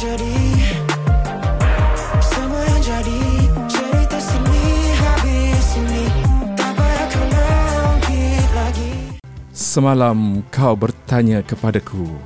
[0.00, 0.36] jadi
[2.24, 3.20] Semua yang jadi
[3.68, 4.64] Cerita sini
[4.96, 6.04] habis ini
[6.56, 7.26] Tak payah kau
[8.56, 8.94] lagi
[9.52, 12.16] Semalam kau bertanya kepadaku,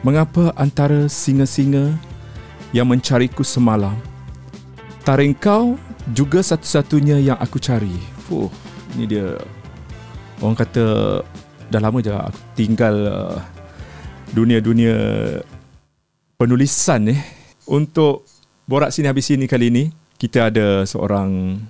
[0.00, 1.94] mengapa antara singa-singa
[2.72, 3.94] yang mencariku semalam,
[5.04, 5.76] taring kau
[6.16, 7.92] juga satu-satunya yang aku cari.
[8.24, 8.48] Fuh,
[8.96, 9.36] ini dia.
[10.40, 11.20] Orang kata
[11.68, 13.38] dah lama je aku tinggal uh,
[14.32, 14.96] dunia-dunia
[16.42, 17.22] penulisan eh.
[17.70, 18.26] Untuk
[18.66, 19.84] borak sini habis sini kali ini,
[20.18, 21.62] kita ada seorang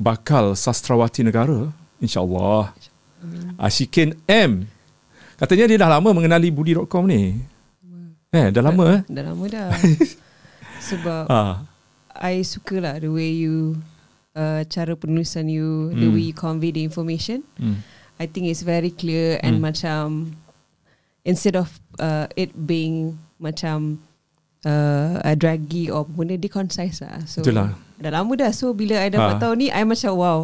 [0.00, 1.68] bakal sastrawati negara,
[2.00, 2.72] insya-Allah.
[3.60, 4.64] Ashikin M.
[5.36, 7.36] Katanya dia dah lama mengenali budi.com ni.
[8.32, 9.00] Eh, dah lama eh?
[9.06, 9.68] Dah lama dah.
[10.88, 11.64] Sebab Ah,
[12.16, 13.80] I suka lah the way you
[14.36, 16.14] uh, cara penulisan you, the Hmm.
[16.16, 17.44] way you convey the information.
[17.60, 17.80] hmm.
[18.14, 19.64] I think it's very clear and Hmm.
[19.68, 20.04] macam
[21.24, 24.00] instead of uh, it being macam
[24.64, 27.20] uh, a draggy or benda dia concise lah.
[27.24, 27.76] So Betul lah.
[27.96, 28.50] dah lama dah.
[28.50, 29.40] So bila I dapat Ha.
[29.40, 30.38] tahu ni, I macam wow.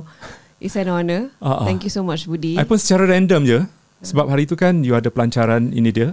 [0.58, 1.32] It's an honour.
[1.40, 1.64] Ah, ah.
[1.64, 2.54] Thank you so much Budi.
[2.54, 3.60] I pun secara random je.
[4.02, 6.12] Sebab hari tu kan you ada pelancaran ini dia.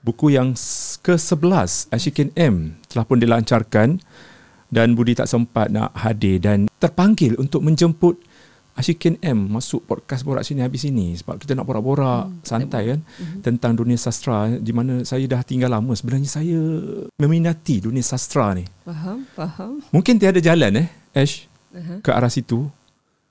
[0.00, 4.00] Buku yang s- ke-11 Ashikin M telah pun dilancarkan
[4.68, 8.16] dan Budi tak sempat nak hadir dan terpanggil untuk menjemput
[8.78, 13.00] Ashikin M masuk podcast Borak Sini Habis Sini sebab kita nak borak-borak Hmm, santai kan
[13.02, 13.38] Mhm.
[13.42, 16.58] tentang dunia sastra di mana saya dah tinggal lama sebenarnya saya
[17.12, 18.62] meminati dunia sastra ni.
[18.82, 19.82] Faham, faham.
[19.90, 21.98] Mungkin tiada jalan eh Ash Uh-huh.
[22.00, 22.70] ke arah situ.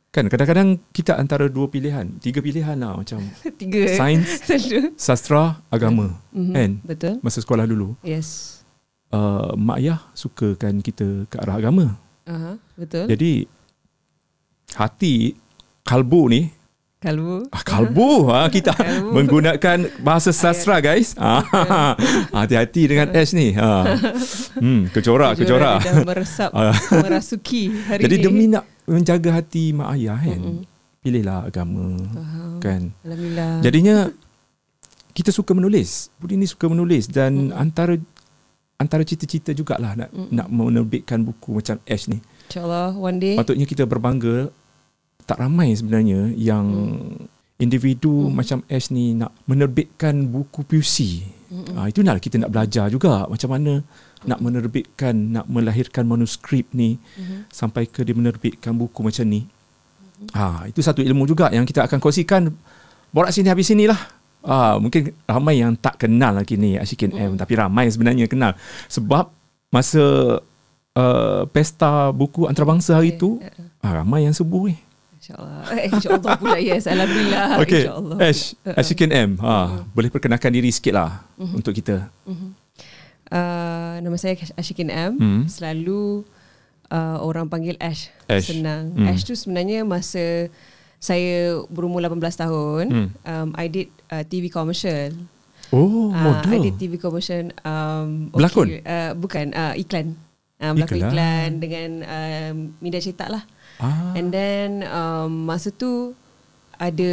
[0.07, 3.17] Kan kadang-kadang kita antara dua pilihan, tiga pilihan lah macam
[3.59, 3.81] Tiga.
[3.83, 3.95] eh?
[3.95, 4.29] sains,
[4.99, 6.19] sastra, agama.
[6.29, 6.53] Mhm.
[6.53, 6.71] Kan?
[6.83, 7.13] Betul.
[7.19, 8.61] Masa sekolah dulu, Yes.
[9.09, 11.95] uh, mak ayah sukakan kita ke arah agama.
[12.23, 12.59] Uh-huh.
[12.75, 13.07] Betul.
[13.07, 13.47] Jadi
[14.73, 15.37] hati
[15.83, 16.41] kalbu ni
[16.97, 17.45] Kalbu.
[17.53, 19.13] Ah, kalbu ha, kita Kalbu.
[19.13, 21.13] menggunakan bahasa sastra guys.
[21.13, 21.45] Ah,
[22.35, 23.53] hati-hati dengan S ni.
[23.53, 23.85] Ha.
[24.57, 25.85] Hmm, kecorak, kecorak.
[26.01, 26.49] Meresap,
[27.05, 28.23] merasuki hari Jadi ni.
[28.25, 30.41] demi nak menjaga hati mak ayah kan.
[30.41, 30.65] Mm-mm.
[30.97, 32.57] Pilihlah agama Faham.
[32.57, 32.81] kan.
[33.05, 33.51] Alhamdulillah.
[33.61, 33.95] Jadinya
[35.13, 36.09] kita suka menulis.
[36.17, 37.61] Budi ni suka menulis dan Mm.
[37.61, 37.93] antara
[38.75, 40.33] antara cita-cita jugalah nak Mm-mm.
[40.33, 42.17] nak menerbitkan buku macam Ash ni.
[42.47, 43.35] InsyaAllah one day.
[43.35, 44.49] Patutnya kita berbangga
[45.27, 46.65] tak ramai sebenarnya yang
[47.59, 48.33] individu Mm.
[48.33, 51.27] macam Ash ni nak menerbitkan buku puisi.
[51.47, 51.75] Mm-mm.
[51.75, 53.83] Ah itu nak kita nak belajar juga macam mana
[54.23, 57.51] nak menerbitkan, nak melahirkan manuskrip ni Mhm.
[57.51, 59.43] sampai ke dia menerbitkan buku macam ni.
[60.31, 62.47] Ah itu satu ilmu juga yang kita akan kongsikan
[63.11, 63.99] borak sini habis sini lah.
[64.43, 68.55] Ah mungkin ramai yang tak kenal lagi ni Ashikin M tapi ramai sebenarnya kenal
[68.87, 69.27] sebab
[69.67, 70.39] masa
[70.97, 73.21] uh, pesta buku antarabangsa hari Okay.
[73.21, 73.29] tu
[73.79, 74.75] ah, ramai yang subuh ni.
[75.17, 75.61] InsyaAllah.
[75.75, 76.83] Eh, InsyaAllah pula yes.
[76.85, 77.45] Alhamdulillah.
[77.61, 78.17] Okey, InsyaAllah.
[78.19, 78.41] Ash,
[78.73, 79.29] Ashikin M.
[79.37, 79.53] Ha,
[79.91, 81.53] boleh perkenalkan diri sikit lah Mhm.
[81.55, 82.09] untuk kita.
[83.27, 85.11] Uh, nama saya Ashikin M.
[85.13, 85.41] Hmm.
[85.45, 86.23] Selalu
[86.87, 88.07] uh, orang panggil Ash.
[88.25, 88.47] Ash.
[88.47, 88.95] Senang.
[88.95, 89.03] Hmm.
[89.05, 90.47] Ash tu sebenarnya masa
[90.97, 93.07] saya berumur 18 tahun, Hmm.
[93.21, 95.11] um, I did uh, TV commercial.
[95.67, 96.63] Oh, Ah, I model.
[96.63, 97.51] did TV commercial.
[97.61, 98.79] Um, Berlakon?
[98.79, 100.15] uh, bukan, uh, iklan.
[100.57, 101.07] Uh, berlakon Iklan.
[101.07, 103.43] iklan dengan um, media cetak lah.
[103.77, 104.17] Ah.
[104.17, 106.17] And then um, masa tu
[106.73, 107.11] ada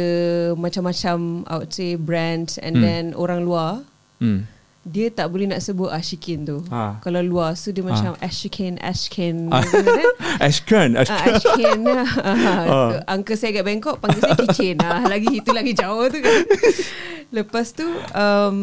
[0.53, 2.81] macam-macam I would say brands and Hmm.
[2.81, 3.85] then orang luar
[4.17, 4.49] Hmm.
[4.81, 6.61] dia tak boleh nak sebut Ashikin tu.
[6.69, 6.97] Ah.
[7.01, 9.49] Kalau luar so dia macam Ashikin, Ashkin.
[9.49, 9.61] Ah.
[9.61, 10.93] Ah, Ashkan.
[10.97, 11.79] Ashkin.
[11.85, 12.05] Ah.
[12.25, 12.89] Ah.
[13.09, 14.77] Uncle saya agak Bangkok panggil saya Kitchen.
[14.79, 16.33] Ah, lagi itu lagi jauh tu kan.
[17.29, 18.57] Lepas tu um,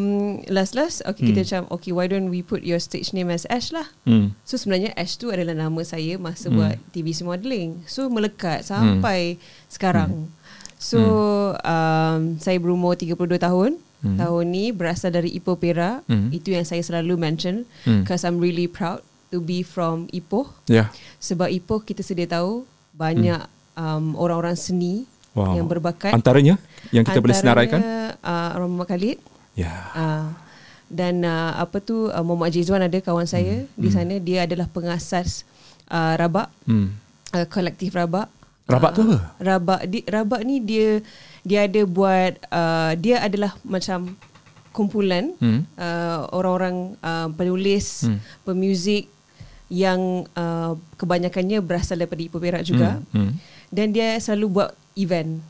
[0.45, 1.45] last-last okay, kita Hmm.
[1.45, 3.87] macam okay why don't we put your stage name as Ash lah.
[4.03, 4.31] Hmm.
[4.43, 6.57] So sebenarnya Ash tu adalah nama saya masa Hmm.
[6.57, 7.83] buat TVC modelling.
[7.85, 9.37] So melekat sampai
[9.67, 10.29] sekarang.
[10.29, 10.41] Hmm.
[10.77, 10.99] So
[11.57, 13.79] um, saya berumur 32 tahun.
[14.03, 14.19] Hmm.
[14.19, 16.03] Tahun ni berasal dari Ipoh Perak.
[16.05, 16.27] Hmm.
[16.27, 18.03] Itu yang saya selalu mention Hmm.
[18.03, 20.51] because I'm really proud to be from Ipoh.
[20.67, 20.91] Ya.
[21.17, 25.57] Sebab Ipoh kita sedia tahu banyak um, orang-orang seni Wow.
[25.57, 26.13] yang berbakat.
[26.13, 27.81] Antaranya yang kita boleh senaraikan?
[28.21, 29.17] uh, Muhammad Khalid
[29.53, 29.73] Ya.
[29.91, 30.25] uh,
[30.87, 33.95] dan uh, apa tu uh, Muhammad Jizwan ada kawan saya di Hmm.
[33.95, 35.41] sana dia adalah pengasas
[35.89, 36.93] uh, Rabak Hmm.
[37.31, 38.29] uh, kolektif Rabak.
[38.63, 39.17] Rabak tu apa?
[39.37, 41.01] Rabak di, Rabak ni dia
[41.41, 44.13] dia ada buat uh, dia adalah macam
[44.69, 45.65] kumpulan Hmm.
[45.75, 48.21] uh, orang-orang uh, penulis, Hmm.
[48.41, 49.09] pemuzik
[49.67, 53.01] yang uh, kebanyakannya berasal daripada Ipoh Perak juga.
[53.09, 53.29] Hmm.
[53.29, 53.33] Hmm.
[53.69, 55.41] Dan dia selalu buat event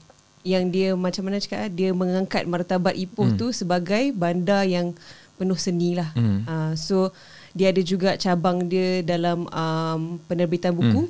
[0.44, 3.40] yang dia macam mana cakap dia mengangkat martabat Ipoh Hmm.
[3.40, 4.92] tu sebagai bandar yang
[5.40, 6.12] penuh seni lah.
[6.14, 6.44] Hmm.
[6.44, 7.16] Uh, so
[7.56, 11.08] dia ada juga cabang dia dalam um, penerbitan buku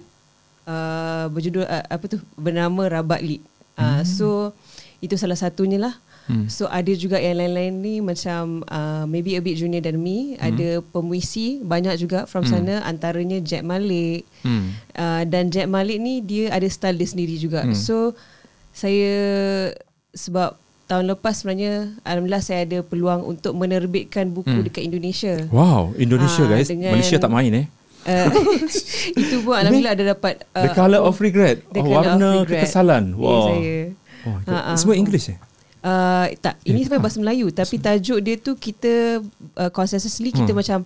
[0.69, 3.41] uh, berjudul uh, apa tu bernama Rabat Lit.
[3.73, 4.05] Uh, Hmm.
[4.05, 4.27] So
[5.01, 5.97] itu salah satunya lah.
[6.23, 6.47] Hmm.
[6.47, 10.33] So ada juga yang lain-lain ni macam uh, maybe a bit junior than me.
[10.33, 10.47] Hmm.
[10.49, 12.51] Ada pemuisi banyak juga from Hmm.
[12.53, 14.23] sana antaranya Jack Malik.
[14.39, 14.71] Hmm.
[14.91, 17.61] Uh, dan Jack Malik ni dia ada style dia sendiri juga.
[17.61, 17.73] Hmm.
[17.73, 18.15] So
[18.71, 19.13] saya
[20.11, 20.55] sebab
[20.85, 24.63] tahun lepas sebenarnya alhamdulillah saya ada peluang untuk menerbitkan buku Hmm.
[24.63, 25.43] dekat Indonesia.
[25.49, 26.67] Wow, Indonesia Ah, guys.
[26.69, 27.67] Malaysia tak main eh.
[28.03, 28.27] Uh,
[29.17, 31.63] itu pun alhamdulillah ada dapat uh, The colour of regret.
[31.69, 32.59] The Oh, Colour of warna Regret.
[32.61, 33.03] kekesalan.
[33.15, 33.47] Wow.
[33.49, 33.77] saya.
[34.23, 34.75] Oh, ha.
[34.75, 35.39] Semua English eh?
[35.83, 37.03] Uh, tak, ini Eh, sebenarnya tak.
[37.03, 39.19] bahasa Melayu tapi tajuk dia tu kita
[39.53, 40.57] uh, consensusly kita Hmm.
[40.57, 40.79] macam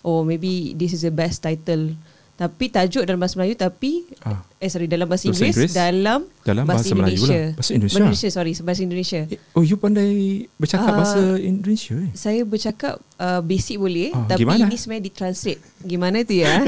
[0.00, 1.90] oh maybe this is the best title.
[2.32, 4.42] Tapi tajuk dalam bahasa Melayu tapi Ah.
[4.56, 7.34] eh sorry dalam bahasa Bahasa Inggeris, Inggeris, dalam, dalam bahasa Melayu Indonesia.
[7.36, 7.50] lah.
[7.52, 7.94] Bahasa Indonesia?
[7.94, 9.20] Bahasa Indonesia sorry, bahasa Indonesia.
[9.24, 10.10] Eh, Oh, you pandai
[10.52, 10.96] bercakap Ah.
[10.96, 12.10] bahasa Indonesia eh?
[12.12, 14.66] Saya bercakap uh, basic boleh Ah, tapi gimana?
[14.66, 15.60] ini sebenarnya ditranslate.
[15.80, 16.50] Gimana tu ya?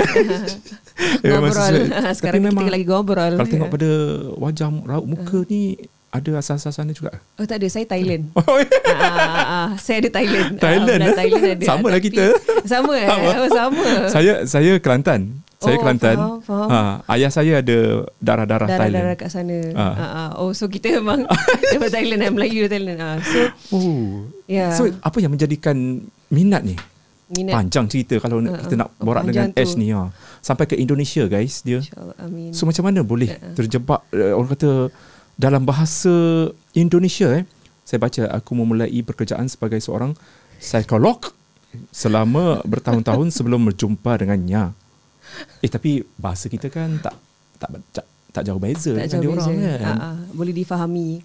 [0.97, 1.75] Eh, ngobrol.
[2.09, 3.33] Sekarang Tapi kita memang lagi ngobrol.
[3.33, 3.75] Kalau tengok Ya.
[3.75, 3.91] pada
[4.39, 5.77] wajah raut muka ni
[6.17, 7.21] ada asas-asas sana juga.
[7.35, 8.33] Oh tak ada, saya Thailand.
[8.39, 10.57] Oh, ah, ah, ah, saya ada Thailand.
[10.65, 11.17] Thailand, Ah, eh?
[11.17, 11.65] Thailand ada.
[11.65, 12.25] Sama lah kita.
[12.73, 13.07] Sama eh?
[13.07, 13.29] Sama.
[13.37, 13.87] Oh, sama.
[14.09, 15.41] saya saya Kelantan.
[15.57, 16.17] Saya Oh, Kelantan.
[16.17, 16.69] faham, faham.
[16.69, 16.79] Ha,
[17.13, 17.79] ayah saya ada
[18.19, 18.93] darah-darah Thailand.
[18.93, 19.57] Darah-darah kat sana.
[19.73, 19.81] Ah.
[19.89, 20.01] Ah.
[20.05, 21.25] Ah, Oh, so kita memang
[21.65, 22.99] daripada Thailand dan Melayu dari Thailand.
[22.99, 23.17] Ah.
[23.19, 23.39] So,
[23.73, 24.29] Oh.
[24.45, 24.69] ya.
[24.71, 25.77] So apa yang menjadikan
[26.29, 26.77] minat ni?
[27.27, 27.59] minat.
[27.59, 29.81] Panjang cerita kalau Ah, kita nak borak dengan Panjang Ash tu.
[29.81, 30.07] ni ha.
[30.39, 31.83] Sampai ke Indonesia guys dia.
[31.83, 32.55] InsyaAllah, amin.
[32.55, 33.27] So macam mana boleh
[33.59, 34.71] terjebak uh, orang kata
[35.37, 37.45] dalam bahasa Indonesia eh.
[37.87, 40.17] Saya baca aku memulai pekerjaan sebagai seorang
[40.59, 41.23] psikolog
[41.95, 44.75] selama bertahun-tahun sebelum berjumpa dengannya.
[45.63, 47.15] Eh tapi bahasa kita kan tak
[47.63, 49.47] tak tak, tak jauh beza tak dengan jauh dia beza.
[49.47, 49.97] orang kan.
[50.01, 51.23] Ah, boleh difahami.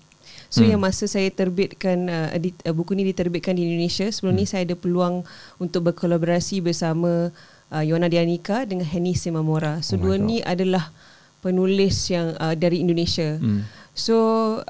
[0.52, 0.76] So Hmm.
[0.76, 4.44] yang masa saya terbitkan uh, edit, uh, buku ni diterbitkan di Indonesia, sebelum Hmm.
[4.44, 5.24] ni saya ada peluang
[5.58, 7.32] untuk berkolaborasi bersama
[7.72, 9.80] uh, Yona Dianika dengan Henny Simamora.
[9.80, 10.28] So Oh dua God.
[10.28, 10.92] ni adalah
[11.40, 13.40] penulis yang uh, dari Indonesia.
[13.40, 13.64] Hmm.
[13.92, 14.16] So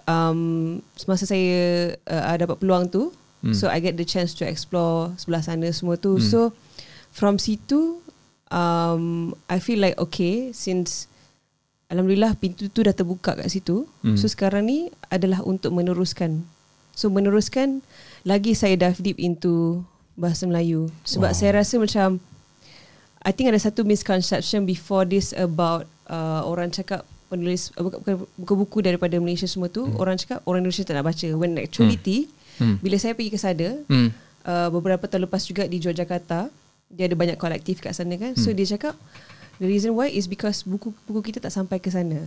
[0.05, 1.53] um, semasa saya
[2.05, 3.57] uh, dapat peluang tu, Hmm.
[3.57, 6.17] so I get the chance to explore sebelah sana semua tu.
[6.17, 6.21] Hmm.
[6.21, 6.39] So
[7.09, 7.97] from situ
[8.53, 11.09] um, I feel like okay since
[11.89, 13.89] Alhamdulillah pintu tu dah terbuka kat situ.
[14.05, 14.13] Hmm.
[14.13, 16.45] So sekarang ni adalah untuk meneruskan.
[16.93, 17.81] So meneruskan
[18.23, 19.81] lagi saya dive deep into
[20.13, 21.37] bahasa Melayu sebab Wow.
[21.41, 22.21] saya rasa macam
[23.25, 28.15] I think ada satu misconception before this about uh, orang cakap penulis uh, bukan, bukan,
[28.35, 29.95] bukan buku daripada Malaysia semua tu Hmm.
[29.95, 32.27] orang cakap orang Indonesia tak nak baca when actuality
[32.59, 32.75] Hmm.
[32.77, 34.11] bila saya pergi ke sana Hmm.
[34.43, 36.51] uh, beberapa tahun lepas juga di Yogyakarta
[36.87, 38.57] dia ada banyak kolektif kat sana kan so Hmm.
[38.59, 38.93] dia cakap
[39.57, 42.19] the reason why is because buku-buku kita tak sampai ke sana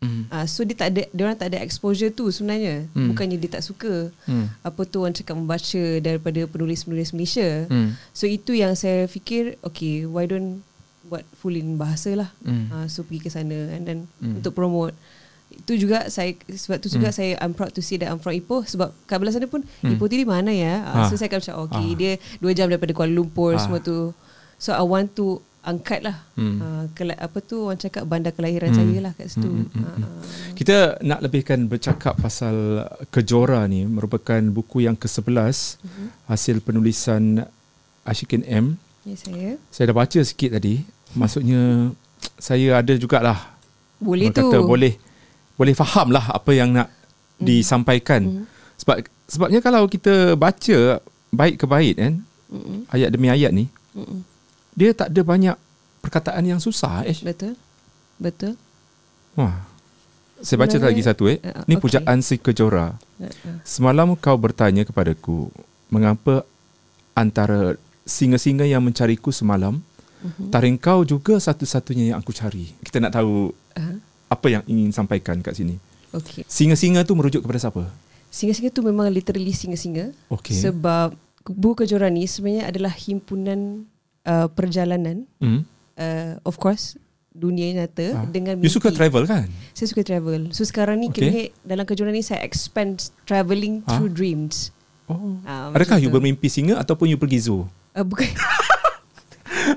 [0.00, 0.24] Hmm.
[0.26, 3.08] uh, so dia tak ada dia orang tak ada exposure tu sebenarnya Hmm.
[3.08, 4.48] bukannya dia tak suka Hmm.
[4.60, 7.92] apa tu orang cakap membaca daripada penulis-penulis Malaysia Hmm.
[8.10, 10.64] so itu yang saya fikir okay why don't
[11.10, 12.70] buat full in bahasa lah Hmm.
[12.70, 14.38] uh, so pergi ke sana and then Hmm.
[14.38, 14.94] untuk promote
[15.50, 17.16] itu juga saya sebab tu juga Hmm.
[17.16, 19.92] saya I'm proud to see that I'm from Ipoh sebab kat belah sana pun Hmm.
[19.92, 21.06] Ipoh tu di mana ya uh, Ah.
[21.06, 21.96] so saya akan macam okay Ah.
[21.96, 23.60] dia dua jam daripada Kuala Lumpur Ah.
[23.60, 24.14] semua tu
[24.56, 26.56] so I want to angkat lah Hmm.
[26.56, 28.78] uh, kela- apa tu orang cakap bandar kelahiran Hmm.
[28.80, 30.22] saya lah kat situ Hmm, hmm, hmm, Ah,
[30.52, 32.54] Kita nak lebihkan bercakap pasal
[33.08, 36.06] Kejora ni merupakan buku yang ke-11 Mhm.
[36.26, 37.42] hasil penulisan
[38.02, 38.78] Ashikin M.
[39.02, 40.84] ya saya Saya dah baca sikit tadi.
[41.12, 41.90] Maksudnya
[42.38, 43.38] saya ada jugalah
[44.00, 44.96] boleh tu kata boleh
[45.54, 46.88] boleh faham lah apa yang nak
[47.36, 47.48] Hmm.
[47.48, 48.20] disampaikan.
[48.20, 48.44] Mhm.
[48.76, 52.84] Sebab sebabnya kalau kita baca baik ke baik kan Mm-mm.
[52.90, 54.20] ayat demi ayat ni Mm-mm.
[54.74, 55.56] dia tak ada banyak
[56.00, 57.14] perkataan yang susah eh.
[57.22, 57.54] betul
[58.18, 58.58] betul
[59.32, 59.62] Wah.
[60.40, 61.38] Saya baca Sebenarnya- lagi satu eh.
[61.38, 61.82] Uh, Ni okay.
[61.84, 62.96] pujaan si Kejora.
[63.16, 63.56] Uh, uh.
[63.62, 65.48] Semalam kau bertanya kepadaku,
[65.86, 66.42] mengapa
[67.12, 69.78] antara singa-singa yang mencariku semalam,
[70.20, 70.48] Mhm.
[70.48, 72.72] taring kau juga satu-satunya yang aku cari.
[72.78, 73.96] Kita nak tahu Uh,
[74.26, 75.78] apa yang ingin sampaikan kat sini.
[76.10, 77.86] okay Singa-singa tu merujuk kepada siapa?
[78.26, 80.54] Singa-singa tu memang literally singa-singa Okey.
[80.56, 83.86] Sebab buku kejuaraan ni sebenarnya adalah himpunan
[84.22, 85.62] uh, perjalanan Hmm.
[85.94, 86.98] uh, Of course
[87.30, 88.26] dunia nyata Ah.
[88.26, 89.46] dengan You suka travel kan?
[89.70, 91.22] Saya suka travel So sekarang ni Okay.
[91.24, 91.46] okay.
[91.62, 93.94] dalam kejuaraan ni saya expand travelling Ah.
[93.94, 94.74] through dreams
[95.06, 95.38] Oh.
[95.42, 97.66] Ah, Adakah you bermimpi singa ataupun you pergi zoo?
[97.92, 98.26] uh, Bukan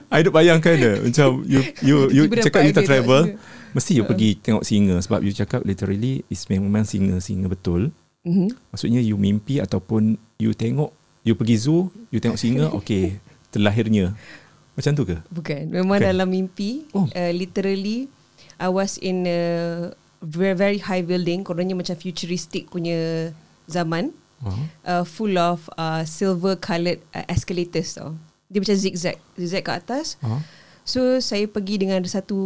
[0.10, 3.38] I duk bayangkan dia macam you you you cakap you tak tak travel singa.
[3.74, 7.90] mesti you pergi tengok singa sebab you cakap literally is memang singa-singa betul.
[8.22, 8.50] mm-hmm.
[8.70, 13.18] Maksudnya you mimpi ataupun you tengok you pergi zoo, you tengok singa, okey,
[13.50, 14.12] terlahirnya.
[14.74, 15.18] Macam tu ke?
[15.30, 16.10] Bukan Memang Bukan.
[16.10, 17.06] dalam mimpi Oh.
[17.06, 18.10] uh, Literally
[18.58, 19.42] I was in a
[20.20, 23.30] very, very high building Kononnya macam futuristic punya
[23.66, 24.12] zaman
[24.44, 24.52] Oh.
[24.84, 28.12] uh, full of uh, silver coloured uh, escalators tau.
[28.54, 30.22] Dia macam zigzag, zigzag ke atas.
[30.22, 30.38] Oh.
[30.86, 32.38] So saya pergi dengan satu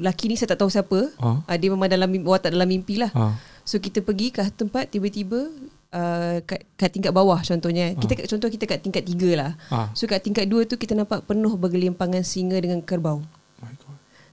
[0.00, 1.12] laki ni saya tak tahu siapa.
[1.20, 1.44] Oh.
[1.44, 3.12] Uh, dia memang dalam mimpi, watak dalam mimpi lah.
[3.12, 3.36] Ah.
[3.68, 5.52] So kita pergi ke tempat tiba-tiba
[5.92, 7.92] uh, kat, kat tingkat bawah contohnya.
[7.98, 9.52] Kita kat, contoh kita kat tingkat tiga lah.
[9.68, 9.92] Ah.
[9.92, 13.20] So kat tingkat dua tu kita nampak penuh bergelimpangan singa dengan kerbau.
[13.60, 13.76] God.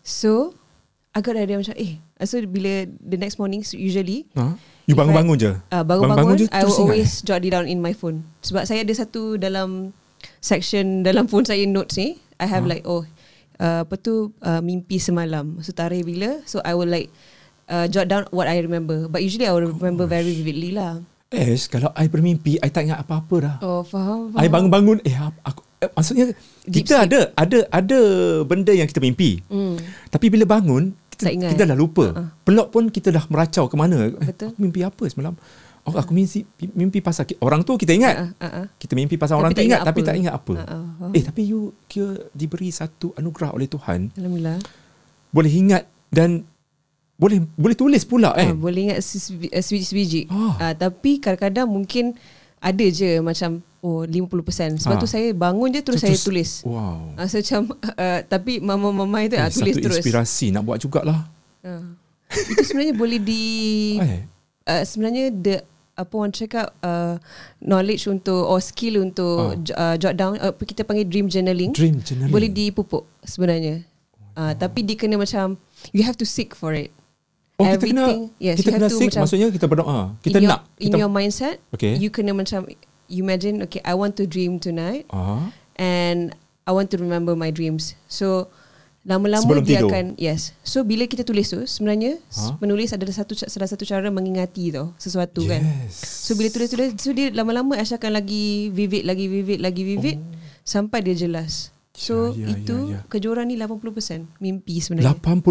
[0.06, 0.56] So
[1.18, 1.98] agak dah ada macam eh
[2.30, 4.54] so bila the next morning usually Ha?
[4.86, 5.52] You bangun-bangun je?
[5.74, 8.94] uh, bangun-bangun je I will always jot it down in my phone sebab saya ada
[8.94, 9.92] satu dalam
[10.40, 12.70] section dalam phone saya notes ni I have Ah.
[12.70, 13.04] like oh
[13.58, 17.10] uh, apa tu uh, mimpi semalam so tarikh bila so I will like
[17.66, 21.60] uh, jot down what I remember but usually I will remember very vividly lah Eh,
[21.68, 23.56] kalau I bermimpi, I tak ingat apa-apa dah.
[23.60, 24.40] oh faham, faham.
[24.40, 25.12] I bangun-bangun, eh
[25.44, 26.32] aku eh, maksudnya
[26.64, 27.06] Deep kita sleep.
[27.06, 28.00] ada ada ada
[28.48, 29.44] benda yang kita mimpi.
[29.44, 29.76] hmm.
[30.08, 32.16] Tapi bila bangun, kita, kita dah lupa.
[32.16, 32.32] Uh-uh.
[32.48, 34.08] Pelok pun kita dah meracau ke mana.
[34.08, 34.56] Eh, Betul.
[34.56, 35.36] aku mimpi apa semalam?
[35.88, 38.14] Oh, aku mimpi mimpi pasal orang tu kita ingat.
[38.14, 38.66] uh, uh, uh.
[38.76, 40.08] Kita mimpi pasal Tapi orang tu ingat, ingat tapi apa.
[40.08, 40.52] tak ingat apa.
[40.52, 41.12] Uh, uh, faham.
[41.12, 44.60] Eh, tapi you kira diberi satu anugerah oleh Tuhan, Alhamdulillah
[45.28, 46.44] boleh ingat dan
[47.16, 48.46] boleh boleh tulis pula eh.
[48.46, 50.22] Ah, boleh ingat sebiji- eh, sebiji-sebiji.
[50.28, 50.54] Ah.
[50.62, 52.14] Ah, tapi kadang-kadang mungkin
[52.58, 54.78] ada je macam oh 50%.
[54.78, 55.00] Sebab Ah.
[55.00, 56.62] tu saya bangun je terus Tu- saya tulis.
[56.62, 57.16] Wow.
[57.16, 59.98] Ah, so macam uh, tapi mama-mama itu Eh, ah, tulis satu terus.
[59.98, 61.26] inspirasi nak buat jugalah.
[61.62, 61.86] Ah.
[62.28, 63.44] Itu sebenarnya boleh di
[64.04, 64.22] Eh,
[64.68, 65.56] uh, sebenarnya the
[65.98, 67.18] apa orang cakap uh,
[67.58, 71.74] knowledge untuk or skill untuk uh, jot down uh, kita panggil dream journaling.
[71.74, 72.30] dream journaling.
[72.30, 73.82] Boleh dipupuk sebenarnya.
[74.38, 75.58] Uh, tapi dia kena macam
[75.90, 76.94] you have to seek for it.
[77.58, 80.00] Oh, kita kena Everything- yes, kita you have kena to seek macam- maksudnya kita berdoa.
[80.22, 81.98] Kita in your, nak in kita your mindset Okay.
[81.98, 82.70] you kena macam
[83.10, 85.50] you imagine okay I want to dream tonight ah,
[85.82, 86.38] and
[86.70, 88.52] I want to remember my dreams so
[89.08, 89.90] lama-lama Sebelum dia tidur.
[89.90, 92.60] akan yes so bila kita tulis tu sebenarnya Ha?
[92.60, 95.96] menulis adalah satu salah satu cara mengingati tau sesuatu kan yes.
[95.96, 100.20] so bila tulis-tulis so dia lama-lama Aisyah akan lagi vivid lagi vivid lagi vivid
[100.62, 103.10] sampai dia jelas so Ya, ya, itu ya, ya.
[103.10, 105.50] kejuaraan ni 80% mimpi sebenarnya 80%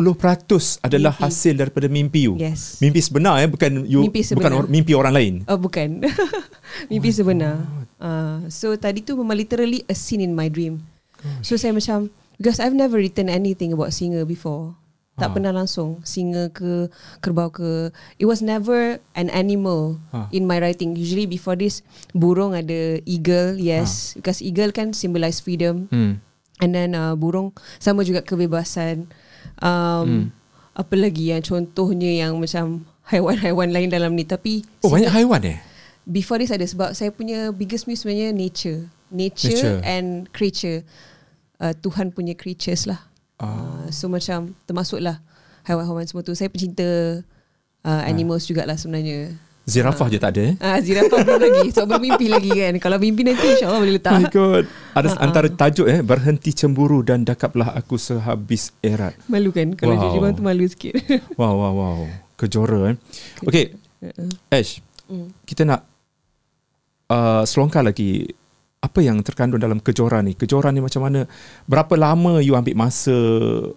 [0.79, 1.25] adalah Mimpi.
[1.25, 2.37] hasil daripada mimpi you.
[2.37, 2.79] Yes.
[2.79, 5.35] Mimpi sebenar eh bukan you Mimpi bukan or, mimpi orang lain.
[5.47, 6.07] Oh bukan
[6.91, 7.67] Mimpi sebenar
[7.99, 10.85] uh, So tadi tu memang literally A scene in my dream
[11.41, 14.77] So saya macam Because I've never written anything About singa before
[15.17, 15.33] Tak Ah.
[15.33, 20.29] pernah langsung Singa ke Kerbau ke It was never An animal Ah.
[20.29, 21.81] In my writing Usually before this
[22.13, 26.21] Burung ada Eagle Yes Because eagle kan Symbolize freedom Hmm.
[26.61, 29.09] And then uh, burung Sama juga kebebasan
[29.61, 30.29] um,
[30.73, 35.59] Apa lagi yang Contohnya yang macam Haiwan-haiwan lain dalam ni Tapi Oh banyak haiwan eh?
[36.05, 38.87] Before this ada sebab saya punya biggest muse sebenarnya nature.
[39.11, 39.79] Nature, Nature.
[39.83, 40.87] and creature.
[41.57, 43.01] Uh, Tuhan punya creatures lah.
[43.37, 43.85] Ah.
[43.85, 45.21] Uh, so macam termasuklah
[45.63, 46.33] haiwan-haiwan semua tu.
[46.33, 46.85] Saya pencinta
[47.83, 49.33] uh, animals jugalah sebenarnya.
[49.67, 50.55] Zirafah je tak ada eh?
[50.63, 51.75] Ah, zirafah belum lagi.
[51.75, 52.79] So bermimpi lagi kan.
[52.87, 54.13] Kalau mimpi nanti insyaAllah boleh Oh letak.
[54.15, 54.65] my god.
[54.95, 59.19] Ada Ah, antara tajuk eh berhenti cemburu dan dakaplah aku sehabis erat.
[59.27, 60.03] Malu kan kalau Wow.
[60.07, 60.95] jadi tu malu sikit.
[61.35, 61.99] Wow wow wow.
[62.39, 62.97] Kejora eh.
[63.43, 64.31] Okay, Uh-uh.
[64.53, 65.35] Ash, Mm.
[65.43, 65.83] kita nak
[67.09, 68.27] uh, selongkar lagi
[68.87, 70.39] apa yang terkandung dalam kejora ni.
[70.39, 71.27] Kejora ni macam mana?
[71.67, 73.15] Berapa lama you ambil masa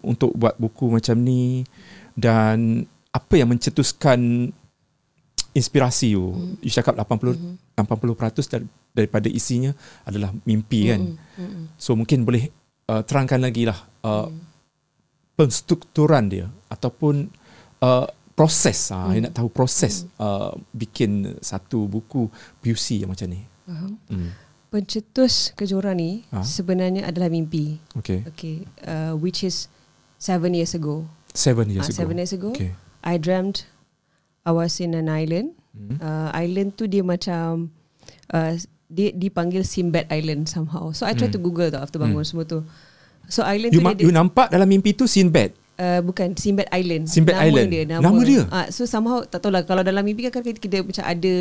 [0.06, 1.66] untuk buat buku macam ni
[2.13, 4.54] dan apa yang mencetuskan
[5.51, 6.30] inspirasi you?
[6.30, 6.54] Mm.
[6.62, 7.56] You cakap 80 Mm-hmm.
[7.80, 9.72] 80% dar- daripada isinya
[10.04, 11.00] adalah mimpi kan.
[11.00, 11.63] Mm-mm, mm-mm.
[11.80, 12.51] So mungkin boleh
[12.86, 14.38] uh, terangkan lagi lah uh, Mm.
[15.34, 17.32] penstrukturan dia ataupun
[17.80, 19.16] uh, proses Hmm.
[19.16, 19.20] mm.
[19.25, 22.28] nak tahu proses uh, bikin satu buku
[22.60, 23.42] puisi yang macam ni.
[23.63, 23.96] Faham?
[24.12, 24.30] Hmm.
[24.69, 26.45] Pencetus kejora ni Ah.
[26.45, 27.81] sebenarnya adalah mimpi.
[27.97, 28.21] Okay.
[28.29, 28.69] Okay.
[28.85, 29.65] Uh, which is
[30.15, 31.09] seven years ago.
[31.33, 31.97] Seven years Ah, ago.
[31.97, 32.53] seven years ago.
[32.53, 32.77] Okay.
[33.01, 33.65] I dreamt
[34.45, 35.57] I was in an island.
[35.73, 35.97] Hmm.
[35.97, 37.73] Uh, island tu dia macam
[38.29, 38.53] uh,
[38.85, 40.93] dia dipanggil Simbad Island somehow.
[40.93, 41.41] So I tried Hmm.
[41.41, 42.29] to Google tau after bangun Hmm.
[42.29, 42.61] semua tu.
[43.25, 45.53] So island You, tu ma- dia, you nampak dalam mimpi tu Sinbad.
[45.79, 47.07] Uh, bukan Simbad Island.
[47.07, 47.69] Simbad nama Island.
[47.71, 48.43] Dia, nama, Nama dia?
[48.45, 51.33] Uh, so somehow tak tahu lah kalau dalam mimpi kan kita, kita macam ada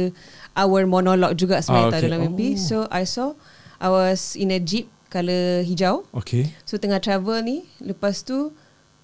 [0.54, 2.06] our monologue juga sebenarnya Ah, okay.
[2.06, 2.48] dalam mimpi.
[2.48, 2.56] Oh.
[2.56, 3.34] So I saw
[3.76, 6.06] I was in a jeep color hijau.
[6.14, 6.48] Okay.
[6.62, 8.54] So tengah travel ni lepas tu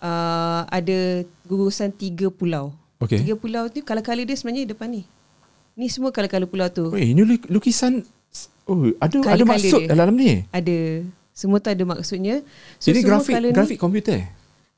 [0.00, 0.98] uh, ada
[1.44, 2.70] gugusan tiga pulau.
[3.02, 3.20] Okay.
[3.20, 5.02] Tiga pulau tu kala-kala dia sebenarnya depan ni.
[5.74, 6.94] Ni semua kala-kala pulau tu.
[6.94, 8.06] Weh, ini lu- lukisan
[8.64, 9.90] oh ada ada Kali-kali maksud dia.
[9.90, 10.46] dalam ni.
[10.48, 11.02] Ada
[11.34, 12.46] semua tu ada maksudnya.
[12.78, 14.30] Jadi semua grafik grafik komputer.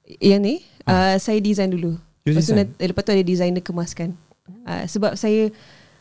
[0.09, 1.99] Ni, yang ni uh, saya design dulu.
[2.23, 2.59] You lepas tu design?
[2.71, 4.09] nanti- lepas tu ada designer kemaskan.
[4.63, 5.51] Uh, sebab saya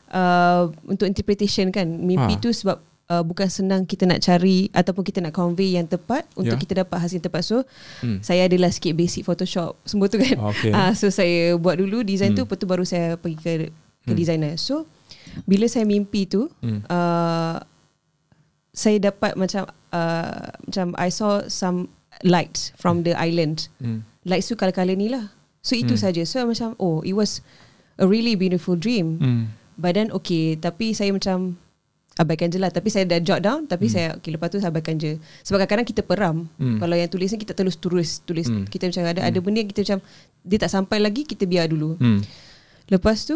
[0.09, 2.39] uh, untuk interpretation kan mimpi Ha.
[2.39, 6.53] tu sebab uh, bukan senang kita nak cari ataupun kita nak convey yang tepat untuk
[6.53, 6.62] Ya.
[6.62, 7.41] kita dapat hasil tepat.
[7.41, 7.65] So
[8.00, 8.21] Hmm.
[8.21, 10.38] saya adalah sikit basic Photoshop semua tu kan.
[10.50, 10.69] Okay.
[10.71, 12.47] Ah, so saya buat dulu design tu Hmm.
[12.47, 13.51] lepas tu baru saya pergi ke
[14.01, 14.17] ke Hmm.
[14.17, 14.53] designer.
[14.55, 14.85] So
[15.43, 16.85] bila saya mimpi tu Hmm.
[16.85, 17.57] uh,
[18.71, 21.88] saya dapat macam uh, macam I saw some
[22.22, 23.67] lights from the island.
[23.77, 24.05] Hmm.
[24.24, 25.34] Lights tu kala-kala ni lah.
[25.60, 26.03] So itu Hmm.
[26.05, 26.22] saja.
[26.24, 27.41] So macam oh it was
[27.95, 29.17] a really beautiful dream.
[29.17, 29.43] Hmm.
[29.75, 31.60] But then okay Tapi saya macam
[32.15, 34.95] Abaikan je lah Tapi saya dah jot down Tapi saya okay, Lepas tu saya abaikan
[34.95, 36.79] je Sebab kadang-kadang kita peram Hmm.
[36.79, 38.63] Kalau yang tulis ni Kita terus tulis tulis Hmm.
[38.63, 40.00] Kita macam ada Ada benda yang kita macam
[40.39, 42.24] Dia tak sampai lagi Kita biar dulu Hmm.
[42.88, 43.36] Lepas tu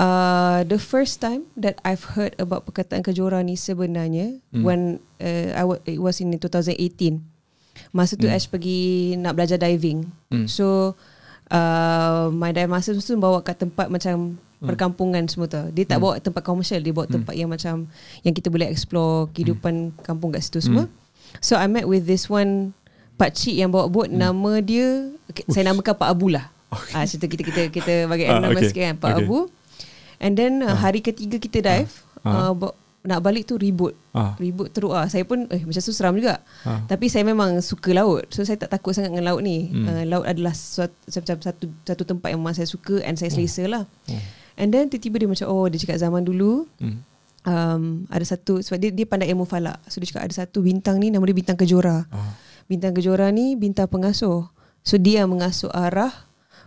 [0.00, 4.64] uh, The first time That I've heard About perkataan kejora ni Sebenarnya Hmm.
[4.64, 4.80] When
[5.18, 7.20] uh, I wa- It was in 2018
[7.90, 10.06] Masa tu Ash pergi Nak belajar diving.
[10.28, 10.46] Hmm.
[10.46, 10.94] So
[11.48, 16.16] uh, My dive master tu Bawa kat tempat macam Perkampungan semua tu Dia tak bawa
[16.16, 17.84] tempat komersial Dia bawa tempat yang macam
[18.22, 20.88] Yang kita boleh explore Kehidupan kampung kat situ semua.
[21.38, 22.72] So I met with this one
[23.14, 26.48] Pakcik yang bawa bot Nama dia okay, Saya namakan Pak Abu lah.
[26.72, 26.92] Okay.
[26.92, 28.68] ah, Cerita kita kita kita bagi Ah, nama okay.
[28.68, 29.22] sikit kan Pak Okay.
[29.22, 29.38] Abu.
[30.16, 32.50] And then uh, hari ketiga kita dive Ah.
[32.50, 32.74] uh, bawa-
[33.06, 34.32] nak balik tu ribut Ah.
[34.36, 35.06] Ribut teruk ah.
[35.06, 36.82] Saya pun eh, macam tu seram juga Ah.
[36.84, 39.86] Tapi saya memang suka laut So saya tak takut sangat dengan laut ni Hmm.
[39.86, 43.64] uh, Laut adalah suatu, macam satu satu tempat yang memang saya suka And saya selesa
[43.64, 44.20] lah Oh.
[44.56, 46.98] And then tiba-tiba dia macam Oh dia cakap zaman dulu Hmm.
[47.44, 50.96] um, Ada satu Sebab dia, dia pandai ilmu falak So dia cakap ada satu bintang
[50.96, 52.34] ni Nama dia bintang kejora Ah.
[52.66, 54.50] Bintang kejora ni bintang pengasuh.
[54.82, 56.10] So dia mengasuh arah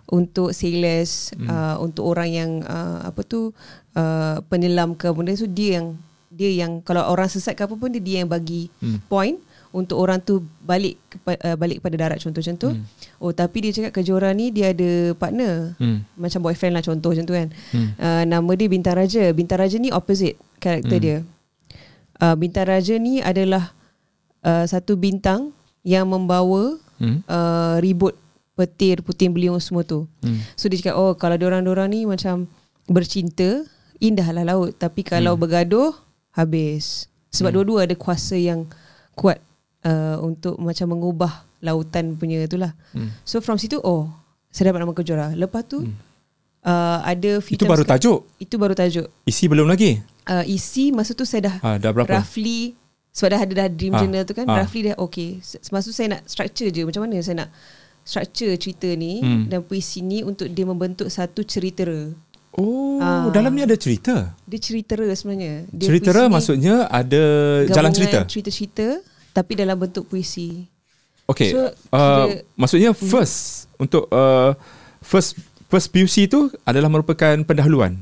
[0.08, 1.46] untuk sailors, hmm.
[1.46, 3.54] uh, untuk orang yang uh, apa tu
[3.94, 7.90] uh, penyelam ke benda so dia yang dia yang kalau orang sesat ke apa pun
[7.90, 9.02] dia, dia yang bagi Hmm.
[9.10, 9.38] point
[9.70, 12.70] untuk orang tu balik kepa, uh, balik kepada darat contoh macam tu.
[12.74, 12.86] Hmm.
[13.18, 15.74] Oh tapi dia cakap kejora ni dia ada partner.
[15.78, 16.06] Hmm.
[16.14, 17.48] Macam boyfriend lah contoh macam tu kan.
[17.74, 17.88] Hmm.
[17.98, 19.30] Uh, nama dia Bintang Raja.
[19.34, 21.06] Bintang Raja ni opposite karakter Hmm.
[21.06, 21.18] dia.
[22.18, 23.74] Uh, Bintang Raja ni adalah
[24.42, 27.24] uh, satu bintang yang membawa Hmm.
[27.26, 28.12] uh, ribut
[28.60, 30.04] petir, puting beliung semua tu.
[30.20, 30.44] Hmm.
[30.54, 32.50] So dia cakap oh kalau diorang-diorang ni macam
[32.86, 33.64] bercinta,
[34.04, 34.76] indahlah laut.
[34.76, 35.42] Tapi kalau hmm.
[35.42, 35.96] bergaduh,
[36.32, 37.08] habis.
[37.30, 37.58] Sebab hmm.
[37.58, 38.66] dua-dua ada kuasa yang
[39.14, 39.38] kuat
[39.84, 42.74] uh, untuk macam mengubah lautan punya tu lah.
[42.92, 43.12] Hmm.
[43.22, 44.10] So from situ, oh
[44.48, 45.28] saya dapat nama kejora.
[45.32, 45.94] Lepas tu Hmm.
[46.64, 48.20] uh, ada Itu baru tajuk.
[48.38, 49.08] Itu baru tajuk.
[49.24, 50.02] Isi belum lagi.
[50.24, 52.10] Uh, isi masa tu saya dah Ah, dah berapa?
[52.12, 52.78] roughly
[53.10, 54.62] sebab dah ada dah dream Ah, journal tu kan ah.
[54.62, 57.50] roughly dah okay Se- maksud saya nak structure je macam mana saya nak
[58.00, 59.50] structure cerita ni Hmm.
[59.50, 61.82] dan puisi ni untuk dia membentuk satu cerita
[62.52, 63.30] Oh, Ah.
[63.30, 64.34] dalam ni ada cerita.
[64.44, 67.24] dia cerita sebenarnya dia Cerita puisi maksudnya ada
[67.68, 68.20] jalan cerita.
[68.26, 68.88] cerita-cerita
[69.32, 70.66] tapi dalam bentuk puisi
[71.26, 71.54] Okay.
[71.54, 71.62] So,
[71.94, 74.58] uh, kira- maksudnya first untuk uh,
[75.00, 75.38] first
[75.70, 78.02] first PUC tu adalah merupakan pendahuluan.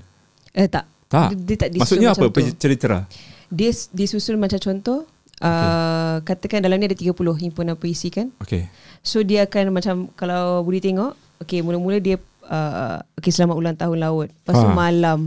[0.51, 1.36] eh tak Tak.
[1.36, 2.23] dia, dia tak Maksudnya apa
[2.55, 3.03] cerita?
[3.47, 5.03] dia disusun macam contoh
[5.39, 8.71] uh, katakan dalam ni ada 30 himpunan puisi kan Okay.
[9.03, 12.15] So dia akan macam kalau Budi tengok, okay mula-mula dia
[12.47, 14.27] uh, okay selamat ulang tahun laut.
[14.31, 14.73] Lepas tu Ha.
[14.73, 15.19] malam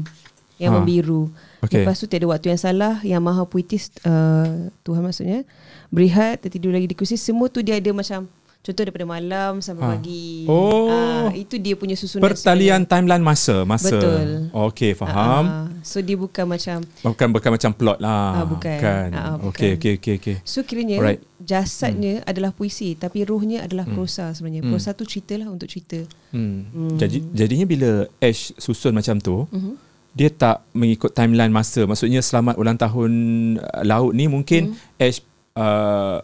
[0.57, 0.77] yang Ha.
[0.81, 1.29] membiru.
[1.61, 1.85] Okay.
[1.85, 5.45] Lepas tu tiada waktu yang salah, yang maha puitis uh, Tuhan maksudnya.
[5.93, 7.21] Berehat, tertidur lagi di kursi.
[7.21, 8.25] Semua tu dia ada macam
[8.61, 9.91] contoh daripada malam sampai Ha.
[9.91, 10.45] pagi.
[10.45, 10.87] Oh.
[10.87, 12.21] Ah, itu dia punya susunan.
[12.23, 13.97] Pertalian timeline masa, masa.
[13.97, 14.53] Betul.
[14.71, 14.95] Okay, sebenarnya.
[14.95, 15.45] faham.
[15.45, 15.65] Ah, ah.
[15.81, 18.25] so dia bukan macam Bukan bukan macam plot lah.
[18.35, 18.79] Ah, bukan.
[18.79, 19.09] Kan.
[19.11, 19.73] Ah, ah, bukan.
[19.75, 20.37] Okay, okay, okay.
[20.43, 21.25] So kiranya Alright.
[21.41, 23.97] jasadnya adalah puisi tapi rohnya adalah Hmm.
[23.97, 24.63] prosa sebenarnya.
[24.63, 24.71] Hmm.
[24.71, 25.99] Prosa tu cerita lah untuk cerita.
[26.31, 26.69] Hmm.
[26.69, 26.97] Hmm.
[26.97, 29.73] Jadi jadinya bila Ash susun macam tu, Mhm.
[30.11, 31.83] dia tak mengikut timeline masa.
[31.83, 33.11] Maksudnya selamat ulang tahun
[33.57, 35.01] uh, laut ni mungkin Hmm.
[35.01, 36.21] Ash uh,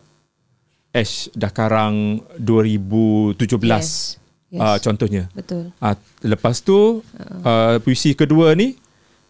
[0.96, 4.16] Ash dah karang 2017 Yes.
[4.48, 4.58] Yes.
[4.58, 5.28] uh, contohnya.
[5.30, 5.68] Betul.
[5.76, 5.92] Uh,
[6.24, 7.04] lepas tu
[7.42, 8.80] uh, puisi kedua ni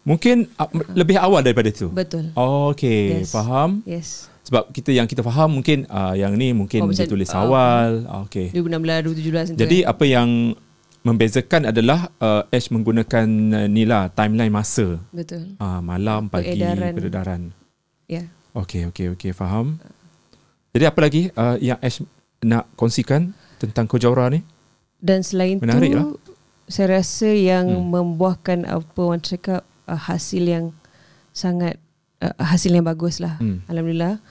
[0.01, 1.91] mungkin uh, lebih awal daripada tu.
[1.91, 2.31] Betul.
[2.33, 3.29] Oh, okay, Yes.
[3.29, 3.83] faham.
[3.83, 4.31] Yes.
[4.43, 8.07] Sebab kita yang kita faham mungkin uh, yang ni mungkin Oh, ditulis uh, awal.
[8.07, 8.47] Ah, okay.
[8.49, 9.89] 2016 2017 macam Jadi tu.
[9.89, 10.29] apa yang
[11.03, 14.95] membezakan adalah uh, Ash menggunakan uh, ni lah timeline masa.
[14.95, 15.11] kan?
[15.11, 15.43] Betul.
[15.57, 16.93] Ah malam pagi Peredaran.
[16.95, 17.41] peredaran.
[18.07, 18.23] Ya.
[18.23, 18.25] Yeah.
[18.55, 19.83] Okey okey okey faham.
[20.77, 22.05] Jadi apa lagi uh, yang Ash
[22.45, 24.45] nak kongsikan tentang Kojora ni?
[25.01, 26.05] Dan selain Menarik tu lah.
[26.69, 27.81] saya rasa yang Hmm.
[27.81, 27.89] hmm.
[27.89, 30.65] membuahkan apa orang cakap uh, hasil yang
[31.33, 31.81] sangat
[32.21, 33.41] uh, hasil yang bagus lah.
[33.41, 33.65] Hmm.
[33.65, 34.21] Alhamdulillah.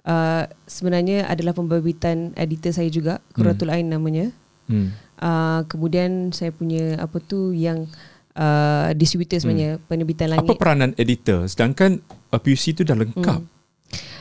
[0.00, 4.32] Uh, sebenarnya adalah pembabitan editor saya juga, Quratul Ain namanya.
[4.72, 4.96] Hmm.
[5.20, 7.84] Uh, kemudian saya punya apa tu yang
[8.32, 10.56] uh, distributor sebenarnya penerbitan Apa langit.
[10.56, 11.44] peranan editor?
[11.44, 12.00] Sedangkan
[12.32, 13.40] uh, PUC tu dah lengkap.
[13.44, 13.59] Hmm.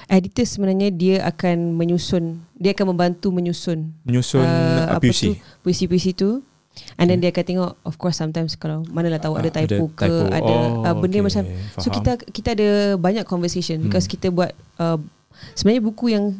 [0.07, 4.49] Editor sebenarnya dia akan menyusun, dia akan membantu menyusun Menyusun uh,
[4.89, 5.21] uh, apa PUC.
[5.21, 6.41] tu puisi-puisi tu.
[6.95, 9.91] And then dia akan tengok of course sometimes kalau manalah tahu ada Ah, ada typo
[9.91, 10.31] ke typo.
[10.31, 11.23] ada Oh, uh, benda okay.
[11.23, 11.43] macam
[11.75, 11.93] so Faham.
[11.93, 13.85] kita kita ada banyak conversation Hmm.
[13.85, 14.97] because kita buat uh,
[15.53, 16.39] sebenarnya buku yang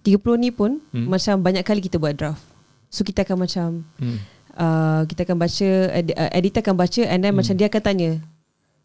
[0.00, 1.06] 30 ni pun Hmm.
[1.06, 2.40] macam banyak kali kita buat draft.
[2.88, 4.16] So kita akan macam Hmm.
[4.54, 7.38] uh, kita akan baca ed- uh, editor akan baca and then Hmm.
[7.38, 8.10] macam dia akan tanya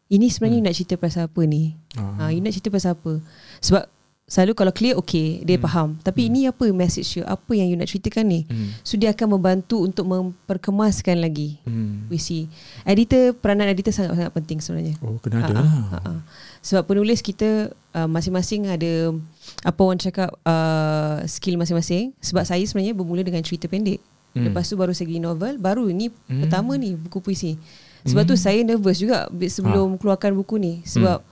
[0.08, 1.76] ini sebenarnya you nak cerita pasal apa ni?
[1.94, 2.16] Ah.
[2.18, 3.20] Ha, you nak cerita pasal apa?
[3.60, 3.86] Sebab
[4.28, 5.96] selalu kalau clear okay dia faham.
[5.98, 7.24] Tapi ini apa message you?
[7.24, 8.44] Apa yang you nak ceritakan ni?
[8.44, 8.76] Hmm.
[8.84, 12.08] So dia akan membantu untuk memperkemaskan lagi Hmm.
[12.08, 12.52] puisi.
[12.84, 14.96] Editor peranan editor sangat-sangat penting sebenarnya.
[15.00, 15.64] Oh, kena ada Ah, lah.
[15.64, 16.20] ah, ah, ah.
[16.60, 19.16] Sebab penulis kita uh, masing-masing ada
[19.64, 22.12] apa orang cakap uh, skill masing-masing.
[22.20, 24.04] Sebab saya sebenarnya bermula dengan cerita pendek.
[24.36, 24.44] Hmm.
[24.44, 26.44] Lepas tu baru segi novel, baru ni Hmm.
[26.44, 27.56] pertama ni buku puisi.
[28.04, 28.44] Sebab tu Hmm.
[28.44, 31.24] saya nervous juga sebelum keluarkan buku ni sebab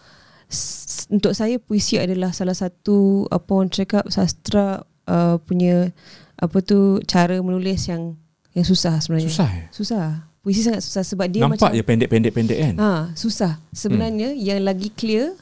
[0.48, 5.92] s- untuk saya puisi adalah salah satu apa orang cakap sastra uh, punya
[6.36, 8.20] apa tu cara menulis yang
[8.56, 9.32] yang susah sebenarnya.
[9.32, 9.68] Susah eh?
[9.72, 10.06] Susah.
[10.46, 12.76] Puisi sangat susah sebab dia Nampak macam je pendek-pendek-pendek kan?
[12.78, 13.58] Ha, susah.
[13.74, 14.40] Sebenarnya hmm.
[14.40, 15.34] yang lagi clear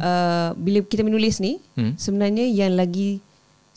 [0.00, 1.94] uh, bila kita menulis ni, Hmm.
[2.00, 3.20] sebenarnya yang lagi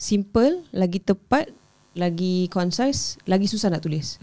[0.00, 1.52] simple, lagi tepat,
[1.92, 4.16] lagi concise, lagi susah nak tulis.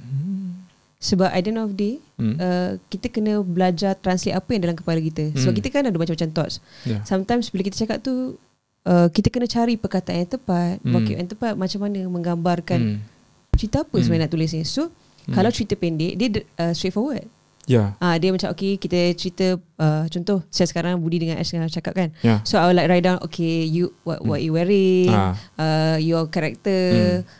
[1.01, 2.37] Sebab at the end of the day, Hmm.
[2.37, 5.33] uh, kita kena belajar translate apa yang dalam kepala kita.
[5.33, 5.59] Sebab Hmm.
[5.59, 6.61] kita kan ada macam-macam thoughts.
[6.85, 7.01] Ya.
[7.01, 8.37] Sometimes bila kita cakap tu,
[8.85, 10.93] uh, kita kena cari perkataan yang tepat, Hmm.
[10.93, 12.97] vocab yang tepat, macam mana menggambarkan Hmm.
[13.57, 14.61] cerita apa sebenarnya nak tulis ni.
[14.61, 14.93] So,
[15.25, 15.33] Hmm.
[15.33, 16.27] kalau cerita pendek, dia
[16.61, 17.25] uh, straightforward.
[17.71, 17.95] Ya.
[17.97, 21.93] Ah dia macam okay kita cerita uh, contoh saya sekarang Budi dengan Ash tengah cakap
[21.93, 22.09] kan.
[22.19, 22.43] Ya.
[22.43, 25.39] So I will like write down okay you what what you wearing, Ah.
[25.55, 26.83] uh, your character,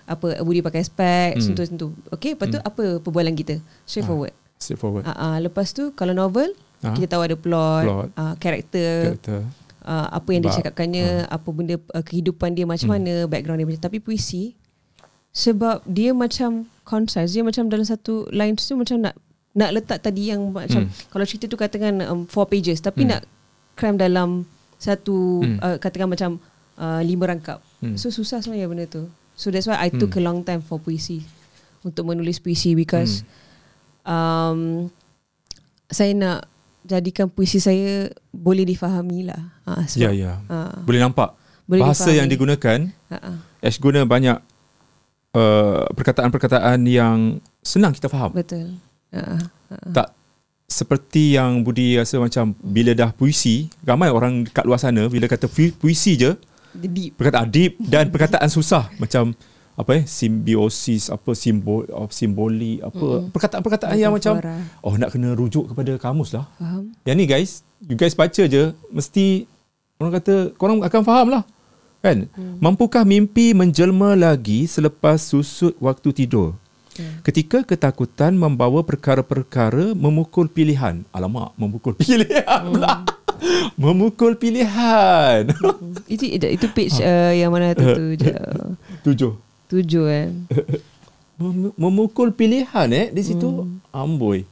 [0.06, 1.44] apa Budi pakai spek, Hmm.
[1.44, 1.92] sentuh-sentuh.
[2.10, 3.60] Okay, lepas tu apa perbualan kita?
[3.84, 4.32] Straightforward.
[4.56, 5.04] Straightforward.
[5.04, 6.96] Ah uh, lepas tu kalau novel Ah.
[6.96, 8.08] kita tahu ada plot, Plot.
[8.16, 9.40] uh, character, Karakter.
[9.84, 10.58] uh, apa yang dia Bab.
[10.58, 12.96] cakapkannya, apa benda uh, kehidupan dia macam Hmm.
[12.98, 13.84] mana, background dia macam.
[13.84, 14.58] Tapi puisi
[15.30, 19.14] sebab dia macam concise, dia macam dalam satu line tu macam nak
[19.52, 20.92] nak letak tadi yang macam Hmm.
[21.08, 23.12] kalau cerita tu katakan um, four pages tapi Hmm.
[23.12, 23.22] nak
[23.74, 25.58] cram dalam satu Hmm.
[25.58, 26.40] uh, katakan macam
[26.76, 27.60] uh, lima rangkap.
[27.80, 27.94] Hmm.
[27.96, 29.04] So susah sebenarnya benda tu.
[29.34, 31.22] So that's why I took a long time for puisi
[31.82, 33.26] untuk menulis puisi because
[34.04, 34.88] um,
[35.88, 36.40] saya nak
[36.82, 39.42] jadikan puisi saya boleh difahami lah.
[39.64, 40.40] Uh, Ya, ya.
[40.46, 41.36] uh, Boleh nampak.
[41.66, 42.18] Boleh Bahasa difahami.
[42.18, 44.38] yang digunakan, uh, Ash guna banyak
[45.32, 47.18] uh, perkataan-perkataan yang
[47.62, 48.32] senang kita faham.
[48.32, 48.78] betul.
[49.12, 49.38] Uh,
[49.72, 50.08] uh, Tak
[50.72, 55.52] seperti yang Budi rasa macam bila dah puisi, ramai orang kat luar sana bila kata
[55.52, 56.32] pu- puisi je,
[56.72, 57.20] deep.
[57.20, 59.36] perkataan deep dan perkataan susah macam
[59.72, 63.32] apa eh simbiosis apa simbol simboli apa Mm-mm.
[63.32, 64.36] perkataan-perkataan yang macam
[64.84, 66.48] oh nak kena rujuk kepada kamus lah.
[66.60, 66.92] Faham?
[67.04, 67.52] Yang ni guys,
[67.88, 69.48] you guys baca je mesti
[70.00, 71.44] orang kata korang akan faham lah.
[72.02, 72.26] Kan?
[72.34, 72.58] Hmm.
[72.58, 76.58] Mampukah mimpi menjelma lagi selepas susut waktu tidur?
[77.00, 77.24] Hmm.
[77.24, 81.08] Ketika ketakutan membawa perkara-perkara memukul pilihan.
[81.16, 83.08] Alamak, memukul pilihan pula.
[83.80, 85.50] memukul pilihan.
[85.50, 85.96] Hmm.
[86.06, 88.36] Itu itu, page uh, yang mana tu tu je.
[89.08, 89.34] Tujuh.
[89.72, 90.04] Tujuh.
[91.42, 93.96] Mem- memukul pilihan eh di situ hmm.
[93.96, 94.44] amboi.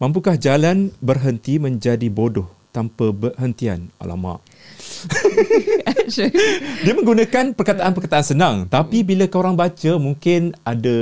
[0.00, 3.88] Mampukah jalan berhenti menjadi bodoh tanpa berhentian?
[4.00, 4.42] Alamak.
[6.84, 8.56] Dia menggunakan perkataan-perkataan senang.
[8.66, 10.96] Tapi bila korang baca mungkin ada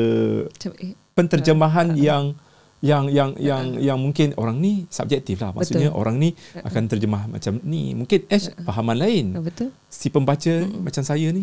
[0.48, 2.38] eh, penterjemahan yang
[2.78, 5.50] yang yang yang yang mungkin orang ni subjektif lah.
[5.50, 6.00] Maksudnya Betul.
[6.00, 6.30] orang ni
[6.62, 7.90] akan terjemah macam ni.
[7.98, 9.24] Mungkin Ash fahaman lain.
[9.34, 9.74] Ah, betul?
[9.90, 11.42] si pembaca macam saya ni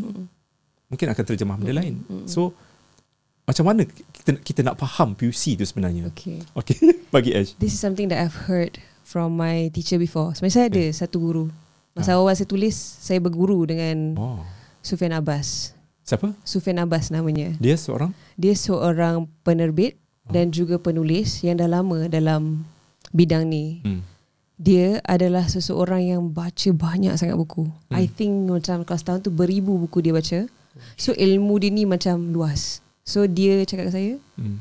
[0.88, 2.00] mungkin akan terjemah benda lain.
[2.30, 2.56] So
[3.45, 6.10] macam mana kita kita nak faham puisi tu sebenarnya?
[6.15, 6.39] Okay.
[6.56, 6.78] okey
[7.13, 7.52] bagi Ash.
[7.60, 10.32] This is something that I've heard from my teacher before.
[10.34, 11.45] Sebenarnya saya ada satu guru.
[11.96, 14.44] Masa awal saya tulis, saya berguru dengan oh
[14.84, 15.72] Sufian Abbas.
[16.04, 17.56] siapa Sufian Abbas namanya.
[17.58, 19.96] dia seorang Dia seorang penerbit
[20.28, 22.68] dan juga penulis yang dah lama dalam
[23.10, 23.80] bidang ni.
[23.82, 24.04] hmm.
[24.56, 27.68] Dia adalah seseorang yang baca banyak sangat buku.
[27.92, 30.48] I think macam kalau setahun tu beribu buku dia baca.
[30.96, 32.80] So ilmu dia ni macam luas.
[33.08, 34.60] So dia cakap ke saya, Hmm.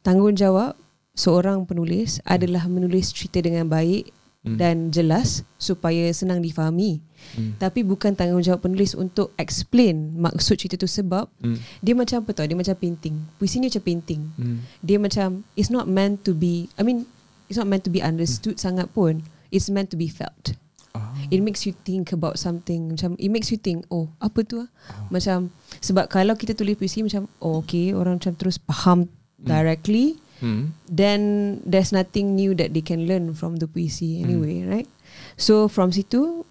[0.00, 0.76] tanggungjawab
[1.12, 4.08] seorang penulis adalah menulis cerita dengan baik
[4.44, 4.60] Hmm.
[4.60, 7.00] dan jelas supaya senang difahami.
[7.32, 7.56] Hmm.
[7.56, 11.56] Tapi bukan tanggungjawab penulis untuk explain maksud cerita tu sebab Hmm.
[11.80, 12.44] dia macam apa tau?
[12.44, 13.16] Dia macam painting.
[13.40, 14.20] Puisi ni macam painting.
[14.36, 14.60] Hmm.
[14.84, 17.08] Dia macam it's not meant to be I mean
[17.48, 19.24] it's not meant to be understood sangat pun.
[19.48, 20.52] It's meant to be felt.
[20.92, 21.16] Ah.
[21.32, 24.68] It makes you think about something macam it makes you think oh apa tu ah
[25.08, 29.08] macam sebab kalau kita tulis puisi macam oh okay orang macam terus faham
[29.40, 30.74] directly Hmm.
[30.86, 31.20] then
[31.62, 34.90] there's nothing new that they can learn from the puisi anyway right
[35.38, 36.42] so from situ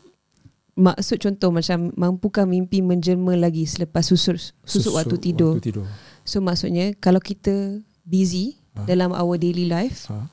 [0.73, 5.85] maksud contoh macam mampukah mimpi menjelma lagi selepas susut susut waktu tidur waktu tidur
[6.23, 8.89] so maksudnya kalau kita busy Ha.
[8.89, 10.25] dalam our daily life ha.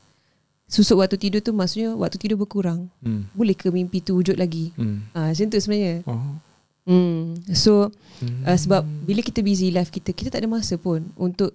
[0.65, 3.29] susut waktu tidur tu maksudnya waktu tidur berkurang hmm.
[3.37, 5.05] boleh ke mimpi tu wujud lagi Hmm.
[5.13, 6.41] ah macam tu sebenarnya Oh.
[6.89, 7.37] Hmm.
[7.53, 7.93] So
[8.25, 8.41] Hmm.
[8.49, 11.53] uh, sebab bila kita busy life kita kita tak ada masa pun untuk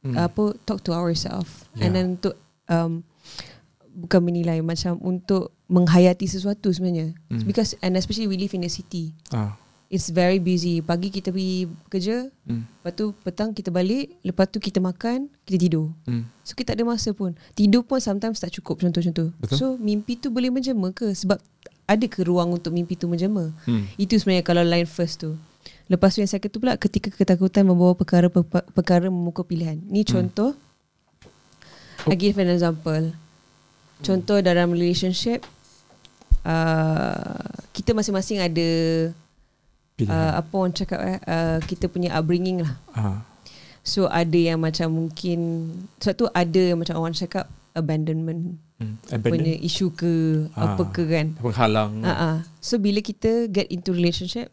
[0.00, 0.16] Hmm.
[0.16, 0.24] hmm.
[0.24, 1.84] apa talk to ourselves Yeah.
[1.86, 2.34] and then untuk
[2.72, 3.04] um,
[3.92, 7.14] bukan menilai macam untuk menghayati sesuatu sebenarnya.
[7.30, 7.44] Hmm.
[7.46, 9.14] Because and especially we live in a city.
[9.30, 9.54] Ah.
[9.90, 10.78] It's very busy.
[10.78, 12.62] Pagi kita pergi kerja, Hmm.
[12.62, 15.90] lepas tu petang kita balik, lepas tu kita makan, kita tidur.
[16.06, 16.30] Hmm.
[16.46, 17.34] So kita tak ada masa pun.
[17.58, 19.34] Tidur pun sometimes tak cukup contoh-contoh.
[19.42, 19.56] Betul.
[19.58, 21.10] So mimpi tu boleh menjema ke?
[21.10, 21.42] Sebab
[21.90, 23.50] ada ke ruang untuk mimpi tu menjema?
[23.66, 23.90] Hmm.
[23.98, 25.34] Itu sebenarnya kalau line first tu.
[25.90, 28.30] Lepas tu yang second tu pula ketika ketakutan membawa perkara
[28.70, 29.74] perkara memukul pilihan.
[29.90, 30.54] Ni contoh.
[32.06, 33.10] I give an example.
[34.00, 35.42] Contoh dalam relationship
[36.46, 38.70] uh, kita masing-masing ada
[39.98, 40.14] Pilihan.
[40.14, 42.74] uh, apa orang cakap eh uh, kita punya upbringing lah.
[42.94, 43.18] ah.
[43.82, 45.38] So ada yang macam mungkin
[45.98, 48.96] sebab tu ada yang macam orang cakap abandonment Hmm.
[49.20, 50.12] punya isu ke
[50.56, 50.72] Ah.
[50.72, 51.36] apa ke kan.
[51.36, 52.00] Penghalang.
[52.00, 52.36] Ha ah.
[52.64, 54.48] So bila kita get into relationship,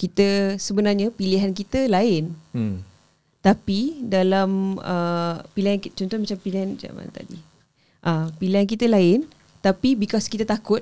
[0.00, 2.32] kita sebenarnya pilihan kita lain.
[2.56, 2.80] Hmm.
[3.44, 7.36] Tapi dalam uh, pilihan contoh macam pilihan macam mana tadi.
[8.00, 9.28] Uh, pilihan kita lain
[9.60, 10.80] tapi because kita takut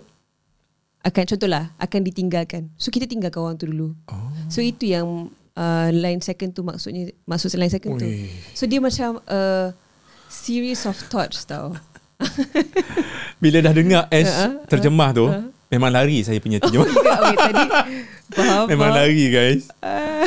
[1.03, 2.71] akan contohlah akan ditinggalkan.
[2.79, 3.99] So kita tinggalkan orang tu dulu.
[4.07, 4.31] Oh.
[4.47, 8.07] So itu yang uh, line second tu maksudnya maksud line second tu.
[8.07, 8.31] Ui.
[8.55, 9.75] So dia macam a
[10.31, 11.75] series of thoughts tau.
[13.43, 15.47] Bila dah dengar Ash Ha, ha, terjemah tu, ha.
[15.69, 16.89] Memang lari saya punya terjemah.
[16.89, 17.65] okay, tadi
[18.37, 18.65] faham.
[18.67, 19.69] memang lari guys.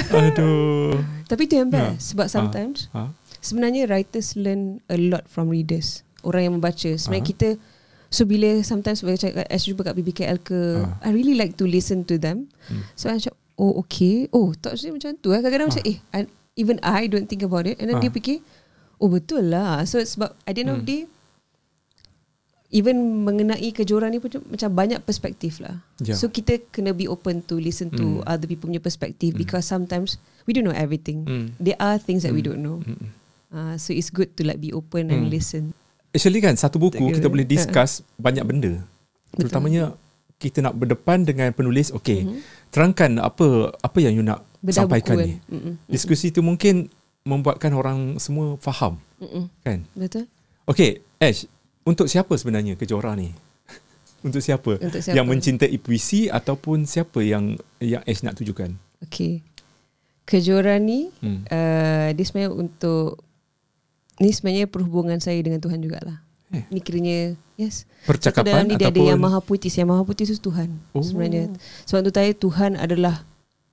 [0.10, 1.00] Aduh.
[1.26, 1.94] Tapi itu yang Ya.
[1.94, 3.10] best sebab sometimes Ha?
[3.40, 6.04] sebenarnya writers learn a lot from readers.
[6.22, 6.90] Orang yang membaca.
[6.92, 7.32] Sebenarnya Ah.
[7.32, 7.50] kita
[8.08, 9.02] so bila sometimes
[9.48, 11.00] as jumpa kat BBKL ke Ah.
[11.02, 12.52] I really like to listen to them.
[12.68, 12.84] Hmm.
[12.94, 14.28] So I macam oh okay.
[14.30, 15.40] Oh tak sih macam tu eh.
[15.40, 16.20] Kadang-kadang macam eh I,
[16.54, 18.04] even I don't think about it and then Ah.
[18.04, 18.44] dia fikir
[18.98, 19.82] oh betul lah.
[19.88, 21.02] So sebab at the end of the day
[22.72, 25.84] even mengenai kejuaraan ni pun macam banyak perspektif lah.
[26.00, 26.16] Ya.
[26.16, 28.26] So kita kena be open to listen to Hmm.
[28.26, 29.40] other people punya perspektif Hmm.
[29.40, 31.24] because sometimes we don't know everything.
[31.24, 31.46] Hmm.
[31.58, 32.50] There are things that we Hmm.
[32.50, 32.78] don't know.
[32.80, 33.12] Hmm.
[33.48, 35.30] Uh, so it's good to like be open and Hmm.
[35.30, 35.76] listen.
[36.10, 38.80] Actually kan satu buku kita boleh discuss banyak benda.
[39.30, 39.48] Betul.
[39.48, 39.96] Terutamanya
[40.38, 42.26] kita nak berdepan dengan penulis, okey.
[42.26, 42.40] Mhm.
[42.68, 45.30] Terangkan apa apa yang you nak Bedah sampaikan buku ni.
[45.30, 45.40] kan.
[45.52, 45.74] Mm-mm.
[45.86, 46.88] Diskusi tu mungkin
[47.22, 49.46] membuatkan orang semua faham, Mm-mm.
[49.62, 49.86] kan?
[49.94, 50.26] Betul.
[50.66, 51.46] Okey, Ash,
[51.84, 53.32] untuk siapa sebenarnya kejora ni?
[54.26, 54.78] untuk siapa?
[54.78, 55.16] Untuk siapa?
[55.16, 58.74] Yang mencintai puisi ataupun siapa yang yang Ash nak tujukan?
[59.02, 59.42] Okay.
[60.24, 61.44] Kejuaraan ni Hmm.
[61.44, 63.20] uh, dia sebenarnya untuk
[64.18, 66.22] ni sebenarnya perhubungan saya dengan Tuhan jugalah.
[66.52, 66.64] Eh.
[66.70, 67.88] Ni kiranya yes.
[68.04, 69.72] Percakapan dalam ni dia ada ataupun yang maha putih.
[69.72, 71.02] Yang maha putih itu Tuhan Oh.
[71.02, 71.50] sebenarnya.
[71.88, 73.24] Sebab tu saya Tuhan adalah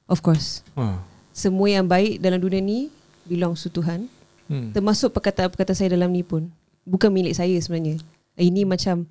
[0.07, 1.03] of course Ah.
[1.31, 2.89] semua yang baik dalam dunia ni
[3.23, 4.09] belongs to Tuhan.
[4.49, 4.73] Hmm.
[4.73, 6.49] Termasuk perkataan-perkataan saya dalam ni pun
[6.89, 8.01] bukan milik saya sebenarnya.
[8.35, 9.05] Ini macam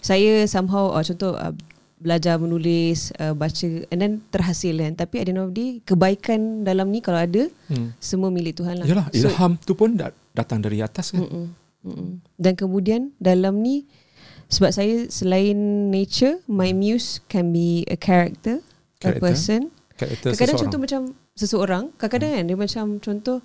[0.00, 1.54] saya somehow uh, contoh uh,
[1.96, 4.92] belajar menulis, uh, baca and then terhasil kan.
[4.94, 7.92] Tapi at the end of the day kebaikan dalam ni kalau ada Hmm.
[7.96, 8.84] semua milik Tuhan lah.
[8.84, 11.22] Yalah, ilham tu pun dat- datang dari atas kan?
[11.22, 11.46] Mm-mm,
[11.82, 12.08] mm-mm.
[12.34, 13.84] Dan kemudian dalam ni
[14.46, 15.54] sebab saya selain
[15.88, 18.64] nature, my muse can be a character, a
[18.98, 19.60] Character, person.
[19.94, 20.62] Karakter Kadang-kadang seseorang.
[20.66, 21.00] contoh macam
[21.32, 23.38] seseorang, kadang-kadang kan dia macam contoh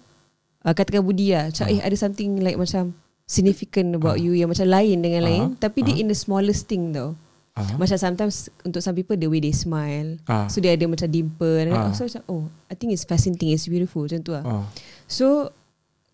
[0.63, 1.71] uh, katakan Budi lah, macam Ah.
[1.71, 4.21] eh ada something like macam significant about Ah.
[4.21, 5.27] you yang macam lain dengan Ah.
[5.27, 6.01] lain tapi dia Ah.
[6.01, 7.17] in the smallest thing tau.
[7.55, 7.65] Ah.
[7.75, 10.21] Macam sometimes untuk some people the way they smile.
[10.25, 10.45] Ah.
[10.45, 11.89] So dia ada macam dimple and Ah.
[11.89, 11.91] ah.
[11.91, 14.43] so macam oh I think it's fascinating, it's beautiful macam tu lah.
[14.43, 14.63] Ah.
[15.05, 15.49] So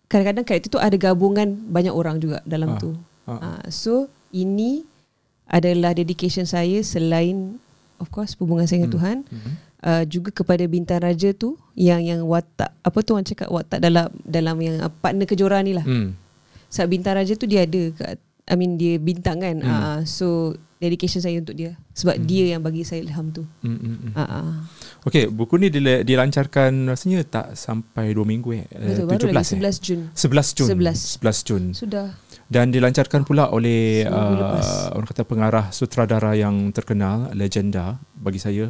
[0.08, 2.80] kadang-kadang karakter tu ada gabungan banyak orang juga dalam Ah.
[2.80, 2.90] tu.
[3.24, 3.38] Ah.
[3.38, 4.88] Ah, so ini
[5.44, 7.60] adalah dedication saya selain
[8.00, 8.96] of course hubungan saya dengan Hmm.
[8.96, 9.52] Tuhan Hmm.
[9.82, 14.08] uh, juga kepada bintang raja tu yang yang watak apa tu orang cakap watak dalam
[14.18, 15.84] dalam yang uh, partner kejuaraan ni lah.
[15.84, 16.16] Hmm.
[16.72, 18.16] Sebab bintang raja tu dia ada kat
[18.48, 19.60] I mean dia bintang kan.
[19.60, 19.70] Hmm.
[19.70, 22.26] Uh, so dedication saya untuk dia sebab Hmm.
[22.26, 23.46] dia yang bagi saya ilham tu.
[23.62, 23.78] Hmm.
[23.78, 23.96] Hmm.
[24.02, 24.12] hmm.
[24.16, 24.52] Uh, uh.
[25.06, 28.66] Okey, buku ni dila- dilancarkan rasanya tak sampai 2 minggu eh.
[28.66, 30.00] Eh, Betul baru 17 lagi 11 Jun.
[30.10, 30.66] 11 Jun.
[30.74, 30.98] 11.
[31.22, 31.64] 11 Jun.
[31.70, 32.08] Sudah.
[32.50, 38.68] Dan dilancarkan pula oleh uh, orang kata pengarah sutradara yang terkenal, legenda bagi saya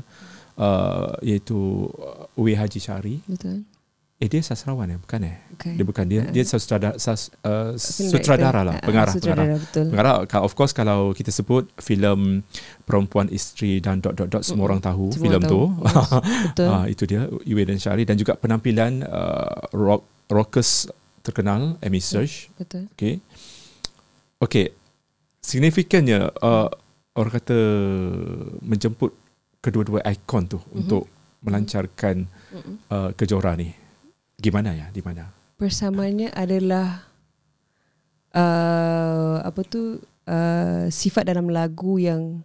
[0.54, 3.24] uh, iaitu uh, Uwe Haji Syari.
[3.26, 3.66] Betul.
[4.22, 5.34] Eh dia sastrawan ya, bukan eh?
[5.58, 5.74] Okay.
[5.74, 9.58] Dia bukan dia dia sutradara sas, uh, sutradara lah, Ah, pengarah, Sutradara pengarah.
[9.58, 9.86] betul.
[9.90, 12.46] Pengarah of course kalau kita sebut filem
[12.84, 15.60] perempuan isteri dan dot dot dot semua orang tahu Semua filem tu.
[15.74, 16.06] Yes,
[16.54, 16.68] betul.
[16.70, 20.86] Ah itu dia Iwe dan Syari dan juga penampilan uh, rock rockers
[21.20, 22.46] terkenal Amy Search.
[22.54, 22.86] Betul.
[22.94, 23.18] Okay.
[24.38, 24.70] Okay.
[25.40, 26.70] Signifikannya uh,
[27.12, 27.58] orang kata
[28.60, 29.10] menjemput
[29.58, 30.70] kedua-dua ikon tu Mhm.
[30.76, 31.10] untuk
[31.42, 32.30] melancarkan
[32.86, 33.81] uh, kejora ni.
[34.42, 34.90] Gimana ya?
[34.90, 35.30] Di mana?
[35.54, 37.06] Persamaannya adalah
[38.34, 42.42] uh, apa tu uh, sifat dalam lagu yang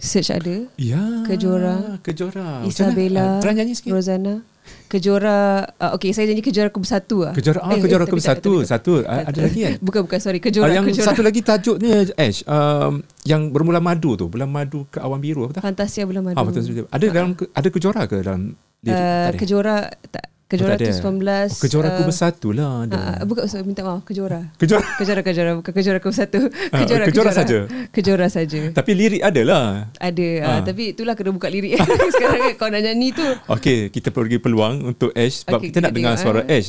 [0.00, 1.26] Search ada Ya.
[1.28, 2.00] Kejora.
[2.00, 2.64] Kejora.
[2.64, 3.36] Isabella, mana?
[3.36, 3.92] Ah, Try nyanyi sikit.
[3.92, 4.40] Rosanna
[4.88, 8.40] Kejora uh, Okay saya janji Kejora Ku Bersatu lah Kejora ah, Eh, kejora ke tak,
[8.40, 8.92] satu, satu.
[9.04, 9.72] Ada lagi kan?
[9.86, 14.30] Bukan bukan sorry Kejora yang Kejora satu lagi tajuknya Ash um, yang bermula madu tu,
[14.32, 15.62] bulan madu ke awan biru apa tak?
[15.68, 16.86] Fantasia Bulan Madu Ah betul betul.
[16.88, 18.42] Ada dalam ada kejora ke dalam
[18.80, 18.96] lirik?
[18.96, 19.30] uh?
[19.36, 19.76] Kejora
[20.08, 20.98] tak Kejora tu ada.
[20.98, 21.14] 19
[21.46, 25.70] Oh, kejora uh, bersatu lah uh, Bukan sorry, minta maaf Kejora Kejora Kejora Kejora Bukan
[25.70, 27.58] Kejora Ku Bersatu Ah, Kejora kejora saja?
[27.94, 29.66] Kejora saja tapi lirik ada lah.
[29.96, 30.48] Ada Ah.
[30.50, 31.78] uh, Tapi itulah kena buka lirik
[32.18, 35.78] Sekarang kan kau nak nyanyi tu Okey, kita beri peluang untuk Ash sebab Okey, kita
[35.80, 36.58] nak kita dengar tengok, suara eh.
[36.58, 36.68] Ash.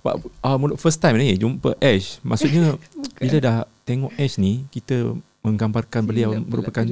[0.00, 2.18] Sebab uh, first time ni jumpa Ash.
[2.20, 2.74] Maksudnya
[3.14, 6.84] bila dah tengok Ash ni, kita menggambarkan beliau pula merupakan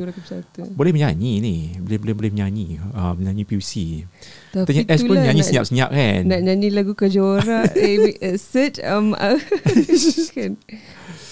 [0.72, 1.56] boleh menyanyi ni.
[1.76, 2.80] Boleh boleh boleh menyanyi.
[2.90, 4.08] Uh, menyanyi puisi.
[4.50, 6.20] Tapi Tanya Ash pun nyanyi nak- senyap-senyap kan.
[6.24, 9.36] Nak nyanyi lagu Kejora eh, uh, Search um, uh,
[10.30, 10.56] kan.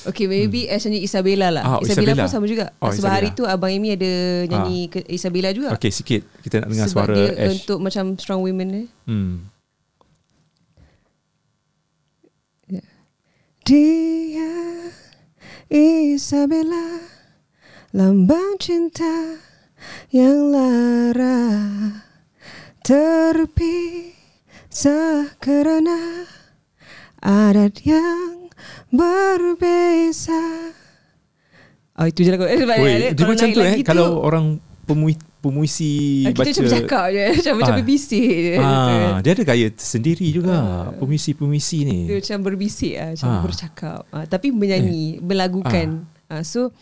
[0.06, 2.22] Okay maybe Ash nyanyi Isabella lah Ah, Isabella, Isabella.
[2.22, 4.12] pun sama juga Oh, Sebab hari tu Abang Amy ada
[4.44, 7.50] nyanyi ke Isabella juga Okey, sikit kita nak dengar Sebab suara dia Ash.
[7.58, 9.50] untuk macam strong women ni Hmm.
[13.66, 14.38] Dia
[15.66, 17.02] Isabella
[17.90, 19.42] Lambang cinta
[20.14, 21.42] yang lara
[22.86, 23.74] Terpisah
[25.42, 26.30] kerana
[27.18, 28.46] adat yang
[28.94, 30.70] berbeza.
[31.98, 33.82] Oh itu je lagu eh, sebab Oi, dia, macam tu eh.
[33.82, 37.68] kalau orang pemui, pemuisi Ah, kita baca macam bercakap je Macam Ah.
[37.72, 40.56] berbisik je Ah, dia ada gaya tersendiri juga
[40.96, 41.98] pemuisi-pemuisi ni.
[42.04, 43.40] Dia macam berbisik lah, Macam Ah.
[43.40, 45.88] bercakap ah, Tapi menyanyi Melagukan
[46.26, 46.42] ah.
[46.42, 46.74] So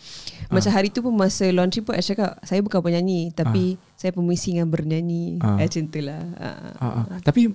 [0.48, 4.56] Macam hari tu pun Masa launching pun Saya cakap Saya bukan penyanyi Tapi Saya pemuisi
[4.56, 5.54] dengan bernyanyi Ah.
[5.54, 5.56] ah.
[5.60, 6.56] Macam tu lah ah.
[6.74, 7.18] Ah, ah.
[7.20, 7.52] Tapi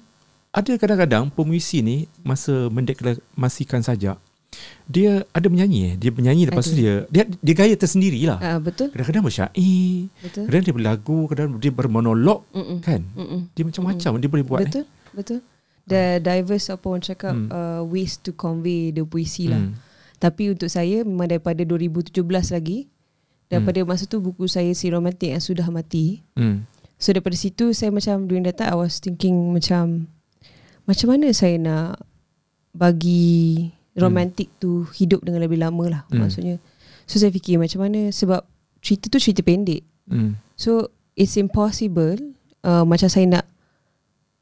[0.50, 4.17] ada kadang-kadang pemuisi ni masa mendeklarasikan sajak
[4.85, 5.93] dia ada menyanyi eh.
[5.95, 7.12] Dia menyanyi lepas tu dia Ada.
[7.12, 8.38] dia dia gaya tersendiri lah.
[8.39, 12.81] ah, Betul Kadang-kadang bersyair, Betul kadang dia berlagu, kadang dia bermonolog Mm-mm.
[12.81, 13.05] kan.
[13.13, 13.53] Mm-mm.
[13.53, 14.59] Dia macam-macam dia boleh buat.
[14.63, 15.39] Betul Betul
[15.85, 17.49] The diverse apa orang cakap Hmm.
[17.49, 19.73] uh, Ways to convey The puisi lah Hmm.
[20.17, 22.85] Tapi untuk saya Memang daripada 2017 lagi
[23.47, 26.41] Daripada masa tu Buku saya Si Romantik Yang sudah mati Eh.
[26.41, 26.57] Hmm.
[26.97, 30.09] So daripada situ Saya macam During that time I was thinking Macam
[30.83, 32.05] Macam mana saya nak
[32.69, 36.23] Bagi Romantik tu Hidup dengan lebih lama lah Hmm.
[36.23, 36.55] Maksudnya
[37.03, 38.41] So saya fikir macam mana Sebab
[38.79, 40.39] Cerita tu cerita pendek Hmm.
[40.55, 42.17] So It's impossible
[42.62, 43.45] uh, Macam saya nak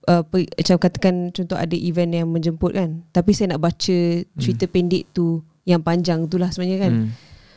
[0.06, 3.98] uh, pe, Macam katakan Contoh ada event yang menjemput kan Tapi saya nak baca
[4.36, 7.10] Cerita pendek tu Yang panjang tu lah sebenarnya kan Hmm.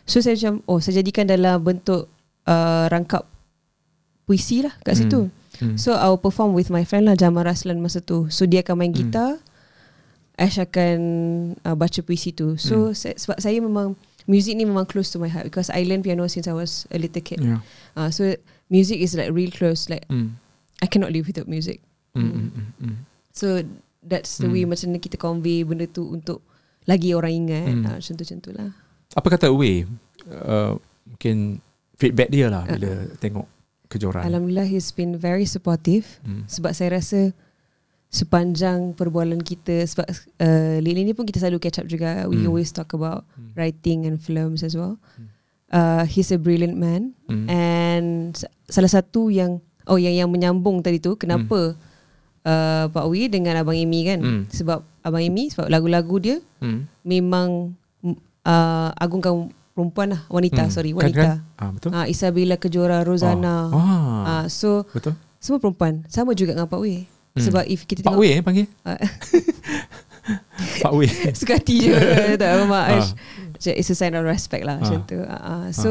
[0.02, 2.10] So saya macam Oh saya jadikan dalam bentuk
[2.44, 3.28] uh, Rangkap
[4.24, 5.00] Puisi lah kat Hmm.
[5.00, 5.20] situ
[5.60, 5.76] Hmm.
[5.76, 8.74] So I will perform with my friend lah Jamal Raslan masa tu So dia akan
[8.76, 9.00] main Hmm.
[9.02, 9.30] gitar
[10.40, 10.98] Ash akan
[11.60, 12.96] uh, baca puisi tu So Hmm.
[12.96, 13.92] saya, sebab saya memang
[14.24, 16.96] Music ni memang close to my heart Because I learn piano since I was a
[16.96, 17.60] little kid Yeah.
[17.94, 18.32] uh, So
[18.66, 20.40] music is like real close Like Hmm.
[20.80, 21.84] I cannot live without music.
[22.16, 22.48] Hmm.
[23.30, 23.60] So
[24.00, 24.54] that's the Hmm.
[24.56, 26.40] way macam kita convey benda tu Untuk
[26.84, 27.84] lagi orang ingat Hmm.
[27.86, 28.70] uh, Macam tu lah
[29.12, 29.84] Apa kata Way?
[30.24, 31.60] Uh, mungkin
[31.96, 33.18] feedback dia lah bila Uh-uh.
[33.18, 33.44] tengok
[33.90, 34.22] kejoran.
[34.22, 36.46] Alhamdulillah he's been very supportive Hmm.
[36.46, 37.34] Sebab saya rasa
[38.10, 42.26] sepanjang perbualan kita sebab uh, Lili ni pun kita selalu catch up juga.
[42.26, 42.50] We Hmm.
[42.50, 43.54] always talk about Hmm.
[43.54, 44.98] writing and films as well.
[45.14, 45.30] Hmm.
[45.70, 47.46] Uh, he's a brilliant man Hmm.
[47.46, 51.78] and sa- salah satu yang oh yang yang menyambung tadi tu kenapa
[52.42, 54.18] uh, Pak Wi dengan Abang Amy kan?
[54.18, 54.42] Hmm.
[54.48, 56.90] Sebab Abang Amy sebab lagu-lagu dia Hmm.
[57.00, 57.78] memang
[58.42, 60.72] uh, agungkan perempuan lah wanita Hmm.
[60.72, 61.22] sorry Kan, wanita.
[61.22, 61.38] kan?
[61.56, 61.90] Ah, betul.
[61.92, 63.70] Ah Isabella Kejora Rozana.
[63.70, 63.78] Ah.
[63.78, 64.22] ah.
[64.26, 65.14] Ah so betul.
[65.38, 67.06] semua perempuan sama juga dengan Pak Wi.
[67.30, 67.42] Hmm.
[67.46, 68.66] Sebab if kita Pak tengok Wei eh panggil.
[68.84, 68.98] Ah.
[70.82, 71.08] Pak Wei.
[71.32, 71.94] Suka hati je
[72.40, 72.86] tak apa mak.
[73.56, 75.08] Macam It's a sign of respect lah macam Ah.
[75.08, 75.18] tu.
[75.18, 75.64] Uh, uh.
[75.70, 75.88] So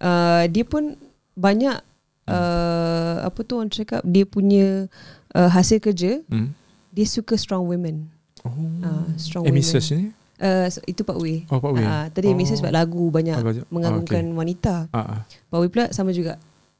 [0.00, 0.96] uh, dia pun
[1.34, 1.78] banyak
[2.26, 4.86] uh, apa tu orang cakap dia punya
[5.34, 6.52] uh, hasil kerja Hmm.
[6.90, 8.08] dia suka strong women.
[8.46, 8.54] Oh.
[8.80, 9.62] Ah, strong eh, women.
[9.62, 9.86] Mrs.
[9.94, 10.14] ni?
[10.38, 11.42] Uh, so, itu Pak Wei.
[11.50, 11.82] Oh, Pak Wei.
[11.82, 12.38] Ah, tadi oh.
[12.38, 14.74] Mrs sebab lagu banyak Oh, mengagungkan Ah, wanita.
[14.94, 15.20] Ah, ah.
[15.26, 16.38] Pak Wei pula sama juga.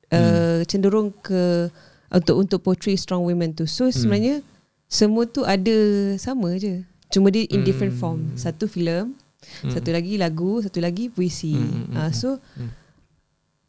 [0.09, 1.69] Uh, cenderung ke
[2.09, 3.69] untuk untuk portray strong women tu.
[3.69, 4.41] So sebenarnya
[4.89, 5.77] semua tu ada
[6.17, 6.85] sama je.
[7.09, 8.01] Cuma dia in different Hmm.
[8.01, 8.21] form.
[8.37, 9.17] Satu filem,
[9.65, 9.73] Hmm.
[9.73, 11.57] satu lagi lagu, satu lagi puisi.
[11.57, 12.13] Hmm, hmm, hmm, Uh, hmm.
[12.13, 12.71] so Hmm.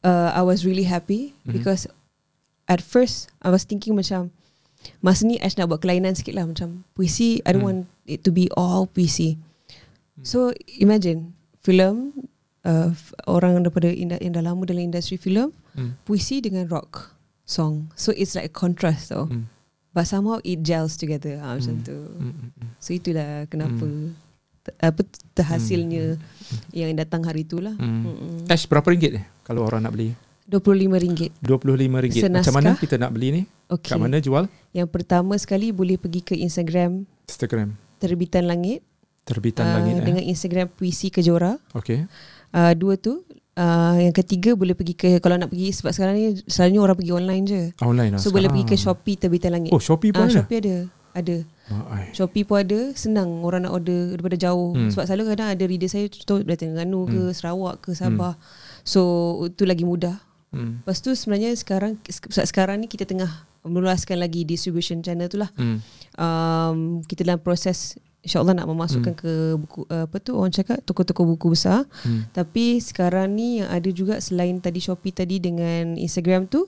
[0.03, 1.51] uh, I was really happy Mhm.
[1.55, 1.87] because
[2.67, 4.31] at first I was thinking macam
[4.99, 7.83] masa ni Ash nak buat kelainan sikit lah macam puisi I don't Hmm.
[7.83, 9.35] want it to be all puisi.
[10.19, 11.31] So imagine
[11.63, 12.11] filem
[12.63, 12.91] uh,
[13.23, 15.95] orang daripada yang dah lama dalam industri filem Hmm.
[16.03, 17.15] puisi dengan rock
[17.49, 17.89] song.
[17.95, 19.25] So it's like a contrast tau.
[19.25, 19.49] Hmm.
[19.89, 21.83] But somehow it gels together ha, macam Hmm.
[21.83, 21.97] tu.
[21.97, 22.53] Hmm.
[22.77, 23.89] So itulah kenapa
[24.61, 25.01] te- apa
[25.33, 26.21] terhasilnya
[26.69, 27.73] yang datang hari tu lah.
[27.73, 28.05] Hmm.
[28.05, 28.45] Mm-mm.
[28.45, 30.13] Ash berapa ringgit eh kalau orang nak beli?
[30.47, 31.41] RM25.
[31.41, 32.25] RM25.
[32.27, 33.41] Macam mana kita nak beli ni?
[33.67, 33.89] Okey.
[33.89, 34.45] Kat mana jual?
[34.69, 37.77] Yang pertama sekali boleh pergi ke Instagram Instagram.
[37.97, 38.81] Terbitan Langit
[39.21, 40.05] Terbitan ah, Langit eh.
[40.05, 41.53] dengan Instagram Puisi Kejora.
[41.73, 42.09] Okey.
[42.49, 43.21] Uh, dua tu
[43.59, 47.11] uh, yang ketiga boleh pergi ke kalau nak pergi sebab sekarang ni selalunya orang pergi
[47.11, 47.61] online je.
[47.79, 48.75] Online lah So boleh pergi ke.
[48.75, 49.69] Shopee Terbitan Langit.
[49.69, 50.35] Oh, Shopee pun Ah, ada?
[50.39, 50.75] Shopee ada.
[51.09, 51.37] Ada.
[51.89, 52.05] Ai.
[52.13, 54.87] Shopee pun ada Senang orang nak order Daripada jauh Hmm.
[54.87, 54.91] hmm.
[54.93, 57.33] Sebab selalu kadang ada reader saya Contoh dari Terengganu ke Hmm.
[57.33, 58.37] Sarawak ke Sabah
[58.81, 59.01] So
[59.45, 60.17] itu lagi mudah
[60.49, 60.81] Hmm.
[60.81, 63.29] Lepas tu sebenarnya sekarang Sebab sekarang ni kita tengah
[63.61, 65.77] Meluaskan lagi distribution channel tu lah Hmm.
[66.15, 69.19] um, Kita dalam proses InsyaAllah nak memasukkan Hmm.
[69.19, 72.27] ke buku uh, Apa tu orang cakap Toko-toko buku besar Hmm.
[72.29, 76.67] Tapi sekarang ni Yang ada juga Selain tadi Shopee tadi Dengan Instagram tu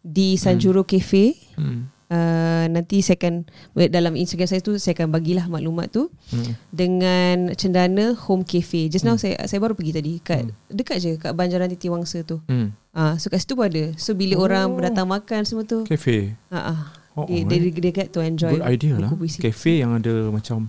[0.00, 1.90] Di Sanjuro Cafe Hmm.
[2.10, 3.46] uh, nanti saya akan
[3.88, 6.52] dalam Instagram saya tu saya akan bagilah maklumat tu Hmm.
[6.68, 8.86] dengan cendana home cafe.
[8.86, 12.42] Just now saya saya baru pergi tadi kat dekat je kat Banjaran Titi Wangsa tu.
[12.44, 12.74] Hmm.
[12.90, 13.94] Ah so kat situ pun ada.
[13.96, 14.44] So bila Oh.
[14.44, 16.34] orang datang makan semua tu Cafe.
[16.48, 16.80] ah ah
[17.14, 17.70] Oh, dia, oh, dia, eh.
[17.70, 19.06] dia, dia get to enjoy Good idea lah.
[19.08, 19.38] buku puisi.
[19.38, 20.66] Cafe yang ada macam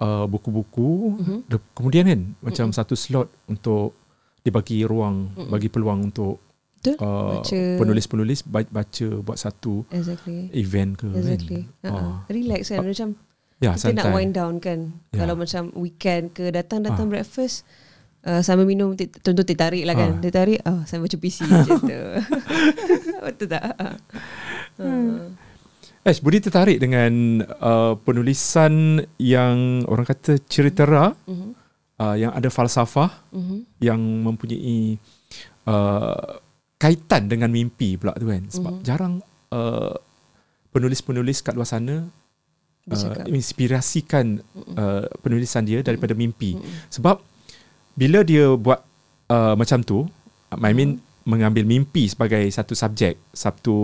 [0.00, 0.90] uh, buku-buku.
[1.14, 1.36] Mhm.
[1.46, 3.94] De- Kemudian kan macam satu slot untuk
[4.40, 6.40] dibagi ruang, bagi peluang untuk
[6.74, 6.96] Betul?
[6.98, 7.60] uh, Baca.
[7.76, 10.48] penulis-penulis ba- baca buat satu Exactly.
[10.54, 11.68] event ke Exactly.
[11.78, 11.92] kan.
[11.92, 12.14] Uh-uh.
[12.26, 13.08] Relax kan macam
[13.60, 14.14] Ya, kita nak santai.
[14.14, 14.80] wind down kan.
[15.10, 15.20] Ya.
[15.20, 17.12] Kalau macam weekend ke datang-datang Ah.
[17.12, 17.68] breakfast
[18.20, 20.20] Uh, sambil minum Tentu teh tarik lah kan Ah.
[20.20, 21.72] Teh tarik oh, Sambil baca PC tu
[23.24, 23.64] Betul tak?
[24.76, 25.40] Hmm.
[26.00, 27.12] Ash, Budi tertarik dengan
[27.60, 31.48] uh, penulisan yang orang kata ceritera Mhm.
[32.00, 33.56] uh, yang ada falsafah Mhm.
[33.78, 34.96] yang mempunyai
[35.68, 36.40] uh,
[36.80, 38.48] kaitan dengan mimpi pula tu kan.
[38.48, 38.82] Sebab Mhm.
[38.82, 39.14] jarang
[39.52, 39.92] uh,
[40.72, 42.08] penulis-penulis kat luar sana uh,
[42.88, 43.28] Bercakap.
[43.28, 44.26] menginspirasikan
[44.72, 46.56] uh, penulisan dia daripada mimpi.
[46.56, 46.88] Mhm.
[46.88, 47.20] Sebab
[47.92, 48.80] bila dia buat
[49.28, 50.08] uh, macam tu,
[50.50, 53.76] I mean mengambil mimpi sebagai satu subjek, satu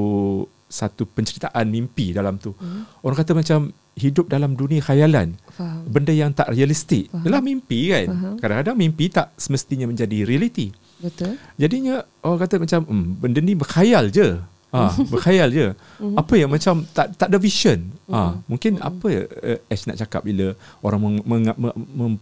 [0.66, 2.50] satu penceritaan mimpi dalam tu.
[2.52, 3.00] Mhm.
[3.00, 3.60] Orang kata macam
[3.94, 7.08] hidup dalam dunia khayalan, Faham benda yang tak realistik.
[7.08, 7.22] Faham.
[7.22, 8.06] Ialah mimpi kan.
[8.08, 8.34] Faham.
[8.36, 10.68] Kadang-kadang mimpi tak semestinya menjadi realiti.
[10.96, 14.36] Betul Jadinya orang kata macam hmm, benda ni berkhayal je.
[14.74, 15.66] Ha, berkhayal je.
[15.96, 16.14] Mhm.
[16.14, 17.78] Apa yang macam tak tak ada vision.
[18.06, 22.14] Ha, mungkin apa uh, Ash nak cakap bila orang meng, meng, meng, meng,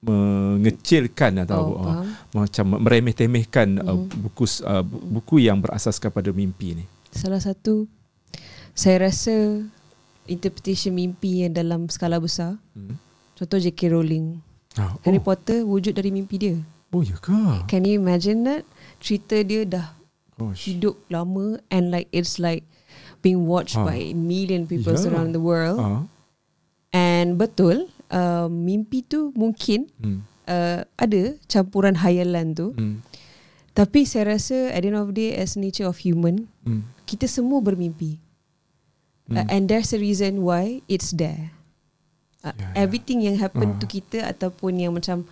[0.00, 2.02] mengecilkan atau Oh, uh,
[2.34, 4.08] macam meremeh-temehkan uh, Mhm.
[4.22, 6.84] buku uh, bu- buku yang berasaskan pada mimpi ni.
[7.10, 7.86] Salah satu
[8.72, 9.66] Saya rasa
[10.24, 12.96] Interpretation mimpi yang dalam skala besar Hmm.
[13.34, 13.90] Contoh J.K.
[13.90, 14.38] Rowling
[14.78, 16.56] Ah, Harry oh, Potter wujud dari mimpi dia
[16.90, 17.34] oh ya ke?
[17.66, 18.62] Can you imagine that?
[18.98, 19.94] Cerita dia dah
[20.36, 20.66] Gosh.
[20.66, 22.62] hidup lama And like it's like
[23.20, 23.84] Being watched Ah.
[23.84, 25.10] by million people Yeah.
[25.10, 26.02] around the world Ah.
[26.90, 30.22] And betul uh, Mimpi tu mungkin Hmm.
[30.46, 33.02] uh, Ada campuran hayalan tu Hmm.
[33.70, 36.86] Tapi saya rasa At the end of the day As nature of human Hmm.
[37.04, 38.18] Kita semua bermimpi
[39.26, 39.46] Uh, Hmm.
[39.48, 41.54] and there's a reason why it's there.
[42.42, 42.82] Uh, Ya, ya.
[42.82, 43.78] everything yang happen Ah.
[43.78, 45.22] to kita ataupun yang macam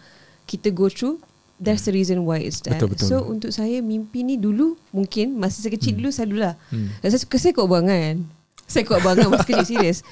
[0.47, 1.18] kita go through,
[1.59, 2.78] there's a reason why it's there.
[2.78, 3.11] Betul, betul.
[3.11, 6.55] So untuk saya mimpi ni dulu mungkin masa saya kecil dulu selalulah.
[6.70, 6.95] Hmm.
[6.95, 7.11] Hmm.
[7.11, 8.22] Saya, saya kuat banget.
[8.69, 10.05] Saya kuat banget masa kecil serius.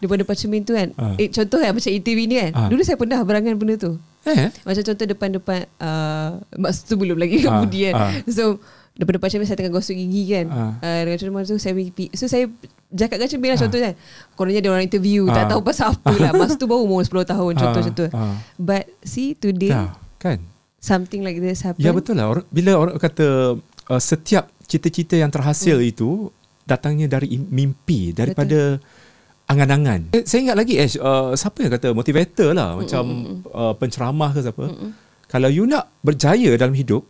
[0.00, 0.88] Depan-depan cermin tu kan.
[0.96, 1.12] Ah.
[1.14, 2.50] Eh, contoh kan macam ATV ni kan.
[2.52, 2.66] Ah.
[2.66, 3.92] Dulu saya pernah berangan benda tu.
[4.24, 4.48] Eh?
[4.62, 8.12] Macam contoh depan-depan uh, Masa tu belum lagi Ah, kemudian ah.
[8.26, 8.60] So
[8.92, 10.72] Depan-depan cermin saya tengah gosok gigi kan Ah.
[10.76, 12.44] uh, Dengan cermin tu saya mimpi So saya
[12.90, 13.62] Cakap dengan cermin lah Ah.
[13.62, 13.94] contoh kan
[14.34, 15.34] Kononnya ada orang interview Ah.
[15.38, 18.04] Tak tahu pasal apa lah Masa tu baru umur 10 tahun Contoh Ah, macam tu
[18.10, 18.36] ah.
[18.54, 20.44] But see today Ya, kan?
[20.76, 22.28] Something like this happen Ya betul lah.
[22.48, 23.56] Bila orang kata
[23.86, 25.88] uh, setiap cita-cita yang terhasil Hmm.
[25.88, 26.08] itu
[26.68, 28.76] datangnya dari im- mimpi daripada
[29.48, 30.12] angan-angan.
[30.12, 33.04] Eh, Saya ingat lagi Ash, uh, siapa yang kata motivator lah macam
[33.48, 34.64] uh, penceramah ke siapa.
[35.24, 37.08] Kalau you nak berjaya dalam hidup,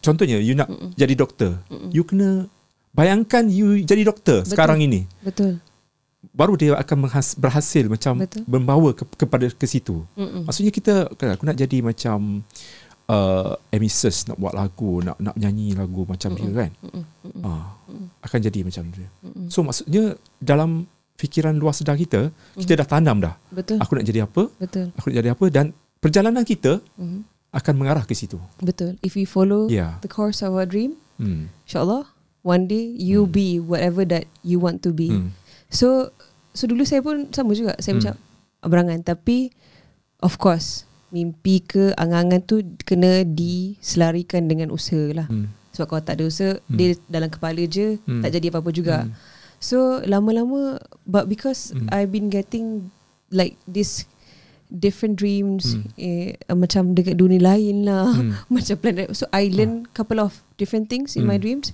[0.00, 1.60] contohnya you nak jadi doktor,
[1.92, 2.48] you kena
[2.96, 4.50] bayangkan you jadi doktor Betul.
[4.56, 5.04] sekarang ini.
[5.20, 5.60] Betul
[6.36, 8.44] Baru dia akan menghas- berhasil macam Betul.
[8.44, 10.04] membawa ke, kepada ke situ.
[10.16, 10.44] Mm-mm.
[10.44, 12.44] Maksudnya kita kan aku nak jadi macam
[13.06, 16.70] uh, Amisus nak buat lagu, nak nak nyanyi lagu macam dia kan.
[17.42, 17.76] Ah,
[18.22, 19.08] akan jadi macam dia.
[19.48, 20.86] So maksudnya dalam
[21.16, 23.34] fikiran luar sedar kita, kita dah tanam dah.
[23.48, 24.52] Betul Aku nak jadi apa?
[24.54, 27.24] Betul Aku nak jadi apa dan perjalanan kita Mhm.
[27.52, 28.36] akan mengarah ke situ.
[28.60, 29.96] Betul If we follow Ya.
[30.00, 31.48] The course of our dream Hmm.
[31.64, 32.04] InsyaAllah
[32.44, 35.32] One day You be whatever that You want to be Hmm.
[35.66, 36.12] So
[36.52, 37.74] so dulu saya pun sama juga.
[37.80, 38.00] Saya Hmm.
[38.02, 38.14] macam
[38.62, 39.50] berangan tapi
[40.20, 45.26] of course mimpi ke angan-angan tu kena diselarikan dengan usaha lah.
[45.26, 45.50] Hmm.
[45.72, 46.76] Sebab kalau tak ada usaha Hmm.
[46.76, 48.20] dia dalam kepala je Hmm.
[48.20, 48.96] tak jadi apa-apa juga.
[49.04, 49.12] Hmm.
[49.56, 51.88] So lama-lama but because Hmm.
[51.88, 52.90] I've been getting
[53.30, 54.04] like this
[54.66, 58.34] different dreams eh, uh, macam dekat dunia lain lah Hmm.
[58.54, 61.44] macam planet so I learn couple of different things in my Hmm.
[61.44, 61.70] dreams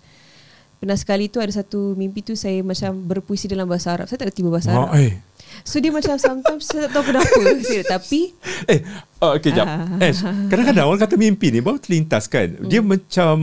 [0.82, 4.34] pernah sekali tu ada satu mimpi tu saya macam berpuisi dalam bahasa Arab saya tak
[4.34, 5.14] reti berbahasa Wah, Arab eh.
[5.62, 7.30] so dia macam sometimes saya tak tahu kenapa
[7.62, 8.34] Serius, tapi
[8.66, 8.82] Eh,
[9.18, 9.66] oh, okay, jap.
[9.66, 9.98] Ah.
[9.98, 12.54] Ash, kadang-kadang orang kata mimpi ni baru terlintas kan.
[12.66, 13.34] Dia macam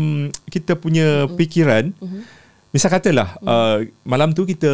[0.48, 1.92] kita punya pikiran.
[2.72, 4.72] Misal katalah, uh, malam tu kita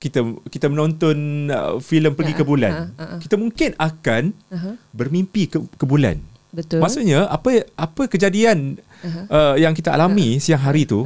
[0.00, 2.72] kita kita menonton uh, filem pergi Ya, ke bulan.
[2.72, 3.18] ah, ah, ah.
[3.20, 6.16] Kita mungkin akan uh-huh, bermimpi ke, ke bulan.
[6.50, 9.24] betul Maksudnya apa apa kejadian uh-huh.
[9.28, 11.04] uh, yang kita alami siang hari tu,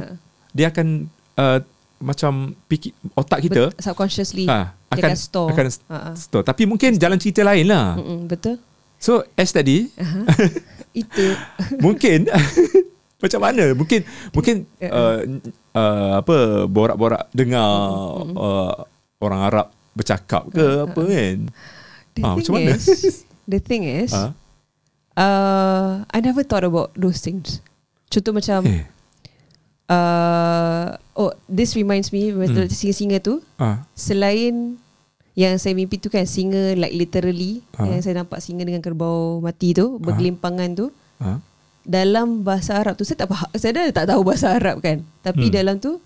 [0.55, 1.59] dia akan uh,
[1.97, 2.33] macam
[2.65, 6.15] fikir otak kita Bet- subconsciously ah, dia akan akan store akan Ah, ah.
[6.15, 6.43] store.
[6.43, 7.95] Tapi mungkin jalan cerita lain lah.
[7.95, 8.55] Mm-mm, betul
[8.95, 10.23] So Ash tadi uh-huh.
[10.95, 11.25] itu
[11.77, 12.31] mungkin
[13.23, 13.99] macam mana mungkin
[14.31, 14.89] mungkin Ya.
[14.89, 15.19] uh,
[15.71, 16.35] uh, apa
[16.65, 17.67] borak-borak dengar
[18.29, 18.73] uh,
[19.17, 21.37] orang Arab bercakap ke apa kan
[22.13, 22.71] the Ah, thing macam mana?
[22.71, 24.31] is the thing is ha
[25.15, 27.59] uh, I never thought about those things
[28.07, 28.87] contoh macam eh
[29.87, 32.67] uh, oh this reminds me Hmm.
[32.67, 34.77] singa-singa tu ah selain
[35.35, 37.85] yang saya mimpi tu kan singa like literally Ah.
[37.85, 40.85] yang saya nampak singa dengan kerbau mati tu bergelimpangan tu
[41.17, 41.39] ah
[41.81, 45.47] dalam bahasa Arab tu saya tak faham saya dah tak tahu bahasa Arab kan tapi
[45.47, 45.53] Hmm.
[45.53, 46.01] dalam tu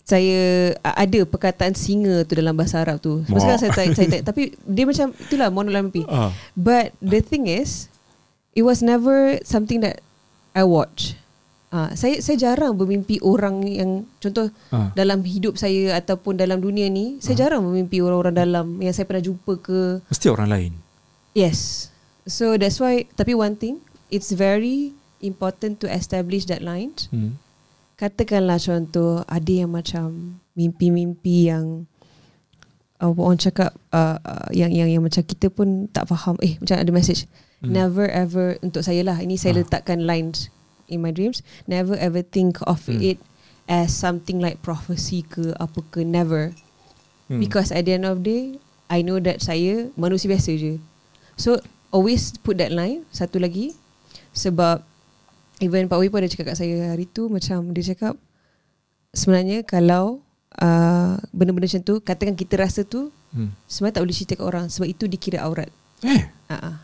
[0.00, 0.40] saya
[0.82, 3.22] ada perkataan singa tu dalam bahasa Arab tu.
[3.22, 6.02] Sebab sekarang saya, saya, saya, tapi dia macam itulah monolam mimpi.
[6.04, 7.86] ah But the thing is,
[8.50, 10.02] it was never something that
[10.50, 11.14] I watch.
[11.70, 16.86] Ah, saya saya jarang bermimpi orang yang contoh ah dalam hidup saya ataupun dalam dunia
[16.86, 20.02] ni, saya jarang bermimpi orang-orang dalam yang saya pernah jumpa ke.
[20.04, 20.72] mesti orang lain
[21.30, 21.88] Yes.
[22.26, 24.90] So that's why tapi one thing, it's very
[25.20, 27.06] important to establish that lines.
[27.08, 27.38] hmm.
[27.94, 31.86] Katakanlah contoh ada yang macam mimpi-mimpi yang
[32.98, 36.76] uh, orang cakap uh, uh, yang yang yang macam kita pun tak faham eh macam
[36.76, 37.76] ada message Hmm.
[37.76, 39.58] never ever untuk saya lah ini saya Ah.
[39.60, 40.48] letakkan lines
[40.90, 42.98] in my dreams never ever think of Hmm.
[43.00, 43.18] it
[43.70, 46.50] as something like prophecy ke apa ke never
[47.30, 47.38] Hmm.
[47.38, 48.42] because at the end of the day
[48.90, 50.82] I know that saya manusia biasa je
[51.38, 51.62] so
[51.94, 53.78] always put that line satu lagi
[54.34, 54.82] sebab
[55.62, 58.18] even Pak pun ada cakap kat saya hari tu macam dia cakap
[59.14, 60.22] sebenarnya kalau
[60.58, 63.54] uh, benda-benda macam tu katakan kita rasa tu hmm.
[63.70, 65.70] sebenarnya tak boleh cerita kat orang sebab itu dikira aurat
[66.02, 66.76] eh uh-uh.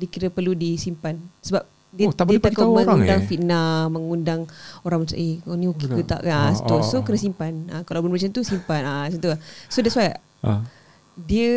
[0.00, 1.62] dikira perlu disimpan sebab
[1.94, 3.26] dia, Oh, tak dia boleh orang, mengundang eh?
[3.26, 4.40] fitnah mengundang
[4.82, 7.02] orang macam eh kau ni okey ke tak Ah, ah, so, ah, so ah.
[7.06, 9.38] kena simpan ah, kalau benda macam tu simpan ah, macam tu lah.
[9.70, 10.12] so that's why
[10.42, 10.60] ah
[11.16, 11.48] dia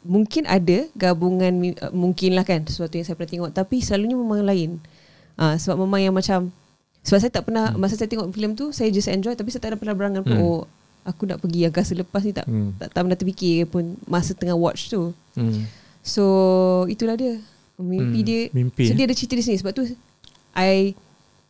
[0.00, 1.52] mungkin ada gabungan
[1.84, 4.80] uh, mungkin lah kan sesuatu yang saya pernah tengok tapi selalunya memang lain
[5.36, 6.48] uh, sebab memang yang macam
[7.04, 7.78] sebab saya tak pernah hmm.
[7.78, 10.32] masa saya tengok filem tu saya just enjoy tapi saya tak ada pernah berangan pun
[10.32, 10.40] Hmm.
[10.48, 10.60] oh
[11.04, 12.72] aku nak pergi angkasa lepas ni tak, Hmm.
[12.80, 15.68] tak tak pernah terfikir pun masa tengah watch tu hmm.
[16.00, 16.24] so
[16.88, 17.36] itulah dia
[17.76, 19.84] mimpi Hmm, dia mimpi, so dia ada cerita di sini sebab tu
[20.52, 20.96] I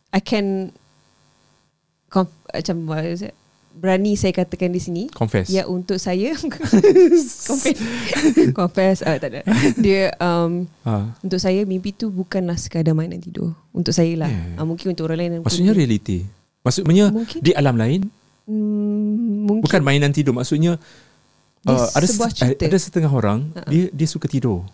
[0.09, 0.71] I can
[2.07, 2.75] conf, macam
[3.77, 5.03] berani saya katakan di sini.
[5.07, 5.47] Confess.
[5.47, 6.33] Ya untuk saya.
[6.41, 7.77] Confess.
[8.51, 8.97] Confess.
[9.01, 9.41] Uh, Tak ada.
[9.77, 13.53] Dia um, ah Untuk saya mimpi tu Bukanlah sekadar mainan tidur.
[13.71, 14.31] Untuk saya lah.
[14.31, 14.57] Yeah.
[14.57, 16.25] uh, Mungkin untuk orang lain maksudnya reality
[16.65, 17.39] maksudnya Mungkin.
[17.39, 18.01] di alam lain
[18.43, 19.63] hmm, Mungkin.
[19.63, 20.33] bukan mainan tidur.
[20.33, 20.75] Maksudnya
[21.61, 22.63] Dia uh, ada sebuah cerita.
[22.65, 23.69] ada setengah orang Ha-ha.
[23.69, 24.65] dia dia suka tidur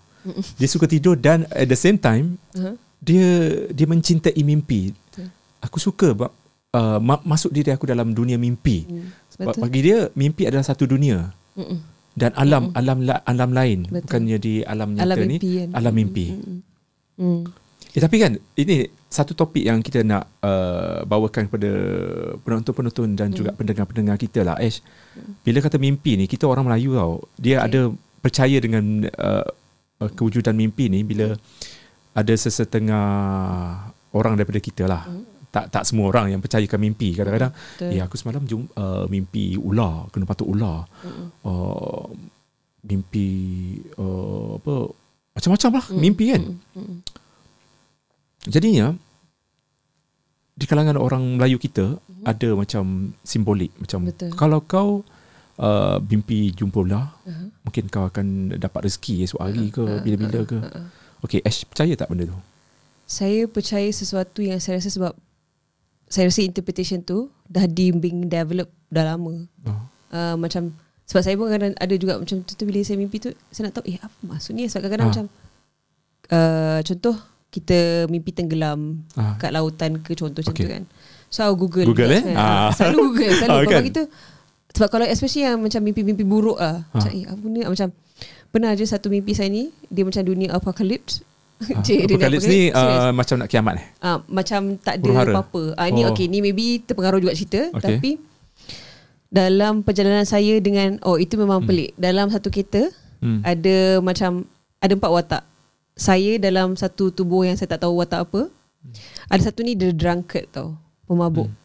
[0.55, 2.75] dia suka tidur dan at the same time uh-huh.
[2.99, 3.27] dia
[3.69, 5.27] dia mencintai mimpi Betul.
[5.59, 10.47] aku suka uh, ma- masuk diri aku dalam dunia mimpi hmm, Betul bagi dia mimpi
[10.47, 11.79] adalah satu dunia Mm-mm.
[12.15, 13.99] dan alam alam la- alam lain Betul.
[14.07, 16.57] bukannya di alam nyata Alam ni mimpi kan alam mimpi Mm-mm.
[17.13, 17.43] Hmm.
[17.93, 21.69] Eh, tapi kan ini satu topik yang kita nak uh, bawakan kepada
[22.41, 24.81] penonton-penonton dan juga pendengar-pendengar kita lah Ash.
[25.45, 27.21] Bila kata mimpi ni kita orang Melayu tau.
[27.37, 27.67] Dia Okay.
[27.69, 27.79] ada
[28.17, 29.45] percaya dengan uh,
[30.11, 31.31] kewujudan mimpi ni bila
[32.13, 33.07] ada sesetengah
[34.13, 35.07] orang daripada kita lah.
[35.53, 37.13] Tak tak semua orang yang percayakan mimpi.
[37.13, 37.93] Kadang-kadang Betul.
[37.93, 40.89] ya aku semalam jum, uh, mimpi ular, kena patuk ular.
[41.05, 41.27] Mm-mm.
[41.45, 42.09] Uh,
[42.83, 43.29] mimpi
[44.01, 44.73] uh, apa
[45.37, 45.99] macam-macam lah Mm.
[46.01, 46.43] mimpi kan.
[46.43, 46.77] Mm-mm.
[46.77, 46.97] Mm-mm.
[48.49, 48.97] Jadinya
[50.53, 54.29] di kalangan orang Melayu kita ada macam simbolik macam Betul.
[54.37, 54.89] kalau kau
[55.55, 57.47] uh, mimpi jumpa ular Uh-huh.
[57.63, 58.25] mungkin kau akan
[58.55, 60.55] dapat rezeki esok hari ke Uh, bila-bila ke.
[60.55, 60.85] uh, uh.
[61.21, 62.37] Okey, Ash percaya tak benda tu?
[63.05, 65.13] Saya percaya sesuatu yang saya rasa sebab
[66.05, 69.47] saya rasa interpretation tu dah di being develop dah lama.
[69.61, 69.81] Oh.
[70.11, 73.31] uh, macam sebab saya pun kadang ada juga macam tu, tu bila saya mimpi tu
[73.49, 75.11] saya nak tahu eh apa maksudnya sebab kadang-kadang Ah.
[75.11, 75.25] macam
[76.29, 77.15] uh, contoh
[77.49, 77.77] kita
[78.07, 79.35] mimpi tenggelam Ah.
[79.37, 80.63] kat lautan ke contoh macam Okay.
[80.63, 80.83] tu kan
[81.27, 82.21] so I'll google Google, eh?
[82.21, 82.39] sebenarnya.
[82.39, 82.69] Ah.
[82.73, 83.79] selalu google selalu Ah, sebab kan?
[83.79, 84.03] bagi tu
[84.73, 86.81] Sebab kalau especially yang macam mimpi-mimpi buruk lah.
[86.83, 86.93] Ha.
[86.93, 87.87] Macam eh apa ni macam
[88.49, 91.21] pernah je satu mimpi saya ni dia macam dunia apocalypse.
[91.85, 93.85] Cik, dunia Apocalypse ni uh, macam nak kiamat eh?
[93.99, 95.77] Ah, macam tak ada apa-apa.
[95.77, 96.11] Ah ni Oh.
[96.11, 97.79] okey ni maybe terpengaruh juga cerita Okey.
[97.79, 98.11] tapi
[99.29, 101.69] dalam perjalanan saya dengan oh itu memang Hmm.
[101.69, 101.89] pelik.
[101.95, 103.39] Dalam satu kereta Hmm.
[103.41, 104.45] ada macam
[104.77, 105.43] ada empat watak.
[105.93, 108.49] Saya dalam satu tubuh yang saya tak tahu watak apa.
[109.29, 111.47] Ada satu ni dia drunkard tau, pemabuk.
[111.47, 111.57] Hmm.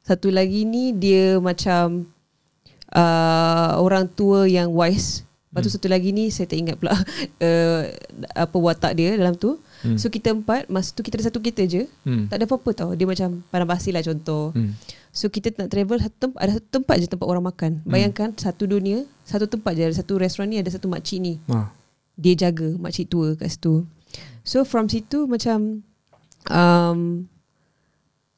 [0.00, 2.06] Satu lagi ni dia macam
[2.94, 5.26] uh, orang tua yang wise.
[5.50, 5.76] Lepas tu Hmm.
[5.82, 7.82] satu lagi ni saya tak ingat pula uh,
[8.38, 9.58] apa watak dia dalam tu.
[9.82, 9.98] Hmm.
[9.98, 11.90] So kita empat, masa tu kita ada satu kereta je.
[12.06, 12.30] Hmm.
[12.30, 12.90] Tak ada apa-apa tau.
[12.94, 14.54] Dia macam padang pasir lah contoh.
[14.54, 14.78] Hmm.
[15.10, 17.82] So kita nak travel satu tempat, ada satu tempat je tempat orang makan.
[17.82, 21.42] Bayangkan satu dunia, satu tempat je ada satu restoran ni ada satu makcik ni.
[21.50, 21.74] Ah.
[22.14, 23.90] Dia jaga makcik tua kat situ.
[24.46, 25.82] So from situ macam
[26.46, 27.26] um,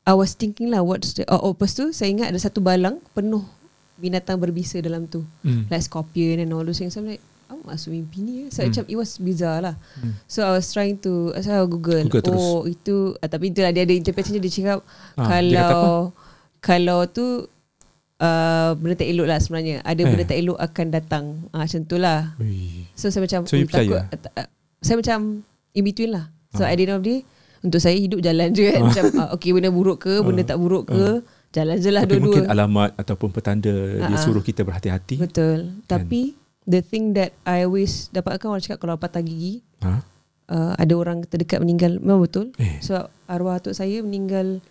[0.03, 2.99] I was thinking lah what's the oh, oh lepas tu saya ingat ada satu balang
[3.15, 3.45] penuh
[4.03, 5.23] binatang berbisa dalam tu.
[5.41, 5.71] Hmm.
[5.71, 6.93] Like scorpion and all those things.
[6.93, 8.47] I'm like, oh masuk mimpi ni eh.
[8.49, 8.69] So Hmm.
[8.69, 9.75] macam it was bizarre lah.
[9.95, 10.19] Hmm.
[10.27, 12.35] So I was trying to so I Google, Google terus.
[12.37, 14.79] oh itu ah, tapi itulah dia ada interpretation dia cakap
[15.15, 15.95] Ah, dia kata kalau
[16.59, 17.47] kalau tu
[18.19, 19.77] uh, benda tak elok lah sebenarnya.
[19.83, 20.07] Ada Eh.
[20.07, 21.25] benda tak elok akan datang.
[21.51, 22.35] Ah macam tu lah.
[22.39, 22.87] Ui.
[22.95, 24.11] So saya macam So, oh, takut percaya?
[24.37, 24.49] uh,
[24.79, 25.19] saya macam
[25.73, 26.27] in between lah.
[26.53, 26.71] So Ah.
[26.71, 27.21] at the end of the day
[27.63, 28.83] untuk saya hidup jalan je kan.
[28.85, 30.49] Macam ah, okay benda buruk ke, benda Ah.
[30.49, 31.23] tak buruk ke, jalan
[31.77, 32.55] je lah Tapi mungkin dua-dua.
[32.55, 34.19] alamat ataupun petanda dia Ah, ah.
[34.19, 35.17] suruh kita berhati-hati.
[35.17, 35.77] Betul.
[35.79, 35.85] Kan?
[35.87, 36.33] Tapi
[36.63, 40.01] the thing that I always dapatkan orang cakap kalau patah gigi Ha?
[40.49, 42.51] uh, ada orang terdekat meninggal memang betul.
[42.57, 42.79] Eh.
[42.79, 42.97] So
[43.27, 44.65] arwah atuk saya meninggal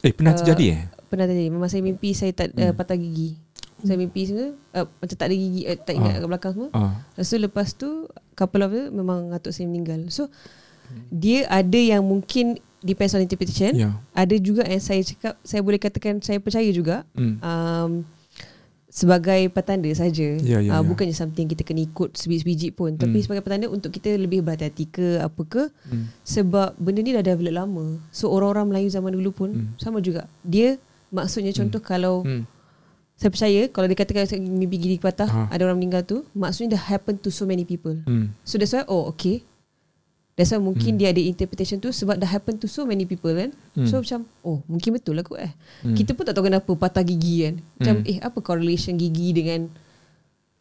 [0.00, 0.82] Eh pernah Uh, terjadi eh?
[1.06, 1.48] pernah terjadi.
[1.48, 3.38] Memang saya mimpi saya tak uh, patah gigi.
[3.80, 6.18] Saya mimpi semua uh, macam tak ada gigi uh, tak ingat Ah.
[6.18, 6.70] kat belakang semua.
[6.72, 6.92] Ah.
[7.12, 7.88] Lepas tu lepas tu
[8.32, 10.06] couple of dia memang atuk saya meninggal.
[10.08, 10.26] So
[11.08, 13.72] dia ada yang mungkin depends on interpretation.
[13.72, 13.90] Ya.
[14.12, 17.38] Ada juga yang saya cakap saya boleh katakan saya percaya juga Hmm.
[17.38, 17.92] um,
[18.86, 20.36] sebagai petanda saja.
[20.36, 20.84] Ya, ya, Ah, ya.
[20.84, 22.92] bukannya something kita kena ikut sebiji-biji pun.
[22.92, 23.24] Tapi Hmm.
[23.24, 26.12] sebagai petanda untuk kita lebih berhati-hati ke apa ke Hmm.
[26.20, 27.86] sebab benda ni dah develop lama.
[28.12, 29.66] So orang-orang Melayu zaman dulu pun Hmm.
[29.80, 30.28] sama juga.
[30.42, 30.76] Dia
[31.08, 32.44] maksudnya contoh kalau Hmm.
[33.16, 35.40] saya percaya kalau dia katakan saya mimpi gigi patah Ha.
[35.48, 37.96] ada orang meninggal tu maksudnya dah happen to so many people.
[38.04, 38.36] Hmm.
[38.44, 39.40] So that's why oh okay.
[40.32, 43.52] That's why mungkin dia ada interpretation tu sebab dah happen to so many people kan.
[43.76, 43.84] Hmm.
[43.84, 45.52] So macam oh mungkin betul lah kot eh.
[45.84, 45.92] Hmm.
[45.92, 47.54] Kita pun tak tahu kenapa patah gigi kan.
[47.76, 48.08] Macam Hmm.
[48.08, 49.68] eh apa correlation gigi dengan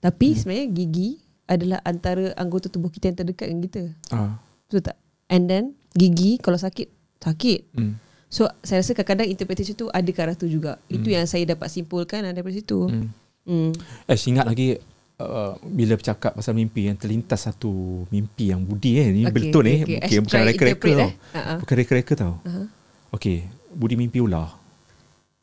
[0.01, 1.09] tapi sebenarnya gigi
[1.45, 3.84] adalah antara anggota tubuh kita yang terdekat dengan kita.
[4.09, 4.36] Ah.
[4.67, 4.97] Betul tak?
[5.32, 5.63] And then
[5.93, 6.91] gigi kalau sakit
[7.22, 7.59] sakit.
[7.72, 7.95] Hmm.
[8.28, 10.84] So saya rasa kadang-kadang interpretation tu ada ke arah tu juga.
[10.88, 11.15] Itu Hmm.
[11.15, 12.91] yang saya dapat simpulkan daripada situ.
[12.91, 13.07] Hmm.
[13.47, 13.72] Hmm.
[14.03, 14.84] Eh ingat lagi
[15.22, 19.63] uh, bila bercakap pasal mimpi yang terlintas satu mimpi yang budi eh ni Okey, betul
[19.63, 21.01] okey, eh okay, bukan reka-reka tau.
[21.05, 21.13] eh.
[21.34, 21.53] Ha-ha.
[21.61, 22.34] Bukan reka-reka tau.
[22.41, 22.65] Uh-huh.
[23.13, 23.38] Okey,
[23.72, 24.57] budi mimpi ular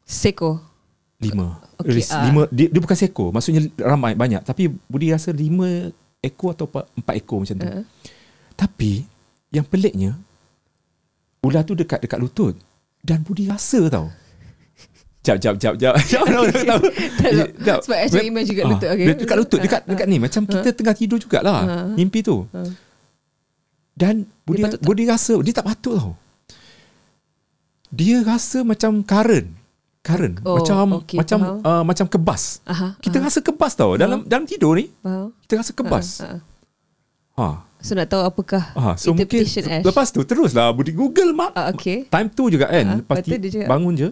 [0.04, 0.60] Seko.
[1.18, 1.58] lima.
[1.82, 2.22] Ris- ah.
[2.30, 5.90] lima dia, dia bukan seekor, maksudnya ramai banyak tapi budi rasa lima
[6.22, 7.66] ekor atau empat, empat ekor macam tu.
[7.66, 7.84] Uh-huh.
[8.54, 9.06] Tapi
[9.50, 10.18] yang peliknya
[11.42, 12.54] ular tu dekat dekat lutut
[13.02, 14.10] dan budi rasa tau.
[15.18, 15.94] Jap jap jap jap.
[16.10, 16.82] Jap tahu tahu.
[17.18, 17.44] tahu.
[17.60, 17.78] Jap.
[17.82, 18.88] Sebab Ash image juga Ah, lutut.
[18.88, 19.04] Okay.
[19.04, 21.86] dia Dekat lutut dekat dekat ni macam kita tengah tidur jugalah Ah.
[21.90, 22.46] mimpi tu.
[22.50, 22.64] Ah.
[23.92, 24.78] Dan budi tak?
[24.80, 26.12] budi rasa dia tak patut tau.
[27.88, 29.48] Dia rasa macam current.
[30.00, 30.40] Current.
[30.42, 31.56] Oh, macam okey, macam faham.
[31.66, 32.62] uh, macam kebas.
[32.64, 33.26] Aha, Kita aha.
[33.28, 34.88] rasa kebas tau dalam dalam tidur ni.
[34.98, 35.34] Faham?
[35.42, 36.06] Kita rasa kebas.
[36.18, 36.40] Ah, ah.
[37.36, 37.46] Ha.
[37.78, 39.84] So nak tahu apakah Ha, so mungkin interpretation Ash?
[39.84, 41.52] lepas tu teruslah budi Google mak.
[41.52, 42.06] Ah, okay.
[42.06, 42.84] Time tu juga kan.
[42.84, 44.08] Ah, lepas lepas tu ti- dia bangun je.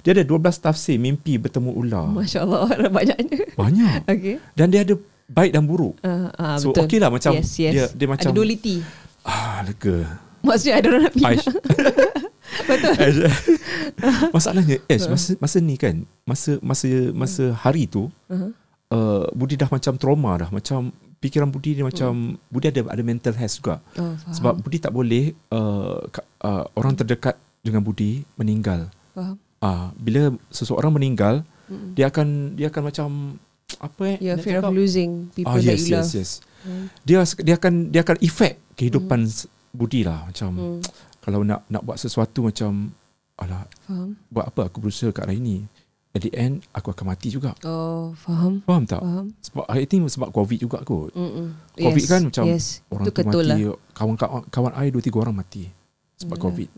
[0.00, 2.06] Dia ada 12 tafsir mimpi bertemu ular.
[2.08, 3.38] Masya Allah banyaknya.
[3.54, 3.98] Banyak.
[4.12, 4.36] Okay.
[4.52, 4.94] Dan dia ada
[5.26, 5.96] baik dan buruk.
[6.00, 6.84] Ah, ah, So, betul.
[6.84, 7.72] okey lah macam yes, yes.
[7.72, 8.76] dia- dia macam- Ada duality.
[9.22, 10.18] Ah, lega.
[10.40, 11.30] Maksudnya ada orang nak pindah.
[11.30, 11.46] Aish.
[12.62, 13.30] Betul.
[14.34, 18.50] Masalahnya Ash masa masa ni kan masa masa masa hari tu Uh-huh.
[18.88, 22.12] uh, Budi dah macam trauma dah macam fikiran Budi dia macam
[22.46, 24.32] Budi ada ada mental health juga Oh, faham.
[24.32, 26.02] sebab Budi tak boleh uh,
[26.40, 29.38] uh, orang terdekat dengan Budi meninggal faham.
[29.62, 31.94] Uh, bila seseorang meninggal Mm.
[31.94, 33.08] dia akan dia akan macam
[33.80, 34.76] apa eh nak fear of cakap?
[34.76, 36.10] losing people Ah, that yes, you yes, love.
[36.12, 36.30] yes.
[36.60, 36.84] Hmm.
[37.00, 39.48] Dia dia akan dia akan efek kehidupan mm.
[39.72, 40.80] Budi lah macam Hmm.
[41.18, 42.92] kalau nak nak buat sesuatu macam
[43.34, 44.20] alah Faham.
[44.28, 45.64] buat apa aku berusaha kat hari ni
[46.12, 48.60] at the end aku akan mati juga Oh, faham.
[48.60, 49.32] faham tak Faham.
[49.40, 51.56] sebab I think sebab covid juga kot Mm-mm.
[51.74, 52.64] Covid yes, kan macam yes.
[52.86, 53.56] orang Itu tu mati lah.
[53.90, 55.72] kawan-kawan kawan I dua tiga orang mati
[56.20, 56.44] sebab Yeah.
[56.44, 56.68] covid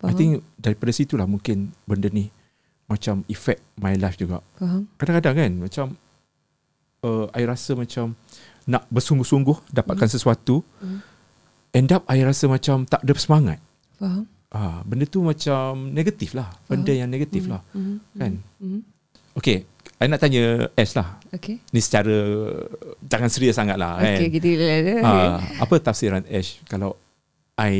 [0.00, 0.02] Mhm.
[0.02, 0.16] I Faham.
[0.16, 2.32] think daripada situlah mungkin benda ni
[2.86, 4.88] macam effect my life juga Faham.
[4.96, 5.86] kadang-kadang kan macam
[7.00, 8.16] uh, I rasa macam
[8.64, 10.98] nak bersungguh-sungguh dapatkan sesuatu Mm.
[11.72, 13.60] end up I rasa macam tak ada semangat
[13.94, 14.24] Faham.
[14.48, 17.96] ah benda tu macam negatif lah benda yang negatif lah Mhm.
[18.14, 18.80] kan Mhm.
[19.30, 19.62] Okay,
[19.96, 21.22] I nak tanya Ash lah.
[21.30, 21.62] Okay.
[21.70, 22.10] Ni secara
[23.00, 24.18] jangan serius sangat lah kan.
[24.18, 25.00] Okay, kita okay.
[25.00, 26.98] Ah, apa tafsiran Ash kalau
[27.60, 27.76] I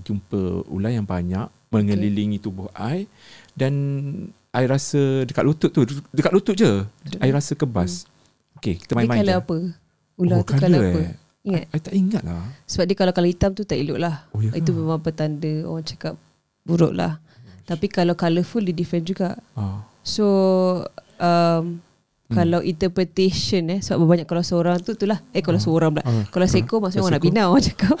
[0.00, 0.38] jumpa
[0.70, 3.10] ular yang banyak mengelilingi tubuh I
[3.52, 3.74] dan
[4.54, 5.82] I rasa dekat lutut tu
[6.14, 6.86] dekat lutut je
[7.18, 8.06] I rasa kebas.
[8.56, 9.42] Okay, kita Dia main-main colour je.
[9.42, 9.58] apa?
[10.16, 11.00] Ular Oh, tu colour apa?
[11.02, 11.14] eh.
[11.46, 11.64] Ingat?
[11.68, 12.42] I, I tak ingat lah.
[12.64, 14.24] Sebab dia kalau kalau hitam tu tak elok lah.
[14.30, 16.14] Oh, ya Itu memang petanda orang cakap
[16.62, 17.18] buruk lah.
[17.66, 19.34] Tapi kalau colourful dia different juga.
[19.52, 19.82] Ah.
[20.00, 20.24] So
[21.18, 21.82] um,
[22.26, 22.34] Hmm.
[22.34, 26.26] kalau interpretation eh sebab banyak kalau seorang tu itulah eh kalau seorang pula Ah.
[26.26, 27.96] kalau seko maksudnya orang nak bina orang cakap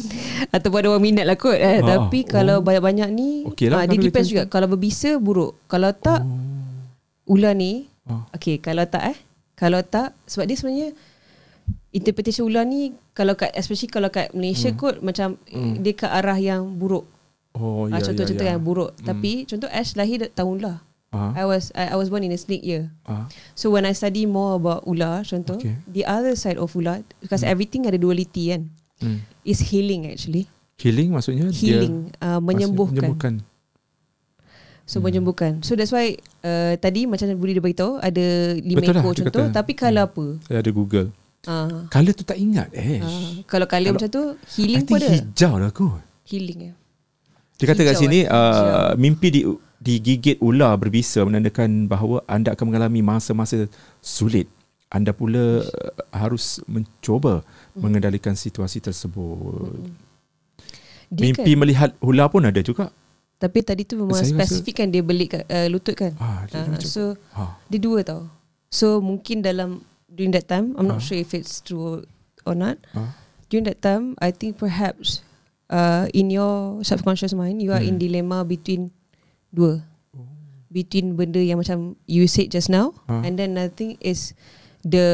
[0.56, 1.78] ataupun ada orang minat lah kot eh.
[1.78, 2.26] Ah, tapi oh.
[2.26, 6.40] kalau banyak-banyak ni Okey lah ah, dia depends juga kalau berbisa buruk kalau tak Oh.
[7.28, 8.24] ular ni Ah.
[8.30, 9.18] okay kalau tak eh
[9.52, 10.88] kalau tak sebab dia sebenarnya
[11.90, 14.78] interpretation ular ni kalau kat especially kalau kat Malaysia Hmm.
[14.78, 15.80] kot macam Hmm.
[15.80, 17.04] dia ke arah yang buruk
[17.52, 18.54] Oh, Ah, ya, contoh-contoh ya, ya.
[18.54, 19.04] yang buruk Hmm.
[19.06, 20.76] tapi contoh Ash lahir tahun ular
[21.16, 21.32] Ah.
[21.34, 23.24] I was I, I was born in a snake year Ah.
[23.52, 25.80] So when I study more about ular contoh Okay.
[25.86, 29.20] the other side of ular because everything ada duality kan Hmm.
[29.42, 30.44] is healing actually
[30.76, 32.96] Healing maksudnya healing dia uh, menyembuhkan.
[32.96, 33.34] menyembuhkan.
[34.84, 39.02] so menyembuhkan so that's why uh, tadi macam Budi dia beritahu ada lima Betul lah,
[39.02, 39.52] ekor dia contoh kata.
[39.52, 41.08] tapi kalau apa Saya ada Google.
[41.44, 43.00] uh, Color tu tak ingat eh.
[43.00, 46.00] uh, kalau Kalau- macam tu I healing think pun ada hijau lah kot.
[46.24, 46.74] healing ya
[47.56, 49.40] Dia kata kat Hijau, sini eh, uh, mimpi di
[49.86, 53.70] digigit ular berbisa menandakan bahawa anda akan mengalami masa-masa
[54.02, 54.50] sulit.
[54.86, 57.82] Anda pula uh, harus mencuba Hmm.
[57.84, 59.78] mengendalikan situasi tersebut.
[61.06, 62.90] dia Mimpi kan, melihat ular pun ada juga.
[63.36, 66.56] tapi tadi tu memang Saya rasa- spesifik kan dia belik uh, lutut kan Ah, dia
[66.56, 68.32] uh, macam, so ah, dia dua tau
[68.66, 71.04] so mungkin dalam during that time I'm not Ah.
[71.04, 72.00] sure if it's true
[72.42, 73.12] or not ah.
[73.46, 75.20] during that time, I think perhaps
[75.68, 78.02] uh, in your subconscious mind, you are in Hmm.
[78.02, 78.88] dilemma between
[79.56, 79.80] dua.
[80.66, 83.24] Between benda yang macam you said just now, Ah.
[83.24, 84.36] and then another thing is
[84.82, 85.08] the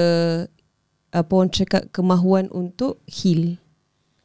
[1.10, 3.60] apa orang cakap kemahuan untuk heal.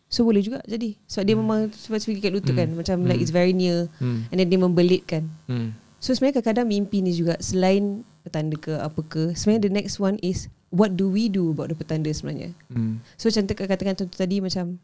[0.07, 2.63] So boleh juga jadi Sebab dia memang Spesifik kat lutut Hmm.
[2.63, 3.24] kan Macam like Hmm.
[3.28, 4.24] it's very near Hmm.
[4.32, 5.76] And then dia membelitkan Hmm.
[5.99, 10.15] So sebenarnya kadang-kadang mimpi ni juga Selain petanda ke apa ke Sebenarnya the next one
[10.24, 13.03] is What do we do about the petanda sebenarnya Hmm.
[13.13, 14.80] So macam te- katakan contoh tadi macam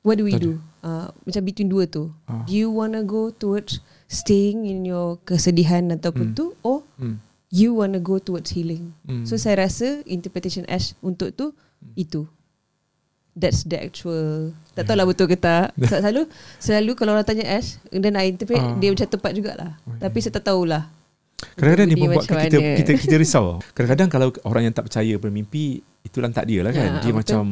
[0.00, 0.42] What do we Tadi.
[0.42, 0.52] do?
[0.80, 2.08] Uh, macam between dua tu.
[2.24, 2.40] Ah.
[2.42, 6.36] Do you wanna go towards staying in your kesedihan ataupun Hmm.
[6.36, 7.16] tu or Hmm.
[7.48, 8.92] you wanna go towards healing?
[9.02, 9.24] Hmm.
[9.24, 11.56] So saya rasa interpretation Ash untuk tu
[11.96, 12.28] itu.
[13.32, 16.22] That's the actual Tak tahulah betul ke tak Sebab Selalu
[16.60, 18.76] Selalu kalau orang tanya Ash Dan I interpret Ah.
[18.76, 20.92] Dia macam tepat jugalah Tapi saya tak tahulah
[21.56, 23.58] Kadang-kadang dia membuatkan kita, kita kita risau.
[23.74, 26.88] Kadang-kadang kalau orang yang tak percaya bermimpi, itulah tak dia lah kan.
[26.88, 27.16] Ya, dia betul.
[27.16, 27.42] macam,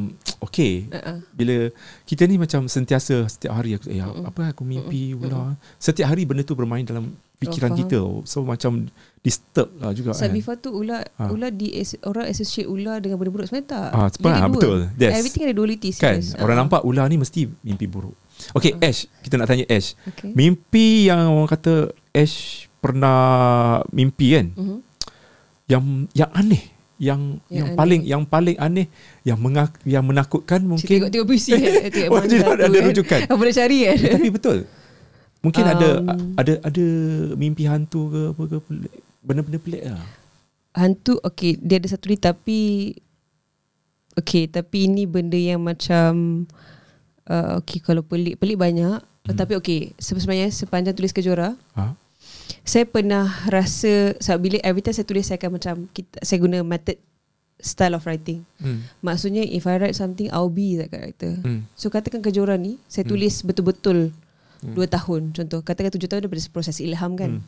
[0.41, 0.85] okay.
[0.87, 1.19] uh-uh.
[1.31, 1.71] Bila
[2.03, 5.55] kita ni macam sentiasa setiap hari aku, eh, apa aku mimpi pula.
[5.77, 7.81] Setiap hari benda tu bermain dalam fikiran Oh, faham.
[7.81, 8.01] kita.
[8.27, 8.73] So macam
[9.19, 10.31] disturb lah juga So kan.
[10.31, 11.29] before tu ular Ah.
[11.29, 11.73] ular di
[12.03, 13.89] orang associate ular dengan benda buruk sebenarnya tak.
[13.91, 14.55] Ah, Dia sebab- ada ah, dua.
[14.55, 14.79] betul.
[14.99, 15.13] Yes.
[15.15, 16.37] Everything ada duality Kan serious.
[16.37, 18.17] Orang nampak ular ni mesti mimpi buruk
[18.51, 20.33] Okay Ash Kita nak tanya Ash Okay.
[20.33, 21.75] Mimpi yang orang kata
[22.11, 22.37] Ash
[22.79, 23.21] pernah
[23.91, 24.79] mimpi kan Mhm.
[25.67, 25.83] Yang
[26.15, 26.65] yang aneh
[27.01, 27.79] yang Yang yang, aneh.
[27.81, 28.87] paling yang paling aneh
[29.25, 31.89] yang mengak, yang menakutkan mungkin tengok tengok puisi kan.
[31.97, 32.87] Tengok Oh, mana dia satu ada kan.
[32.93, 33.19] rujukan.
[33.25, 33.97] Apa boleh cari kan.
[33.97, 34.59] Eh, tapi betul
[35.41, 36.87] mungkin ada Um, ada ada
[37.37, 38.93] mimpi hantu ke apa ke pelik
[39.25, 40.05] benda-benda pelik lah
[40.71, 42.61] Hantu okay dia ada satu ni tapi
[44.15, 46.45] okay tapi ini benda yang macam
[47.27, 49.37] uh, okay kalau pelik pelik banyak hmm.
[49.37, 51.97] tapi okay sebenarnya sepanjang tulis kejora ha?
[52.63, 56.61] Saya pernah rasa sebab bila every time saya tulis saya akan macam kita, saya guna
[56.61, 56.97] method
[57.61, 58.89] style of writing hmm.
[59.01, 61.69] maksudnya if I write something I'll be that character Hmm.
[61.77, 63.13] So katakan kejora ni Saya Hmm.
[63.13, 64.17] tulis betul-betul
[64.61, 64.77] Hmm.
[64.77, 67.45] Dua tahun Contoh Katakan tujuh tahun daripada proses ilham kan Hmm.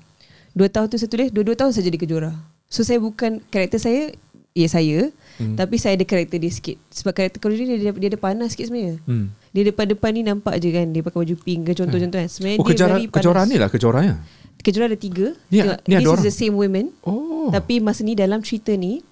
[0.52, 2.32] Dua tahun tu saya tulis Dua-dua tahun saya jadi kejora
[2.68, 4.12] So saya bukan Karakter saya
[4.52, 5.08] Ya saya
[5.40, 5.56] Hmm.
[5.56, 8.68] Tapi saya ada karakter dia sikit Sebab karakter kejora ni dia, dia ada panas sikit
[8.68, 9.32] sebenarnya Hmm.
[9.48, 12.64] Dia depan-depan ni nampak je kan Dia pakai baju pink ke contoh-contoh kan Sebenarnya Oh
[12.64, 14.16] dia kejora, very panas kejuaraan ni lah kejuaraannya
[14.62, 16.24] Kejora ada tiga Ni- Tengok, ni This is orang.
[16.24, 19.02] the same women Oh Tapi masa ni dalam cerita ni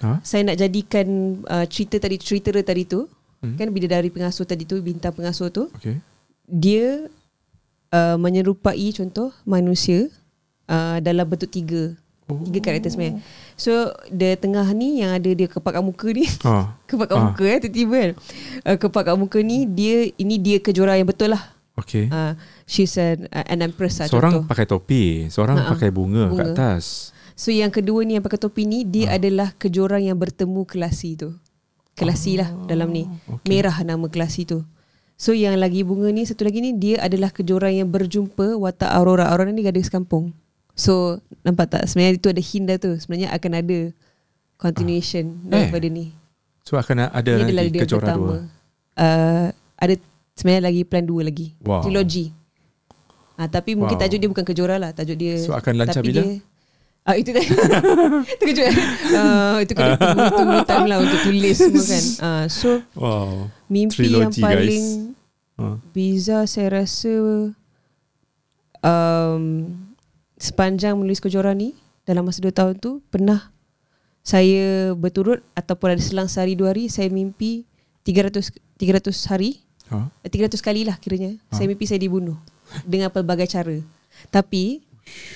[0.00, 0.18] ha?
[0.22, 1.06] Saya nak jadikan
[1.44, 3.04] uh, Cerita tadi Cerita tadi tu
[3.38, 3.58] Hmm.
[3.58, 5.98] Kan bidadari pengasuh tadi tu Bintang pengasuh tu Okay
[6.44, 7.06] dia
[7.88, 10.10] uh, menyerupai contoh manusia
[10.66, 11.94] uh, dalam bentuk tiga
[12.24, 12.38] Oh.
[12.40, 13.18] tiga karakter sebenarnya
[13.56, 13.72] so
[14.06, 16.78] the tengah ni yang ada dia kepak kat muka ni ha.
[16.84, 17.24] kepak kat Ah.
[17.26, 18.10] muka eh tiba-tiba kan
[18.62, 21.42] uh, kepak kat muka ni dia ini dia kejora yang betul lah
[21.74, 25.70] Okay uh, she's an, uh, an empress lah Seorang contoh pakai topi Seorang Ha-ha.
[25.72, 26.38] pakai bunga, Bunga.
[26.38, 26.84] kat atas
[27.32, 29.16] so yang kedua ni yang pakai topi ni dia Ah.
[29.16, 31.32] adalah kejora yang bertemu kelasi tu
[31.92, 33.48] kelasi lah dalam ni Oh, okay.
[33.50, 34.60] merah nama kelasi tu
[35.14, 39.30] So yang lagi bunga ni Satu lagi ni Dia adalah kejora yang berjumpa Watak Aurora
[39.30, 40.34] Aurora ni gadis kampung
[40.74, 42.90] So nampak tak sebenarnya itu ada hint dah tu.
[42.96, 43.78] Sebenarnya akan ada
[44.56, 45.62] continuation Ah.
[45.62, 46.10] daripada ni.
[46.62, 48.26] So akan ada Ini kejuaraan pertama.
[48.26, 48.38] dua.
[48.94, 49.46] Uh,
[49.76, 49.94] ada
[50.42, 51.54] sebenarnya lagi plan dua lagi.
[51.62, 51.86] Wow.
[51.86, 52.34] Trilogi.
[53.38, 54.02] Ah tapi mungkin Wow.
[54.02, 55.38] tajuk dia bukan kejora lah, tajuk dia.
[55.38, 56.26] So akan lancar bila?
[56.26, 56.42] Dia,
[57.02, 57.46] ah itu kan.
[58.34, 58.66] itu kejut.
[59.14, 62.04] Uh, itu kena tunggu, tunggu time lah untuk tulis semua kan.
[62.26, 63.46] Ah so Wow.
[63.70, 64.84] mimpi Trilogi, yang paling
[65.52, 65.76] Ha.
[65.92, 67.12] Biza saya rasa
[68.82, 69.44] um,
[70.36, 71.70] sepanjang menulis kejuaraan ni
[72.02, 73.52] dalam masa 2 tahun tu pernah
[74.22, 77.68] saya berturut ataupun ada selang sehari dua hari saya mimpi
[78.02, 79.60] 300 300 hari
[79.92, 80.08] Ha?
[80.22, 81.54] eh, 300 kali lah kiranya Ha.
[81.54, 82.36] saya mimpi saya dibunuh
[82.82, 83.76] dengan pelbagai cara
[84.28, 84.80] tapi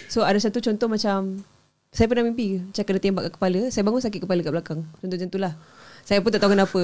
[0.07, 1.43] so ada satu contoh macam
[1.89, 5.15] saya pernah mimpi macam kena tembak kat kepala saya bangun sakit kepala kat belakang contoh
[5.15, 5.53] macam tu lah
[6.03, 6.81] saya pun tak tahu kenapa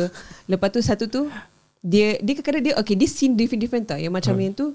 [0.47, 1.23] lepas tu satu tu
[1.81, 4.41] dia dia kadang-kadang dia okay dia scene different-different tau yang macam Ha.
[4.41, 4.75] yang tu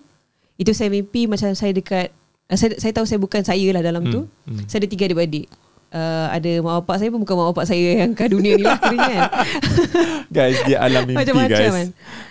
[0.55, 2.09] itu saya mimpi macam saya dekat
[2.49, 4.65] saya, saya tahu saya bukan saya lah dalam Hmm, tu hmm.
[4.65, 5.45] saya ada tiga adik-beradik
[5.89, 8.77] uh, ada mak bapak saya pun bukan mak bapak saya yang kat dunia ni lah
[8.81, 9.23] kiranya kan
[10.27, 11.73] Guys, dia alam mimpi macam-macam guys.
[11.73, 11.87] kan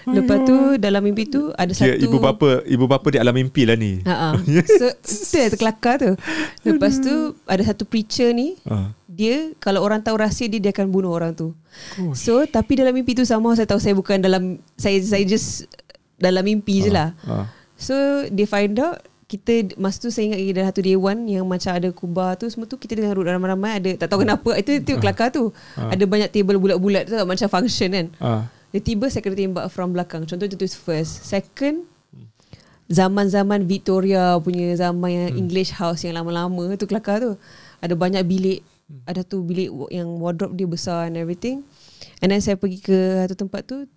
[0.07, 3.67] lepas tu dalam mimpi tu ada Kira satu ibu bapa ibu bapa di alam mimpi
[3.67, 4.05] lah ni.
[4.05, 4.39] Ha
[4.79, 6.13] So tu yang terkelakar tu.
[6.63, 8.93] Lepas tu ada satu preacher ni Ha.
[9.07, 11.57] dia kalau orang tahu rahsia dia dia akan bunuh orang tu.
[12.15, 15.67] So tapi dalam mimpi tu sama saya tahu saya bukan dalam saya saya just
[16.17, 17.11] dalam mimpi je lah.
[17.27, 17.51] Ha.
[17.75, 17.95] So
[18.31, 21.91] dia find out kita masa tu saya ingat lagi ada satu dewan yang macam ada
[21.91, 25.35] kubah tu semua tu kita dengan duduk ramai-ramai ada tak tahu kenapa itu itu kelakar
[25.35, 25.51] tu.
[25.75, 28.07] Ada banyak table bulat-bulat tu macam function kan.
[28.23, 28.31] Ha.
[28.71, 30.23] Dia tiba saya kena tembak from belakang.
[30.31, 31.27] Contoh itu first.
[31.27, 31.87] Second,
[32.87, 37.35] zaman-zaman Victoria punya zaman yang English house yang lama-lama tu kelakar tu.
[37.83, 38.61] Ada banyak bilik.
[39.03, 41.67] Ada tu bilik yang wardrobe dia besar and everything.
[42.23, 43.91] And then saya pergi ke satu tempat tu.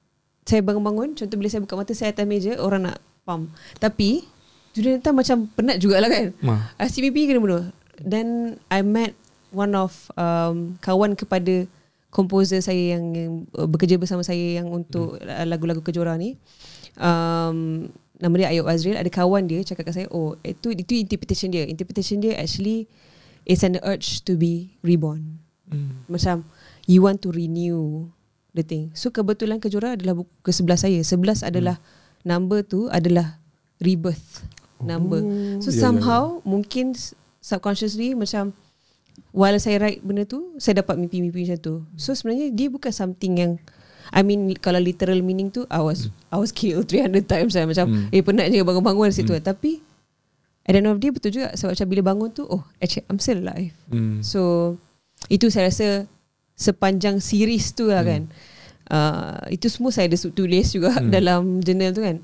[0.48, 1.14] Saya bangun-bangun.
[1.14, 2.58] Contoh bila saya buka mata saya atas meja.
[2.58, 3.54] Orang nak pump.
[3.78, 4.26] Tapi,
[4.74, 6.32] dunia datang macam penat jugalah kan.
[6.40, 6.72] Ma.
[6.78, 7.64] Asyik mimpi kena bunuh.
[8.00, 9.18] Then I met
[9.50, 11.66] one of um, kawan kepada
[12.10, 15.46] komposer saya yang, yang uh, bekerja bersama saya yang untuk hmm.
[15.50, 16.38] lagu-lagu kejora ni.
[16.98, 18.98] Um, nama dia Ayub Azril.
[18.98, 21.66] Ada kawan dia cakap kat saya, oh itu itu interpretation dia.
[21.66, 22.90] Interpretation dia actually
[23.46, 25.42] it's an urge to be reborn.
[25.70, 26.06] Hmm.
[26.10, 26.46] Macam
[26.90, 28.10] you want to renew
[28.54, 28.90] the thing.
[28.98, 31.02] So kebetulan kejora adalah buku ke sebelah saya.
[31.06, 31.78] Sebelas adalah
[32.26, 33.38] number tu adalah
[33.80, 34.44] rebirth
[34.82, 35.20] number.
[35.20, 38.52] Oh, So ya, somehow mungkin s- subconsciously macam
[39.32, 41.76] while saya write benda tu saya dapat mimpi-mimpi macam tu.
[41.96, 43.54] So sebenarnya dia bukan something yang
[44.10, 47.64] I mean kalau literal meaning tu I was I was killed 300 times lah.
[47.64, 48.10] macam Hmm.
[48.10, 49.44] eh penat je bangun-bangun situ hmm.
[49.44, 49.84] tapi
[50.64, 53.06] at the end of the day betul juga sebab macam bila bangun tu oh actually
[53.06, 53.74] I'm still alive.
[53.88, 54.22] Hmm.
[54.22, 54.74] So
[55.28, 56.10] itu saya rasa
[56.56, 58.28] sepanjang series tu lah kan.
[58.86, 61.12] Uh, itu semua saya ada tulis juga Hmm.
[61.16, 62.18] dalam journal tu kan.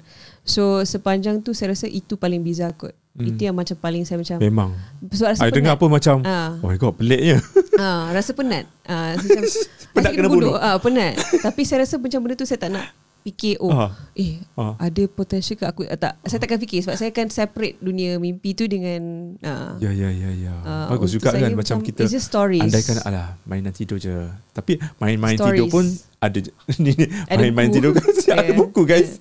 [0.45, 2.93] So sepanjang tu saya rasa itu paling bizarre kot.
[3.11, 3.25] Hmm.
[3.25, 4.69] Itu yang macam paling saya macam Memang.
[5.09, 5.79] sebab rasa I dengar penat.
[5.79, 6.51] apa macam Ah.
[6.59, 7.41] Oh my god peliknya.
[7.75, 8.63] Ah, rasa penat.
[8.83, 9.43] Ah, macam
[9.93, 10.55] Penat kena bunuh.
[10.55, 11.15] Ah, penat.
[11.41, 12.87] Tapi saya rasa macam benda tu saya tak nak
[13.21, 13.89] fikir oh Ah.
[14.13, 14.77] eh Ah.
[14.77, 18.53] ada potential ke aku ah, tak saya takkan fikir sebab saya akan separate dunia mimpi
[18.53, 19.33] tu dengan
[19.75, 20.53] Ya ya ya ya.
[20.87, 22.61] Bagus juga kan macam kita it's just stories.
[22.61, 24.13] andaikan alah mainan tidur je.
[24.51, 25.57] Tapi main-main Stories.
[25.57, 25.85] tidur pun
[26.15, 26.37] ada
[26.79, 26.93] ni
[27.27, 28.53] main-main tidur kan ada Yeah.
[28.53, 29.17] buku guys.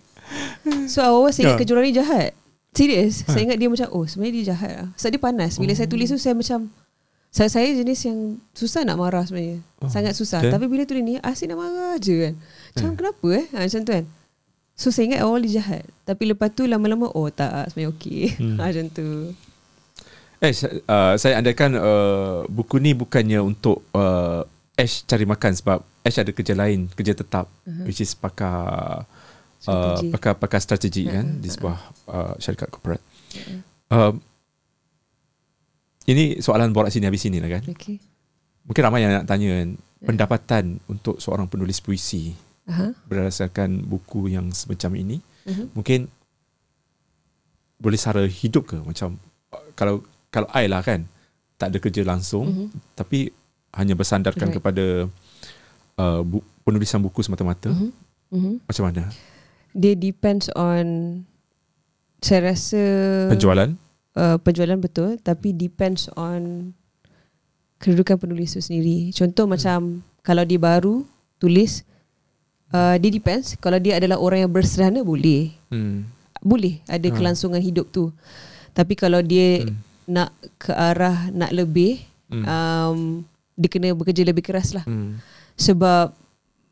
[0.87, 1.61] So awal saya ingat Ya.
[1.61, 2.31] kejuaraan ni jahat.
[2.71, 3.23] Serius.
[3.23, 3.31] Ha.
[3.31, 4.89] Saya ingat dia macam oh sebenarnya dia jahat lah.
[4.95, 5.53] Sebab dia panas.
[5.57, 6.69] Bila saya tulis tu saya macam
[7.29, 8.19] saya, saya jenis yang
[8.51, 9.59] susah nak marah sebenarnya.
[9.79, 10.39] Oh, Sangat susah.
[10.39, 10.51] then?
[10.51, 12.35] Tapi bila tulis ni asyik nak marah je kan.
[12.71, 12.97] Macam Hmm.
[12.97, 13.45] kenapa eh?
[13.49, 14.05] Ha, macam tu kan.
[14.73, 15.83] So saya ingat awal dia jahat.
[16.03, 18.23] Tapi lepas tu lama-lama oh tak sebenarnya okey.
[18.39, 18.57] Hmm.
[18.57, 19.07] Ha, macam tu.
[20.41, 24.43] Eh sa- uh, saya andaikan uh, buku ni bukannya untuk uh,
[24.75, 27.87] Ash cari makan sebab Ash ada kerja lain, kerja tetap uh-huh.
[27.87, 29.07] which is pakar
[29.65, 30.09] uh, Strategi.
[30.11, 33.01] pakar pakar strategi Uh-uh, kan di sebuah uh, syarikat korporat.
[33.35, 33.61] Uh-uh.
[33.91, 34.15] Um,
[36.05, 37.65] ini soalan borak sini habis sini lah kan.
[37.67, 37.97] Okey.
[38.65, 39.69] Mungkin ramai yang nak tanya kan
[40.01, 42.93] pendapatan untuk seorang penulis puisi Aha.
[43.05, 45.69] berdasarkan buku yang semacam ini Uh-huh.
[45.77, 46.09] mungkin
[47.77, 49.21] boleh sara hidup ke macam
[49.53, 50.01] uh, kalau
[50.33, 51.05] kalau I lah kan
[51.55, 52.67] tak ada kerja langsung Mhm.
[52.97, 53.29] tapi
[53.77, 54.57] hanya bersandarkan Right.
[54.57, 54.85] kepada
[56.01, 57.93] uh, bu, penulisan buku semata-mata Mhm.
[58.33, 58.53] Mhm.
[58.65, 59.05] macam mana
[59.75, 60.85] Dia depends on
[62.23, 62.81] saya rasa
[63.29, 63.75] penjualan
[64.17, 66.73] uh, penjualan betul tapi depends on
[67.77, 69.13] kedudukan penulis tu sendiri.
[69.13, 69.53] Contoh hmm.
[69.53, 69.79] macam
[70.25, 71.05] kalau dia baru
[71.37, 71.85] tulis
[72.73, 75.53] uh, dia depends kalau dia adalah orang yang bersederhana boleh.
[75.69, 76.09] hmm.
[76.41, 77.13] Boleh ada Ha.
[77.13, 78.09] kelangsungan hidup tu.
[78.73, 79.77] Tapi kalau dia Hmm.
[80.05, 82.01] nak ke arah nak lebih
[82.33, 82.45] Hmm.
[82.45, 82.99] um,
[83.55, 84.83] dia kena bekerja lebih keras lah.
[84.89, 85.21] Hmm.
[85.55, 86.17] Sebab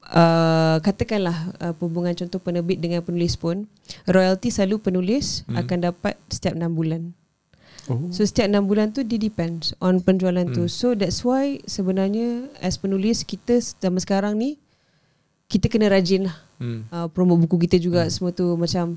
[0.04, 3.70] uh, katakanlah uh, hubungan contoh penerbit dengan penulis pun
[4.04, 5.58] royalty selalu penulis Hmm.
[5.58, 7.14] akan dapat setiap 6 bulan.
[7.90, 8.10] Oh.
[8.14, 10.54] So setiap 6 bulan tu dia depends on penjualan Hmm.
[10.54, 10.64] tu.
[10.66, 14.58] So that's why sebenarnya as penulis kita zaman sekarang ni
[15.46, 16.86] kita kena rajin lah Hmm.
[16.88, 18.94] uh, promo buku kita juga semua tu macam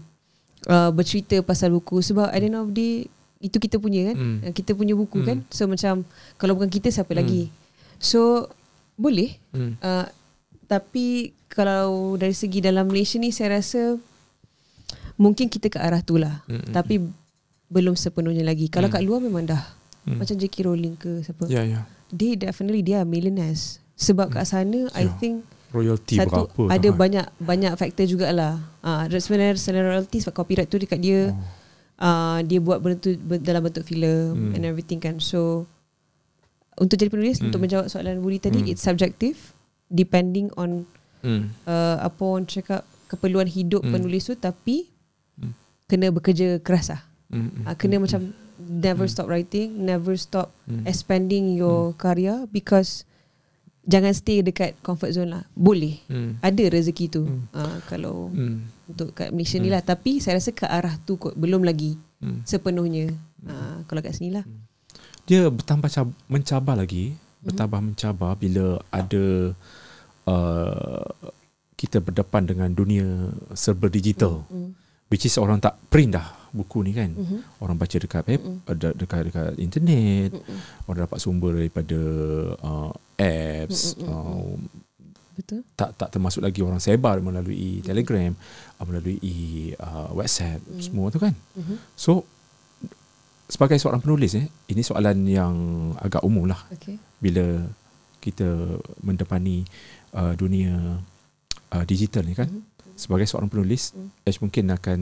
[0.69, 2.93] uh, bercerita pasal buku sebab at the end of the day
[3.41, 4.37] itu kita punya kan Hmm.
[4.45, 5.27] uh, kita punya buku Hmm.
[5.27, 6.05] kan so macam
[6.37, 7.19] kalau bukan kita siapa Hmm.
[7.19, 7.41] lagi
[7.97, 8.45] so
[8.95, 9.75] boleh Hmm.
[9.81, 10.05] uh,
[10.65, 11.05] tapi
[11.47, 13.95] kalau dari segi dalam Malaysia ni saya rasa
[15.15, 16.69] mungkin kita ke arah tu lah Hmm.
[16.69, 16.99] tapi
[17.67, 18.95] belum sepenuhnya lagi kalau Hmm.
[18.95, 19.63] kat luar memang dah
[20.03, 20.19] Hmm.
[20.19, 20.55] macam J.K.
[20.63, 21.87] Rowling ke siapa Ya, ya.
[22.09, 25.13] they definitely dia millionaires sebab kat sana I Ya.
[25.15, 25.41] think
[25.71, 26.61] Royalty satu berapa?
[26.69, 26.95] ada tak?
[26.95, 28.63] banyak banyak faktor jugalah.
[28.79, 31.39] Ah uh, sebenarnya sebenarnya royalty sebab copyright tu dekat dia Oh.
[31.97, 34.53] uh, dia buat bentuk ber- dalam bentuk filem Hmm.
[34.53, 35.17] and everything kan.
[35.17, 35.67] So
[36.75, 37.49] untuk jadi penulis Hmm.
[37.49, 38.69] untuk menjawab soalan Budi tadi Hmm.
[38.69, 39.54] it's subjective
[39.87, 40.83] depending on
[41.19, 41.49] Hmm.
[41.63, 43.91] uh, apa orang cakap keperluan hidup Hmm.
[43.91, 44.85] penulis tu tapi
[45.35, 45.57] Hmm.
[45.85, 47.01] kena bekerja keras lah.
[47.27, 47.49] Hmm.
[47.51, 47.63] Hmm.
[47.63, 48.03] Uh, kena Hmm.
[48.03, 48.21] macam
[48.59, 49.11] never Hmm.
[49.11, 50.85] stop writing, never stop Hmm.
[50.85, 53.09] expanding your karya because
[53.83, 55.43] jangan stay dekat comfort zone lah.
[55.51, 55.97] Boleh.
[56.05, 56.37] Hmm.
[56.39, 57.49] Ada rezeki tu Hmm.
[57.51, 58.69] uh, kalau Hmm.
[58.85, 59.75] untuk kat Malaysia ni Hmm.
[59.75, 62.41] lah tapi saya rasa ke arah tu kot belum lagi Hmm.
[62.43, 63.09] sepenuhnya
[63.43, 64.45] uh, kalau kat sini lah
[65.23, 69.57] Dia bertambah cab- mencabar lagi, bertambah mencabar bila ada
[70.25, 71.05] uh,
[71.75, 73.05] kita berdepan dengan dunia
[73.51, 74.45] serba digital.
[74.47, 74.71] mm.
[75.05, 77.13] Which is orang tak print dah buku ni kan.
[77.13, 77.61] Mhm.
[77.61, 78.63] Orang baca dekat Mm-mm.
[78.73, 80.59] de- dekat dekat internet, Mm-mm.
[80.87, 81.99] orang dapat sumber daripada
[82.57, 84.09] uh, apps, mm-mm.
[84.09, 84.55] uh,
[85.35, 88.31] betul tak tak termasuk lagi orang sebar melalui Telegram,
[88.79, 89.19] uh, melalui
[89.77, 90.81] uh, WhatsApp, Mm.
[90.81, 91.35] semua tu kan.
[91.53, 91.75] Mhm.
[91.93, 92.25] So
[93.45, 95.53] sebagai seorang penulis eh, ini soalan yang
[96.01, 97.61] agak umum lah okay bila
[98.17, 98.45] kita
[99.05, 99.69] mendepani uh,
[100.33, 101.01] dunia
[101.69, 102.47] uh, digital ni kan.
[102.47, 102.63] Mhm.
[102.95, 104.09] Sebagai seorang penulis, Mm.
[104.23, 104.99] Ash mungkin akan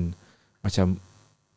[0.60, 0.98] macam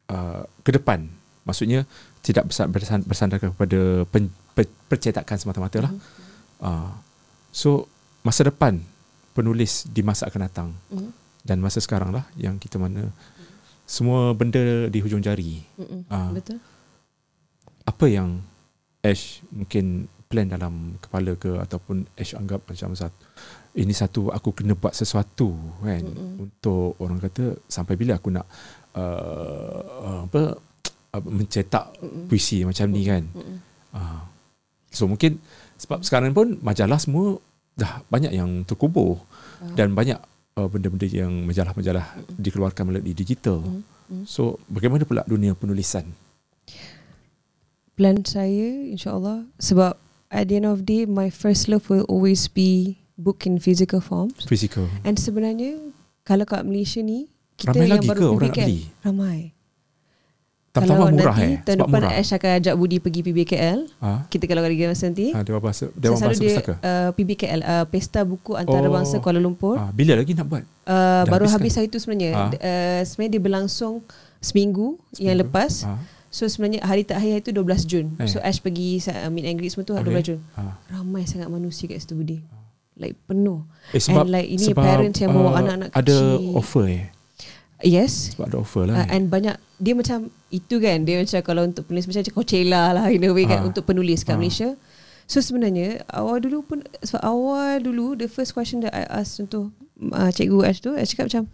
[0.06, 1.08] uh, ke depan.
[1.42, 1.88] Maksudnya
[2.20, 5.92] tidak bersa- bersan- bersandar kepada pen, per, percetakan semata-mata lah.
[5.92, 6.00] Mhm.
[6.58, 6.92] Uh,
[7.48, 7.88] so
[8.20, 8.80] masa depan
[9.32, 11.10] penulis di masa akan datang Mhm.
[11.42, 13.08] dan masa sekarang lah yang kita mana
[13.84, 15.62] semua benda di hujung jari.
[16.08, 16.32] Ah.
[16.32, 16.58] betul
[17.84, 18.42] Apa yang
[18.98, 23.22] Ash mungkin plan dalam kepala ke ataupun Ash anggap macam satu
[23.76, 25.52] ini satu aku kena buat sesuatu
[25.84, 26.42] kan Mm-mm.
[26.48, 28.48] untuk orang kata sampai bila aku nak
[28.96, 30.56] uh, apa
[31.14, 32.26] uh, mencetak Mm-mm.
[32.26, 33.22] puisi macam ni kan.
[33.22, 33.56] Mm-mm.
[33.92, 34.22] Uh,
[34.90, 35.38] so mungkin
[35.76, 37.36] sebab sekarang pun majalah semua
[37.76, 39.20] dah banyak yang terkubur
[39.56, 39.72] Ah.
[39.72, 40.20] dan banyak
[40.60, 42.04] uh, benda-benda yang majalah-majalah
[42.36, 43.64] dikeluarkan melalui digital.
[43.64, 43.80] Mm.
[44.08, 44.24] Mm.
[44.28, 46.12] So bagaimana pula dunia penulisan?
[47.96, 49.96] plan saya insyaallah sebab
[50.28, 53.98] at the end of the day my first love will always be book in physical
[53.98, 54.86] forms Physical.
[55.02, 55.78] and sebenarnya
[56.22, 58.80] kalau kat Malaysia ni kita Ramai yang lagi baru ke orang nak beli?
[59.00, 59.38] ramai
[60.76, 61.56] Tambah murah nanti eh.
[61.64, 62.20] tahun Sebab depan murah.
[62.20, 64.12] Ash akan ajak Budi pergi PBKL Ha?
[64.28, 66.74] kita kalau ada masa nanti Ha, Dewan Bahasa Dewan selalu Bahasa dia Pustaka.
[66.76, 69.20] uh, PBKL uh, Pesta Buku Antarabangsa Oh.
[69.22, 70.60] Kuala Lumpur Ha, bila lagi nak buat?
[70.60, 72.44] uh, dah baru habis habis hari tu sebenarnya Ha.
[72.52, 74.04] uh, sebenarnya dia berlangsung
[74.38, 75.40] seminggu, yang Seminggu.
[75.40, 75.96] lepas Ha.
[76.36, 78.28] So sebenarnya hari terakhir itu 12 Jun Eh.
[78.28, 80.04] so Ash pergi uh, meet and greet semua tu Okay.
[80.12, 80.62] 12 Jun Ha.
[80.90, 82.38] ramai sangat manusia kat situ Budi
[82.94, 86.52] like penuh Eh, sebab, And like ini sebab, parents yang bawa uh, anak-anak Ada kecil.
[86.54, 87.04] offer eh.
[87.82, 88.96] yes Sebab ada offer lah.
[88.98, 90.18] uh, and banyak dia macam
[90.50, 93.68] itu kan dia macam kalau untuk penulis macam Coachella lah in a way kan Ah.
[93.68, 94.38] untuk penulis kat Ah.
[94.38, 94.68] Malaysia
[95.24, 99.72] so sebenarnya awal dulu pun sebab awal dulu the first question that I ask contoh
[100.06, 101.44] uh, cikgu Ash tu Ash cakap macam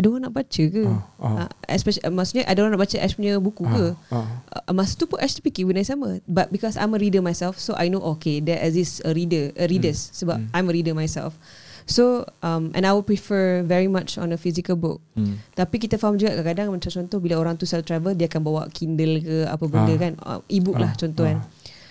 [0.00, 1.34] ada orang nak baca ke Ah, ah.
[1.44, 4.26] uh, especially uh, maksudnya ada orang nak baca Ash punya buku Ah, ke ah.
[4.64, 7.54] uh, masa tu pun Ash terfikir benda yang sama but because I'm a reader myself
[7.54, 10.48] so I know okay there exists a reader a readers sebab Hmm.
[10.50, 11.36] I'm a reader myself
[11.84, 15.36] so um, and I would prefer very much on a physical book Hmm.
[15.52, 18.62] tapi kita faham juga kadang-kadang macam contoh bila orang tu selalu travel dia akan bawa
[18.70, 19.98] Kindle ke apa benda Ah.
[19.98, 21.46] kan uh, e-book lah Ah, contoh kan ah.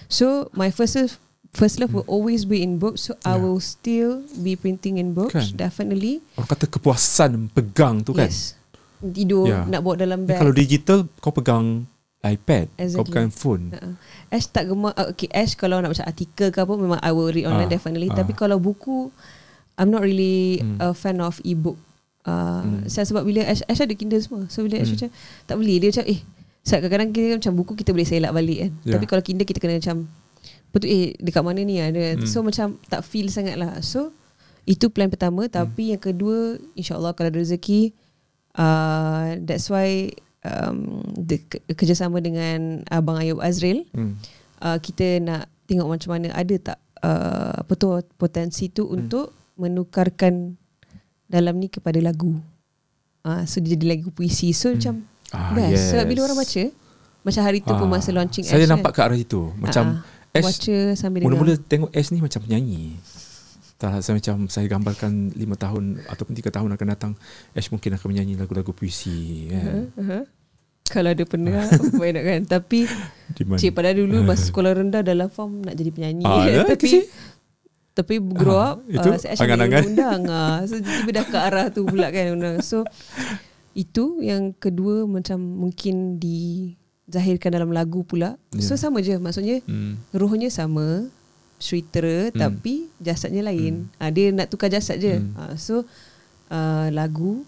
[0.08, 0.98] so my first
[1.52, 3.42] first love will always be in books so I Yeah.
[3.42, 5.48] will still be printing in books Kan?
[5.56, 8.26] definitely Orang kata kepuasan pegang tu kan.
[8.26, 8.54] yes
[9.02, 9.64] tidur Ya.
[9.64, 11.88] nak bawa dalam bag kalau digital kau pegang
[12.20, 13.06] iPad, kau Exactly.
[13.08, 13.64] pegang phone.
[13.72, 13.96] Uh-uh.
[14.30, 17.32] Ash tak gemar uh, okay, Ash kalau nak baca artikel ke apa memang I will
[17.32, 18.20] read online Ah, definitely ah.
[18.20, 19.08] tapi kalau buku
[19.74, 20.76] I'm not really Hmm.
[20.78, 21.80] a fan of e-book
[22.26, 22.84] uh, Hmm.
[22.86, 25.00] saya sebab bila Ash, Ash ada Kindle semua so bila Ash Hmm.
[25.00, 25.10] macam
[25.48, 26.20] tak boleh dia macam eh
[26.60, 28.94] sebab kadang-kadang kita macam buku kita boleh selak balik kan Ya.
[28.94, 29.98] tapi kalau Kindle kita kena macam
[30.70, 32.24] betul eh dekat mana ni ada Hmm.
[32.24, 34.14] so macam tak feel sangat lah so
[34.64, 37.90] itu plan pertama tapi yang kedua insyaallah kalau ada rezeki
[38.54, 40.10] uh, that's why
[40.42, 44.18] um, the, ke- kerjasama dengan Abang Ayub Azril Hmm.
[44.60, 48.96] uh, kita nak tengok macam mana ada tak uh, apa tu potensi tu Hmm.
[48.96, 50.56] untuk menukarkan
[51.26, 52.42] dalam ni kepada lagu.
[53.22, 54.50] Ah uh, so dia jadi lagu puisi.
[54.52, 54.76] So Hmm.
[54.76, 54.96] macam
[55.30, 55.70] Ah, best.
[55.72, 55.82] yes.
[55.94, 56.64] Sebab bila orang baca
[57.22, 60.19] Macam hari tu pun Ah, masa launching Saya Ash nampak ke arah itu Macam Ah,
[60.32, 62.84] Ash Baca sambil dengar Mula-mula tengok Ash ni macam penyanyi
[63.76, 67.12] tak, saya macam saya gambarkan 5 tahun ataupun 3 tahun akan datang
[67.52, 69.88] Ash mungkin akan menyanyi lagu-lagu puisi kan.
[69.96, 70.24] uh-huh.
[70.84, 71.64] Kalau ada pernah
[71.96, 72.90] Boleh nak kan Tapi
[73.30, 73.46] Di?
[73.56, 77.06] Cik pada dulu Masa sekolah rendah Dalam form nak jadi penyanyi Ah, ya, Tapi.
[77.94, 79.84] Tapi grow Ah, up itu uh, Saya actually angan-angan.
[79.86, 80.58] undang ah.
[80.66, 82.58] So tiba-tiba dah ke arah tu pula kan undang.
[82.60, 82.84] So
[83.72, 86.18] Itu yang kedua Macam mungkin
[87.10, 88.80] Dizahirkan dalam lagu pula So Ya.
[88.80, 89.98] sama je Maksudnya Hmm.
[90.12, 91.10] Rohnya sama
[91.58, 92.32] Cerita Hmm.
[92.32, 95.34] Tapi Jasadnya lain ah, Dia nak tukar jasad je Hmm.
[95.34, 95.84] ah, So
[96.48, 97.42] uh, Lagu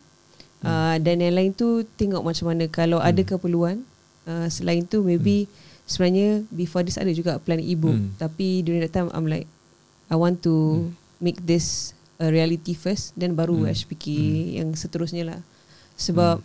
[0.62, 3.08] uh, Dan yang lain tu Tengok macam mana Kalau Hmm.
[3.08, 3.86] ada keperluan
[4.26, 5.46] uh, Selain tu maybe
[5.86, 8.18] Sebenarnya Before this ada juga Plan e-book Hmm.
[8.18, 9.46] Tapi during that time I'm like
[10.08, 13.70] I want to Make this A reality first Then baru Hmm.
[13.70, 15.40] Ash fikir Yang seterusnya lah
[15.96, 16.42] Sebab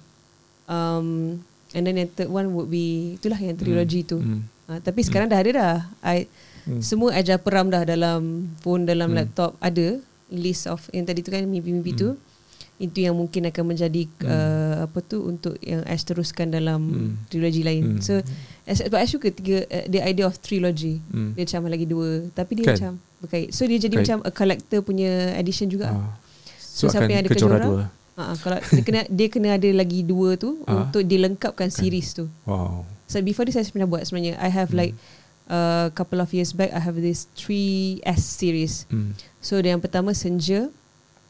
[0.67, 1.41] um,
[1.77, 4.49] And then yang third one would be Itulah yang trilogy tu Hmm.
[4.64, 5.77] Uh, tapi sekarang dah ada dah.
[6.03, 6.27] I,
[6.66, 6.83] Hmm.
[6.83, 9.22] Semua ajar peram dah dalam phone, dalam Hmm.
[9.22, 12.01] laptop ada list of yang tadi tu kan mimpi-mimpi Hmm.
[12.01, 12.09] tu.
[12.77, 17.11] Itu yang mungkin akan menjadi uh, apa tu untuk yang Ash teruskan dalam Hmm.
[17.31, 17.97] trilogi lain.
[17.97, 18.03] Hmm.
[18.03, 18.18] So
[18.64, 20.99] Ash, sebab Ash suka tiga uh, the idea of trilogy.
[21.07, 21.33] Hmm.
[21.33, 22.74] Dia macam lagi dua tapi dia Kan?
[22.74, 23.49] macam berkait.
[23.51, 24.18] So dia jadi Berkait.
[24.18, 25.95] macam a collector punya edition juga.
[25.95, 26.18] Ah.
[26.59, 27.83] So, So, siapa yang ada kejora kejora dua.
[28.17, 30.83] Uh, kalau dia kena dia kena ada lagi dua tu Ah.
[30.83, 32.25] untuk dilengkapkan series tu.
[32.43, 32.89] Wow.
[33.05, 34.81] So before this saya pernah buat sebenarnya I have Hmm.
[34.81, 34.93] like
[35.47, 35.61] a
[35.93, 38.89] couple of years back I have this 3S series.
[38.89, 39.12] Hmm.
[39.39, 40.73] So yang pertama Senja,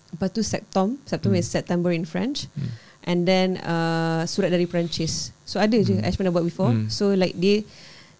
[0.09, 1.39] lepas tu Septem, Septem Hmm.
[1.39, 2.47] is September in French.
[2.55, 2.71] Hmm.
[3.03, 5.31] And then uh, surat dari Perancis.
[5.43, 6.03] So ada je Hmm.
[6.03, 6.71] Ash pernah buat before.
[6.71, 6.87] Hmm.
[6.87, 7.67] So like dia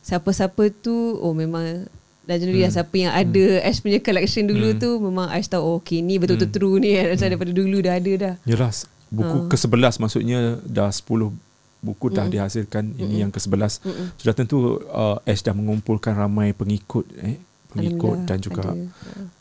[0.01, 1.87] siapa-siapa tu oh memang
[2.29, 2.59] jadi Hmm.
[2.61, 2.73] hmm.
[2.73, 4.79] siapa yang ada Ash punya collection dulu Hmm.
[4.79, 6.57] tu memang Ash tahu oh, okay ni betul-betul Hmm.
[6.57, 7.07] true ni kan.
[7.09, 8.35] Macam daripada dulu dah ada dah.
[8.43, 9.47] Yalah, s- buku Ah.
[9.49, 11.31] ke-11 maksudnya dah 10
[11.79, 12.35] buku dah Mm-mm.
[12.35, 12.85] dihasilkan.
[12.91, 13.21] Ini Mm-mm.
[13.21, 13.79] yang ke-11.
[13.81, 14.07] Mm-mm.
[14.17, 18.89] Sudah tentu uh, Ash dah mengumpulkan ramai pengikut eh pengikut dan juga ada.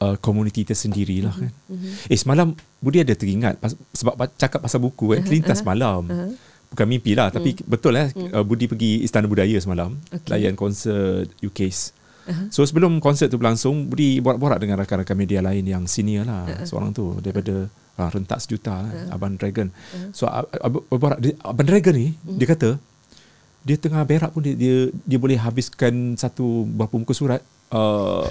[0.04, 1.50] uh, komuniti tersendiri lah kan.
[1.66, 1.90] Mhm.
[2.06, 5.66] Eh semalam Budi ada teringat pas, sebab cakap pasal buku eh terlintas aha.
[5.66, 6.02] malam.
[6.06, 6.28] Aha.
[6.68, 8.30] Bukan mimpi lah tapi betul eh Mm.
[8.30, 10.28] uh, Budi pergi Istana Budaya semalam Okey.
[10.28, 11.96] layan konsert UK's.
[12.26, 12.44] Aha.
[12.50, 16.66] So sebelum konsert tu berlangsung Budi borak-borak dengan rakan-rakan media lain yang senior lah Uh-uh.
[16.66, 19.14] seorang tu daripada uh, rentak sejuta lah, Uh-uh.
[19.14, 19.70] Abang Dragon.
[19.70, 20.10] Uh-huh.
[20.10, 22.38] So ab- ab- borak Abang Dragon ni Mm.
[22.38, 22.70] dia kata
[23.62, 28.30] dia tengah berak pun dia dia, dia boleh habiskan satu berapa muka surat uh,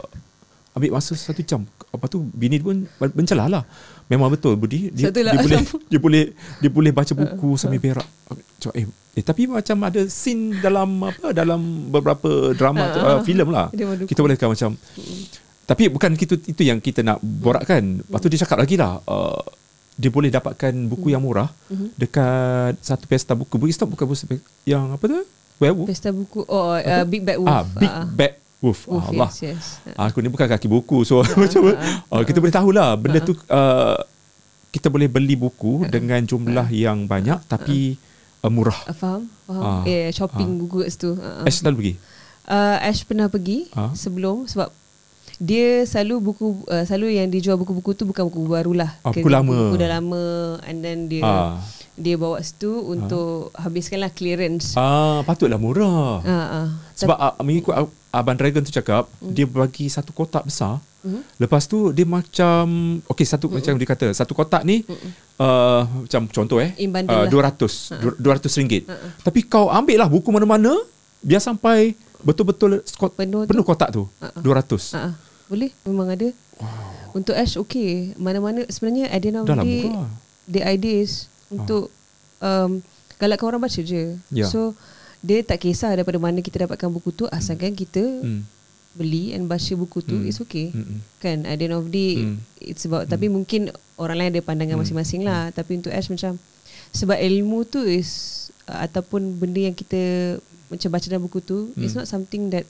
[0.74, 1.62] ambil masa satu jam.
[1.90, 3.62] Apa tu bini pun mencelah lah.
[4.04, 5.60] Memang betul Budi dia, Satu lah, dia boleh
[5.92, 6.24] dia boleh
[6.60, 8.08] dia boleh baca buku sambil berak.
[8.60, 8.84] Cakap, eh,
[9.16, 13.72] eh tapi macam ada scene dalam apa dalam beberapa drama tu, uh, filem lah.
[14.04, 14.76] Kita boleh kata macam
[15.64, 18.04] tapi bukan itu itu yang kita nak borakkan.
[18.04, 19.40] Lepas tu dia cakap lagi lah uh,
[19.96, 21.96] dia boleh dapatkan buku yang murah Mhm.
[21.96, 23.56] dekat satu pesta buku.
[23.72, 24.36] Stop bukan buku
[24.68, 25.24] yang apa tu?
[25.56, 25.88] Werewolf.
[25.88, 27.48] Pesta buku oh uh, Big Bad Wolf.
[27.48, 28.04] Ah, Big ah.
[28.04, 28.86] Bad Wolf.
[28.86, 29.28] Wolf, Allah.
[29.30, 29.94] yes, yes.
[29.94, 33.98] Aku ni bukan kaki buku so macam uh, kita boleh tahulah benda tu uh,
[34.70, 37.94] kita boleh beli buku dengan jumlah yang banyak tapi
[38.40, 38.74] uh, murah.
[38.84, 39.22] Uh, faham?
[39.44, 39.62] Faham?
[39.62, 40.58] Ah, yeah, shopping ah.
[40.58, 41.14] buku kat situ.
[41.14, 41.94] Uh, Ash selalu pergi.
[42.46, 43.92] uh, Ash pernah pergi Ah.
[43.92, 44.72] sebelum sebab
[45.36, 48.90] dia selalu buku uh, selalu yang dijual buku-buku tu bukan buku baru lah.
[49.00, 49.50] Ah, Ke- buku lama.
[49.50, 50.24] Buku dah lama
[50.62, 51.58] and then dia Ah.
[51.94, 54.74] Dia bawa situ untuk habiskanlah clearance.
[54.74, 56.18] Ah, patutlah murah.
[56.26, 56.30] Ah,
[56.62, 56.66] ah.
[56.98, 57.74] Sebab uh, mengikut
[58.10, 59.30] Abang Dragon tu cakap Hmm.
[59.30, 60.82] dia bagi satu kotak besar.
[61.04, 61.20] Mhm.
[61.38, 62.64] Lepas tu dia macam
[63.06, 64.82] okey satu macam dia kata satu kotak ni
[65.36, 67.52] uh, macam contoh eh uh, lah.
[67.52, 68.82] 200 200 ringgit.
[69.20, 70.74] Tapi kau ambil lah buku mana-mana
[71.20, 73.52] biar sampai betul-betul skot, Penuh tu.
[73.52, 74.40] penuh kotak tu Ha-ha.
[74.40, 74.96] 200.
[74.96, 75.14] Ah, ah.
[75.46, 76.28] boleh memang ada.
[76.58, 77.18] Wow.
[77.18, 78.16] Untuk Ash okay.
[78.16, 79.66] Mana-mana sebenarnya of Dah lah
[80.48, 81.90] the idea is untuk
[82.38, 82.80] um,
[83.16, 84.16] galakkan orang baca je.
[84.28, 84.46] Ya.
[84.46, 84.72] So
[85.20, 88.44] dia tak kisah daripada mana kita dapatkan buku tu asalkan kita Hmm.
[88.92, 90.28] beli and baca buku tu Hmm.
[90.28, 90.68] it's okay.
[90.68, 91.00] Mm-mm.
[91.18, 92.36] Kan at the end of the day Hmm.
[92.58, 94.82] it's about tapi mungkin orang lain ada pandangan Hmm.
[94.82, 96.36] masing-masing lah tapi untuk Ash macam
[96.90, 98.10] sebab ilmu tu is
[98.64, 101.80] uh, ataupun benda yang kita macam baca dalam buku tu Hmm.
[101.80, 102.68] it's not something that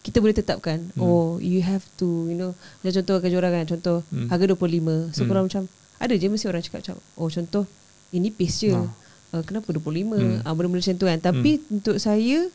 [0.00, 1.02] kita boleh tetapkan Hmm.
[1.02, 4.30] oh you have to you know macam contoh kejora kan contoh Hmm.
[4.30, 5.28] harga 25 so Hmm.
[5.28, 5.62] korang macam
[5.98, 7.66] ada je mesti orang cakap macam oh contoh
[8.10, 8.88] ini piece je Ah.
[9.30, 10.40] uh, kenapa 25 Hmm.
[10.40, 12.48] ah, benda-benda macam tu kan tapi untuk saya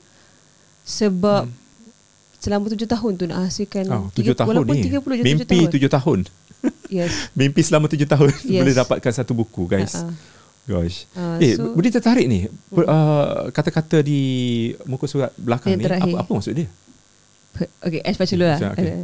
[0.84, 1.48] sebab
[2.38, 4.84] selama tujuh tahun tu nak hasilkan Oh, tiga- tujuh tahun walaupun ni.
[4.84, 6.20] 30 je Mimpi tujuh tahun tujuh tahun.
[6.90, 8.60] yes Mimpi selama tujuh tahun Yes.
[8.62, 9.96] boleh dapatkan satu buku guys.
[9.96, 10.12] Ah.
[10.64, 11.08] Gosh.
[11.12, 12.48] Ah, eh, so- Budi tertarik ni.
[12.70, 14.22] Per, uh, kata-kata di
[14.84, 16.08] muka surat belakang ni terakhir.
[16.10, 16.68] apa apa maksud dia?
[17.80, 18.60] Okay, Ash baca dulu lah.
[18.72, 18.80] Okay.
[18.82, 18.96] Ada.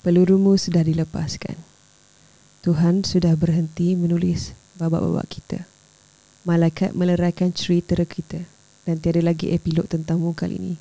[0.00, 1.58] Pelurumu sudah dilepaskan.
[2.60, 5.58] Tuhan sudah berhenti menulis babak-babak kita.
[6.42, 8.40] Malaikat meleraikan cerita kita
[8.82, 10.74] dan tiada lagi epilog tentangmu kali ini.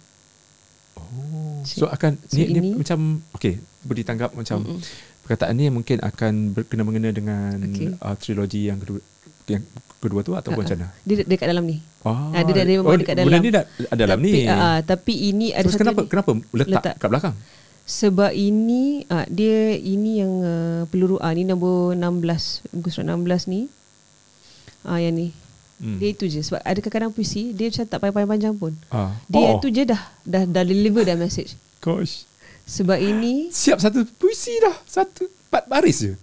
[0.95, 1.61] Oh.
[1.63, 4.79] So akan So ni, ni ini- macam okey, boleh tanggap macam Mm-mm.
[5.21, 7.93] perkataan ni mungkin akan berkena-mengena dengan Okey.
[7.97, 9.01] uh, trilogi yang kedua
[9.47, 9.63] yang
[9.97, 10.89] kedua tu ataupun macam mana?
[11.03, 11.77] Dia de- dekat dalam ni.
[12.01, 13.41] Ah, Ah, dia dia memang dekat Benda dalam.
[13.41, 14.41] ni dah ada dalam tapi, ni.
[14.45, 16.09] Uh, tapi ini ada satu kenapa lagi.
[16.09, 16.93] kenapa letak, Letak.
[16.97, 17.35] kat belakang?
[17.83, 23.47] Sebab ini uh, dia ini yang uh, peluru ah ni nombor 16 muka surat 16
[23.47, 23.61] ni.
[24.87, 25.35] Ah yang ni.
[25.77, 25.99] Hmm.
[25.99, 28.73] Dia itu je sebab ada kadang-kadang puisi dia macam tak payah panjang pun.
[28.89, 29.13] ah.
[29.27, 31.53] Dia oh, tu je dah dah dah deliver dah message.
[31.77, 32.23] gosh.
[32.63, 34.75] Sebab ini Siap satu puisi dah.
[34.83, 36.13] Satu empat baris je.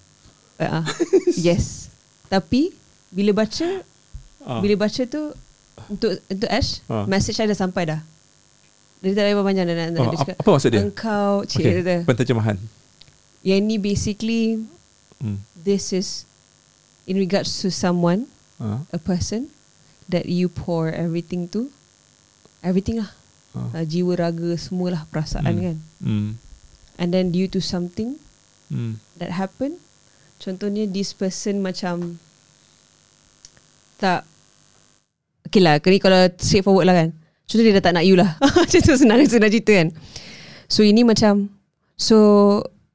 [0.59, 0.85] uh, uh,
[1.39, 1.89] yes.
[2.27, 2.73] Tapi
[3.09, 3.85] bila baca
[4.43, 4.61] Ah.
[4.61, 5.33] bila baca tu
[5.87, 7.05] untuk untuk Ash Ah.
[7.05, 8.01] message dah sampai dah.
[9.01, 10.83] Dia tak payah panjang dah nak, Oh, dia apa, cakap, apa maksud dia?
[10.83, 12.57] Engkau cik dia kata, penterjemahan.
[13.41, 14.43] Yang ni basically
[15.17, 15.41] Hmm.
[15.55, 16.29] this is
[17.07, 18.29] in regards to someone
[18.65, 18.81] Ah.
[18.91, 19.53] a person
[20.09, 21.69] that you pour everything to
[22.65, 23.13] everything lah
[23.53, 23.69] Ah.
[23.77, 25.61] uh, jiwa raga semualah perasaan Hmm.
[25.63, 26.31] kan Hmm.
[26.97, 28.17] and then due to something
[28.73, 28.97] Hmm.
[29.21, 29.77] that happen
[30.41, 32.17] contohnya this person macam
[34.01, 34.25] tak
[35.47, 37.09] okay lah ni kalau straightforward lah kan
[37.47, 39.89] contoh dia dah tak nak you lah macam tu senang senang cerita kan
[40.67, 41.53] so ini macam
[41.95, 42.17] so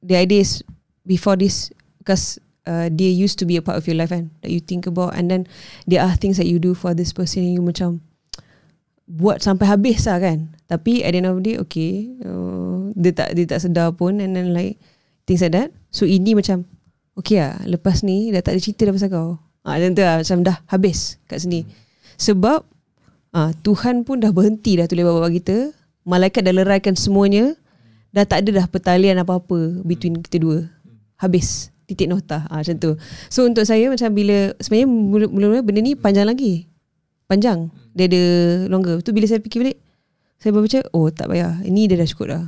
[0.04, 0.60] the idea is
[1.06, 1.70] before this
[2.02, 2.36] because
[2.70, 4.30] uh, dia used to be a part of your life kan?
[4.46, 5.50] That you think about and then
[5.90, 7.98] there are things that you do for this person and you macam
[9.10, 10.54] buat sampai habis lah kan?
[10.70, 14.22] Tapi at the end of the day okay uh, dia tak dia tak sedar pun
[14.22, 14.78] and then like
[15.26, 15.74] things like that.
[15.90, 16.62] So ini macam
[17.18, 19.30] okay lah lepas ni dah tak ada cerita dah pasal kau.
[19.66, 21.66] Ah, macam tu lah macam dah habis kat sini.
[22.16, 22.62] Sebab
[23.34, 25.74] ah, Tuhan pun dah berhenti dah tulis bapa kita.
[26.06, 27.58] Malaikat dah leraikan semuanya.
[28.10, 30.66] Dah tak ada dah pertalian apa-apa between kita dua.
[31.20, 32.46] Habis titik nota.
[32.46, 32.94] Ah, macam tu.
[33.26, 36.70] So untuk saya macam bila sebenarnya mula- mula-mula benda ni panjang lagi.
[37.26, 37.74] Panjang.
[37.92, 38.22] Dia ada
[38.70, 39.02] longer.
[39.02, 39.78] Tu bila saya fikir balik
[40.40, 41.60] saya baca oh tak payah.
[41.66, 42.44] Ini dia dah cukup dah.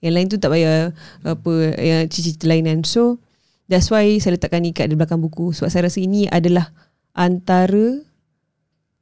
[0.00, 0.92] Yang lain tu tak payah
[1.24, 2.80] apa yang cerita-cerita lain kan.
[2.88, 3.20] So
[3.68, 5.52] that's why saya letakkan ni kat di belakang buku.
[5.52, 6.72] Sebab saya rasa ini adalah
[7.12, 8.00] antara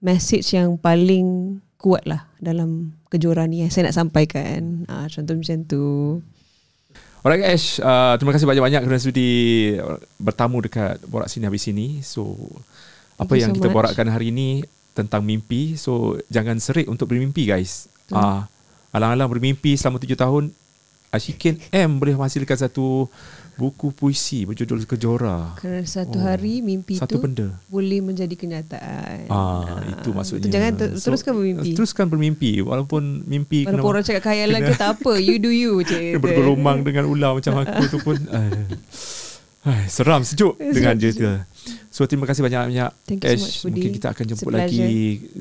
[0.02, 4.86] message yang paling kuat lah dalam kejuaraan ni yang saya nak sampaikan.
[4.90, 5.82] Ah, contoh macam tu
[7.22, 9.30] Alright Ash, uh, terima kasih banyak-banyak kerana sudi
[10.18, 12.02] bertamu dekat Borak Sini Habis Sini.
[12.02, 12.34] So,
[13.14, 13.76] apa Thank you yang so kita much.
[13.78, 15.78] borakkan hari ini tentang mimpi.
[15.78, 17.86] So, jangan serik untuk bermimpi guys.
[18.10, 18.50] Ah,
[18.90, 20.50] alang-alang bermimpi selama tujuh tahun,
[21.14, 23.06] Ashikin M boleh menghasilkan satu
[23.62, 25.54] buku puisi berjudul Kejora.
[25.54, 27.54] kerana satu Oh, hari mimpi Satu tu benda.
[27.66, 30.42] boleh menjadi kenyataan Ah, itu maksudnya.
[30.42, 34.98] Betul, jangan ter- teruskan bermimpi Teruskan bermimpi walaupun mimpi Walaupun orang cakap khayalan ke tak
[34.98, 38.66] apa You do you je Dia bergelumang dengan ular macam aku tu pun eh,
[39.70, 41.22] eh, seram sejuk dengan dia tu.
[41.88, 43.42] So terima kasih banyak-banyak Thank you so Ash.
[43.44, 43.70] much, Budi.
[43.70, 44.90] Mungkin kita akan jemput lagi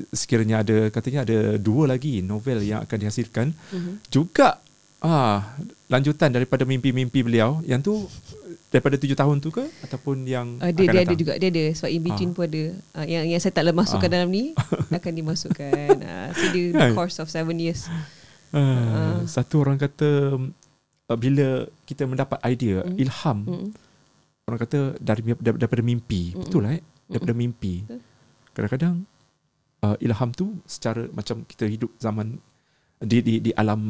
[0.08, 3.46] sekiranya ada katanya ada dua lagi novel yang akan dihasilkan.
[3.50, 3.92] Mhm.
[4.06, 4.60] Juga
[5.02, 5.42] ah
[5.86, 8.06] lanjutan daripada mimpi-mimpi beliau yang tu
[8.68, 11.04] daripada tujuh tahun tu ke ataupun yang Uh, dia, akan dia datang?
[11.04, 12.34] ada juga dia ada sebab in between Ah.
[12.34, 12.62] pun ada
[12.94, 14.14] uh, yang yang saya tak boleh masukkan Ah.
[14.14, 14.44] dalam ni
[14.96, 17.90] akan dimasukkan uh, so dia the course of seven years
[18.48, 19.18] Ah, Ah.
[19.26, 20.38] satu orang kata
[21.08, 21.48] uh, bila
[21.84, 22.96] kita mendapat idea, Mm.
[22.98, 23.68] ilham, mm.
[24.44, 26.30] orang kata dari dar- daripada mimpi.
[26.30, 26.44] Mm-mm.
[26.44, 26.82] Betul lah eh?
[27.06, 27.80] Daripada mimpi.
[27.80, 28.00] Betul.
[28.52, 28.94] Kadang-kadang
[29.82, 32.36] uh, ilham tu secara macam kita hidup zaman
[33.02, 33.80] di di di alam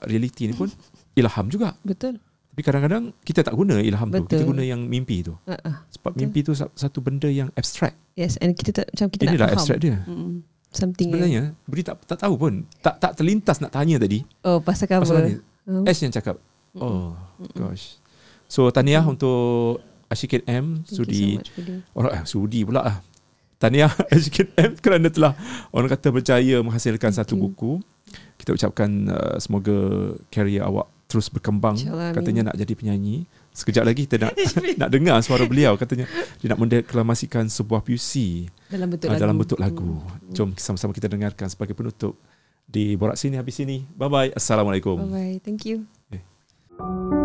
[0.00, 0.70] realiti ni pun
[1.18, 1.74] ilham juga.
[1.80, 2.16] betul
[2.50, 4.20] Tapi kadang-kadang kita tak guna ilham tu.
[4.24, 4.48] Kita Betul.
[4.48, 5.32] guna yang mimpi tu.
[5.34, 5.76] uh, uh.
[5.88, 6.20] Sebab Betul.
[6.20, 7.94] mimpi tu sa- satu benda yang abstrak.
[8.14, 9.96] yes and kita tak macam kita Inilah nak faham abstrak dia.
[10.02, 10.32] mm.
[10.68, 12.52] something yang, Sebenarnya Beri tak tak tahu pun.
[12.78, 14.22] Tak tak terlintas nak tanya tadi.
[14.42, 15.84] oh pasal cover Pasal ni Oh.
[15.84, 16.36] Ash yang cakap.
[16.74, 17.14] Oh
[17.52, 17.98] gosh.
[18.44, 21.74] So tahniah untuk Ashikin M Thank sudi you so much Budi.
[21.92, 22.96] orang eh, sudi pula lah.
[23.60, 25.36] Tahniah Ashikin M kerana telah
[25.70, 27.44] orang kata berjaya menghasilkan satu you.
[27.44, 27.72] buku.
[28.40, 29.76] Kita ucapkan uh, semoga
[30.32, 31.76] karya awak terus berkembang.
[32.16, 33.28] Katanya nak jadi penyanyi.
[33.52, 34.32] Sekejap lagi kita nak
[34.80, 36.08] nak dengar suara beliau katanya
[36.40, 39.92] dia nak mendeklamasikan sebuah puisi dalam bentuk uh, lagu dalam bentuk lagu.
[40.00, 40.32] Mm.
[40.32, 42.16] Jom sama-sama kita dengarkan sebagai penutup
[42.64, 43.84] di Borak Sini Habis Sini.
[43.92, 44.30] Bye bye.
[44.32, 44.96] Assalamualaikum.
[44.96, 45.84] bye bye thank you
[46.80, 47.19] Dapat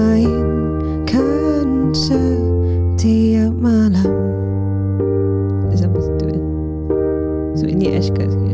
[0.00, 4.08] mainkan setiap malam.
[5.76, 6.42] Sampai situ kan
[7.56, 8.52] So ini Ash kat sini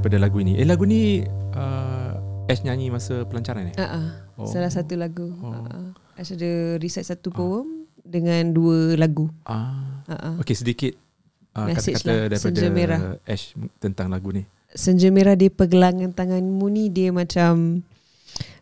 [0.00, 0.56] daripada lagu ini?
[0.56, 1.20] Eh lagu ni
[1.52, 3.76] uh, Ash nyanyi masa pelancaran eh?
[3.76, 4.40] uh-uh.
[4.40, 4.48] Oh.
[4.48, 5.52] Salah satu lagu Oh.
[5.52, 5.92] uh-uh.
[6.16, 10.40] Ash ada recite satu poem Dengan dua lagu Ah, uh-uh.
[10.40, 10.96] okay sedikit
[11.52, 13.00] uh, Message kata-kata lah, daripada senja merah.
[13.28, 14.48] Ash tentang lagu ni.
[14.72, 17.84] Senja merah di pergelangan tanganmu ni Dia macam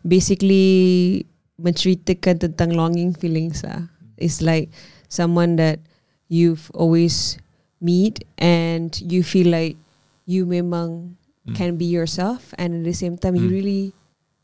[0.03, 1.23] Basically
[1.55, 3.87] Menceritakan tentang longing feelings lah
[4.19, 4.75] It's like
[5.07, 5.79] Someone that
[6.27, 7.39] You've always
[7.79, 9.79] Meet And you feel like
[10.27, 11.18] You memang
[11.49, 11.55] Hmm.
[11.57, 13.55] Can be yourself And at the same time You Hmm.
[13.55, 13.81] really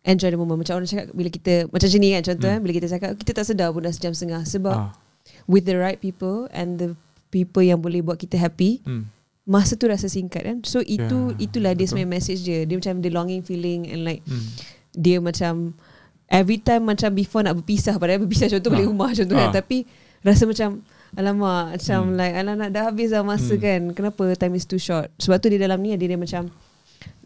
[0.04, 2.54] Enjoy the moment Macam orang cakap Bila kita Macam macam ni kan contoh Hmm.
[2.54, 4.92] kan Bila kita cakap Kita tak sedar pun dah sejam setengah Sebab Ah,
[5.46, 6.88] With the right people And the
[7.30, 9.12] people yang boleh buat kita happy hmm.
[9.44, 12.98] masa tu rasa singkat kan so itu Ya, itulah dia sebenarnya message dia dia macam
[12.98, 14.42] the longing feeling and like Hmm.
[14.90, 15.76] dia macam
[16.26, 18.74] every time macam before nak berpisah padahal berpisah contoh Ah.
[18.74, 19.54] balik rumah contoh kan Ah.
[19.54, 19.84] tapi
[20.24, 20.82] rasa macam
[21.14, 22.16] alamak macam Hmm.
[22.16, 23.62] like alamak dah habis dah masa Hmm.
[23.62, 26.48] kan kenapa time is too short sebab tu di dalam ni dia, dia macam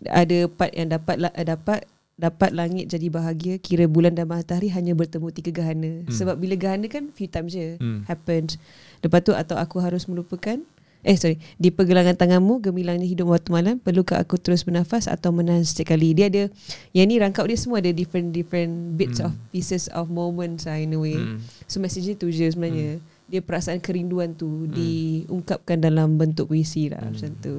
[0.06, 1.84] ada part yang dapat la- dapat
[2.16, 6.12] dapat langit jadi bahagia kira bulan dan matahari hanya bertemu tiga gerhana Hmm.
[6.12, 8.04] sebab bila gerhana kan few times je Hmm.
[8.06, 8.60] happens
[9.00, 10.60] lepas tu atau aku harus melupakan
[11.00, 15.64] Eh sorry Di pergelangan tanganmu Gemilangnya hidup waktu malam Perlukah aku terus bernafas Atau menahan
[15.64, 16.52] setiap kali Dia ada
[16.92, 19.32] Yang ni rangkap dia semua Ada different different Bits Hmm.
[19.32, 21.40] of Pieces of moments lah In a way Hmm.
[21.64, 27.00] So message dia tu je sebenarnya Dia perasaan kerinduan tu Diungkapkan dalam bentuk puisi lah
[27.00, 27.16] Hmm.
[27.16, 27.56] Macam tu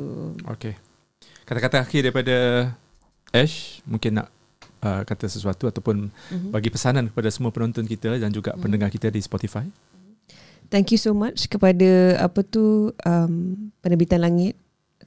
[0.46, 0.76] Okay.
[1.50, 2.36] Kata-kata akhir daripada
[3.34, 4.30] Ash mungkin nak
[4.80, 6.54] uh, kata sesuatu ataupun Mhm.
[6.54, 8.60] bagi pesanan kepada semua penonton kita dan juga Mhm.
[8.62, 9.66] pendengar kita di Spotify.
[10.70, 13.34] Thank you so much kepada apa tu um,
[13.82, 14.54] penerbitan langit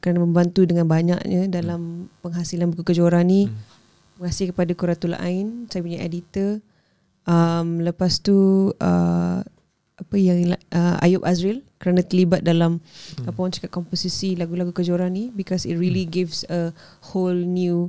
[0.04, 3.48] kerana membantu dengan banyaknya dalam penghasilan buku kejuaraan ni.
[3.48, 3.56] Hmm.
[4.14, 6.60] Terima kasih kepada Kuratul Ain, saya punya editor.
[7.24, 8.36] Um, lepas tu
[8.76, 9.40] uh,
[10.04, 12.84] apa yang uh, Ayub Azril kerana terlibat dalam
[13.16, 13.32] Hmm.
[13.32, 16.76] apa orang cakap komposisi lagu-lagu kejuaraan ni because it really gives a
[17.12, 17.88] whole new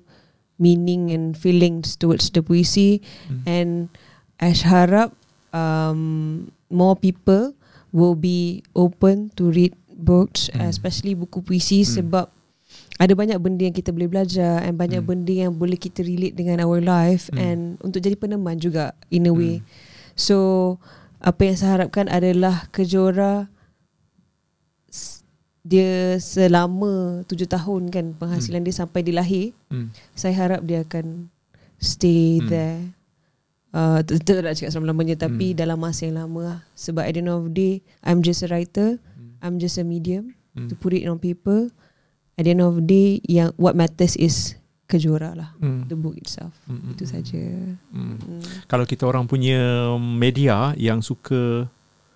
[0.56, 3.42] meaning and feelings towards the puisi Hmm.
[3.44, 3.70] and
[4.38, 5.10] Ash harap
[5.50, 7.54] um, more people
[7.94, 10.66] will be open to read books Hmm.
[10.66, 11.90] especially buku puisi Hmm.
[12.02, 12.26] sebab
[12.94, 15.10] ada banyak benda yang kita boleh belajar and banyak Hmm.
[15.14, 17.38] benda yang boleh kita relate dengan our life Hmm.
[17.38, 19.58] and untuk jadi peneman juga in a way.
[19.58, 19.66] Hmm.
[20.14, 20.36] So
[21.24, 23.48] apa yang saya harapkan adalah kejora
[25.64, 29.88] dia selama tujuh tahun kan penghasilan dia sampai dia lahir Hmm.
[30.12, 31.32] saya harap dia akan
[31.80, 32.48] stay Hmm.
[32.52, 32.80] there
[33.72, 35.58] uh, tak nak cakap selama-lamanya tapi Hmm.
[35.58, 36.58] dalam masa yang lama lah.
[36.76, 37.72] sebab at the end of the day
[38.04, 39.40] I'm just a writer Hmm.
[39.40, 40.68] I'm just a medium Hmm.
[40.68, 41.72] to put it on paper.
[42.36, 45.50] At the end of the day, yang what matters is kejuara lah.
[45.58, 45.84] Hmm.
[45.84, 46.52] The book itself.
[46.64, 47.42] Hmm, Itu hmm, saja.
[47.90, 48.16] Hmm.
[48.16, 48.40] Hmm.
[48.64, 49.56] Kalau kita orang punya
[49.98, 51.68] media yang suka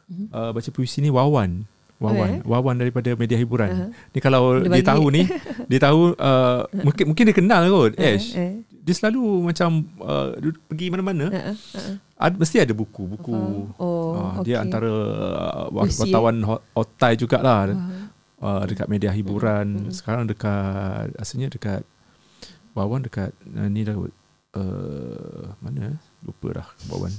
[0.09, 0.27] Mhm.
[0.31, 1.69] uh, baca puisi ni Wawan.
[1.99, 2.41] Wawan, Oh, eh?
[2.47, 3.69] Wawan daripada media hiburan.
[3.69, 3.87] Aha.
[3.91, 5.27] Ni kalau Dia dia, tahu ni,
[5.71, 8.33] dia tahu uh, mungkin mungkin dia kenal kot Eh, Ash.
[8.33, 8.63] eh.
[8.81, 10.33] Dia selalu macam uh,
[10.65, 13.35] pergi mana-mana, Uh, uh, uh, ad, mesti ada buku, buku.
[13.35, 13.77] Faham.
[13.77, 14.49] Oh, Ah, okay.
[14.49, 16.41] Dia antara uh, wartawan
[16.73, 18.09] otai jugalah Faham.
[18.41, 19.67] uh, dekat media hiburan.
[19.83, 19.93] Mm.
[19.93, 21.83] Sekarang dekat asalnya dekat
[22.79, 27.11] Wawan dekat uh, ni dah uh, mana lupa dah Wawan.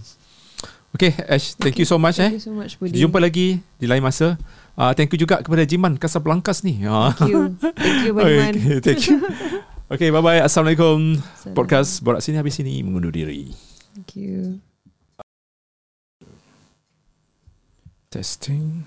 [0.96, 2.32] Okay Ash, thank you so much eh.
[2.32, 2.98] Thank you so much, Budi.
[2.98, 4.40] Jumpa lagi di lain masa.
[4.80, 6.82] Uh, thank you juga kepada Jiman Casablancas ni.
[6.88, 7.12] Uh.
[7.14, 7.42] Thank you.
[7.60, 8.54] Thank you, Badiman.
[8.56, 9.20] okay, thank you.
[9.90, 10.46] Okay, bye-bye.
[10.46, 11.18] Assalamualaikum.
[11.34, 11.58] Salam.
[11.58, 13.50] Podcast Borak Sini habis sini mengundur diri.
[13.98, 14.62] Thank you.
[18.14, 18.86] Testing.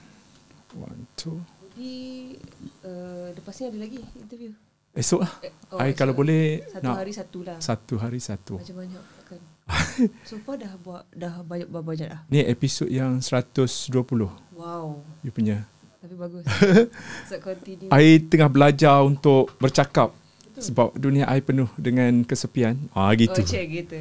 [0.78, 1.42] One, two.
[1.58, 2.38] Budi,
[2.86, 4.54] uh, lepas ni ada lagi interview.
[4.92, 5.32] Esok lah.
[5.40, 7.56] Eh, Oh, I kalau boleh Satu nak hari satu lah.
[7.56, 8.54] satu hari satu.
[8.60, 9.40] Macam banyak kan.
[10.28, 12.20] so far dah buat dah banyak banyak dah.
[12.28, 13.88] Ni episod yang 120
[14.52, 15.00] Wow.
[15.24, 15.64] you punya.
[15.96, 16.44] Tapi bagus.
[17.30, 17.88] so continue.
[17.88, 20.12] I tengah belajar untuk bercakap
[20.54, 22.76] sebab dunia I penuh dengan kesepian.
[22.92, 23.32] Ah gitu.
[23.32, 23.96] Oh, cik gitu.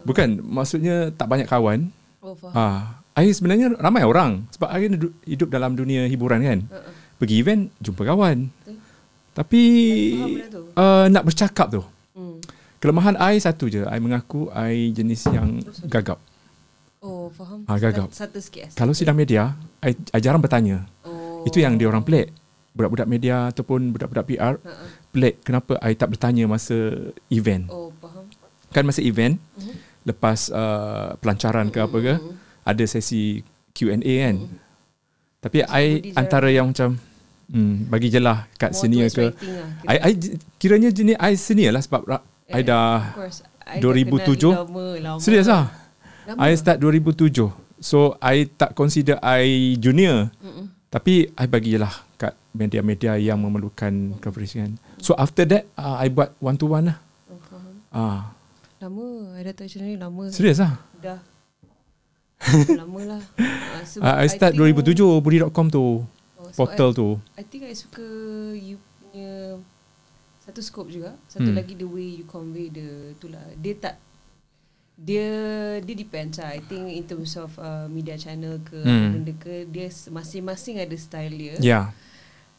[0.00, 1.92] Bukan, maksudnya tak banyak kawan.
[2.24, 2.56] Oh, faham.
[2.56, 2.80] Ah,
[3.12, 6.60] I sebenarnya ramai orang sebab I du- hidup dalam dunia hiburan kan.
[6.64, 6.92] Uh-uh.
[7.20, 8.48] Pergi event jumpa kawan.
[8.48, 8.80] Betul.
[9.32, 9.60] Tapi
[10.12, 10.32] I
[10.74, 11.82] uh, nak bercakap tu.
[12.12, 12.42] Hmm.
[12.76, 13.82] Kelemahan I satu je.
[13.82, 16.18] I mengaku I jenis yang Oh, gagap.
[16.98, 17.64] Oh, faham.
[17.64, 18.10] Ah, gagap.
[18.10, 18.72] Satu sikit.
[18.72, 20.84] Kalau sidang media, I, I jarang bertanya.
[21.00, 21.40] Oh.
[21.42, 22.28] Itu yang dia orang pelik.
[22.70, 24.88] Budak-budak media ataupun budak-budak PR Uh-uh.
[25.10, 26.76] pelik kenapa I tak bertanya masa
[27.28, 27.66] event.
[27.66, 28.28] Oh, faham.
[28.70, 29.72] Kan masa event Mhm.
[30.04, 32.32] lepas uh, pelancaran ke apa ke Mhm.
[32.62, 33.42] ada sesi
[33.72, 34.36] Q&A kan.
[34.38, 34.56] Mhm.
[35.40, 35.74] Tapi I Budi
[36.06, 37.00] jarang- antara yang macam
[37.50, 39.26] hmm, bagi je lah kat More senior ke.
[39.26, 39.34] lah,
[39.84, 40.12] I, I
[40.56, 43.42] kiranya jenis I senior lah sebab ra- I Eh, dah course.
[43.62, 44.38] I dah 2007.
[44.40, 45.18] kenal Lama, lama.
[45.18, 45.70] serius lah.
[46.26, 46.38] Lama.
[46.40, 47.50] I start 2007.
[47.78, 50.28] So I tak consider I junior.
[50.36, 50.66] Mm-mm.
[50.88, 54.74] Tapi I bagi je lah kat media-media yang memerlukan coverage kan.
[54.98, 56.98] So after that uh, I buat one to one lah.
[57.40, 57.74] Faham.
[57.88, 58.34] Ah,
[58.78, 59.32] Lama.
[59.32, 60.26] I tahu channel ni lama.
[60.28, 60.82] serius lah.
[60.98, 61.20] Dah.
[62.74, 63.22] lama lah.
[63.70, 66.02] Ah, sebab Uh, I start think- 2007 budi.com tu,
[66.50, 67.08] so portal tu.
[67.34, 68.04] I, I think I suka
[68.52, 69.58] you punya
[70.40, 71.14] satu scope juga.
[71.26, 71.56] Satu Hmm.
[71.56, 73.42] lagi the way you convey the itulah.
[73.56, 73.94] Dia tak
[75.00, 75.28] dia
[75.80, 76.52] dia depends lah.
[76.52, 79.16] I think in terms of uh, media channel ke Hmm.
[79.16, 81.56] benda ke dia masing-masing ada style dia.
[81.58, 81.86] Yeah.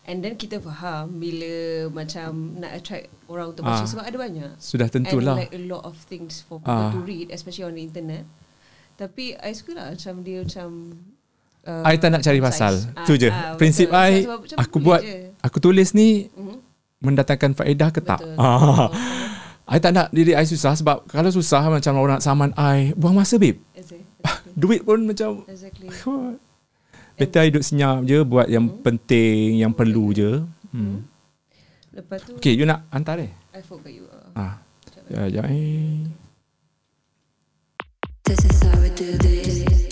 [0.01, 3.85] And then kita faham bila macam nak attract orang untuk baca Ah.
[3.85, 4.51] sebab ada banyak.
[4.57, 5.37] Sudah tentulah.
[5.37, 6.89] And like a lot of things for people Ah.
[6.89, 8.25] to read especially on the internet.
[8.97, 10.97] Tapi I suka lah macam dia macam
[11.63, 12.73] uh, I tak nak cari pasal.
[12.77, 13.05] concise.
[13.05, 13.29] Tu je.
[13.29, 14.01] Ah, ah, Prinsip betul.
[14.01, 15.17] I, Sebab macam aku buat je.
[15.39, 16.55] aku tulis ni Mhm.
[16.99, 18.19] mendatangkan faedah ke tak?
[18.19, 18.35] Betul.
[18.35, 18.57] Ah.
[18.57, 18.89] Oh,
[19.67, 23.13] I tak nak diri I susah sebab kalau susah macam orang nak saman I, buang
[23.13, 23.61] masa babe.
[23.71, 24.03] exactly.
[24.53, 25.87] Duit pun macam Exactly.
[27.17, 28.81] Better I duduk senyap je buat yang Hmm.
[28.81, 30.41] penting, yang perlu je.
[30.69, 31.05] Hmm.
[31.91, 33.31] Lepas tu Okay, you nak hantar eh?
[33.51, 34.07] I forgot you.
[34.07, 34.53] Uh, Ah.
[35.07, 35.43] Ya, ya.
[35.43, 36.07] eh.
[38.23, 39.90] This is how we do this.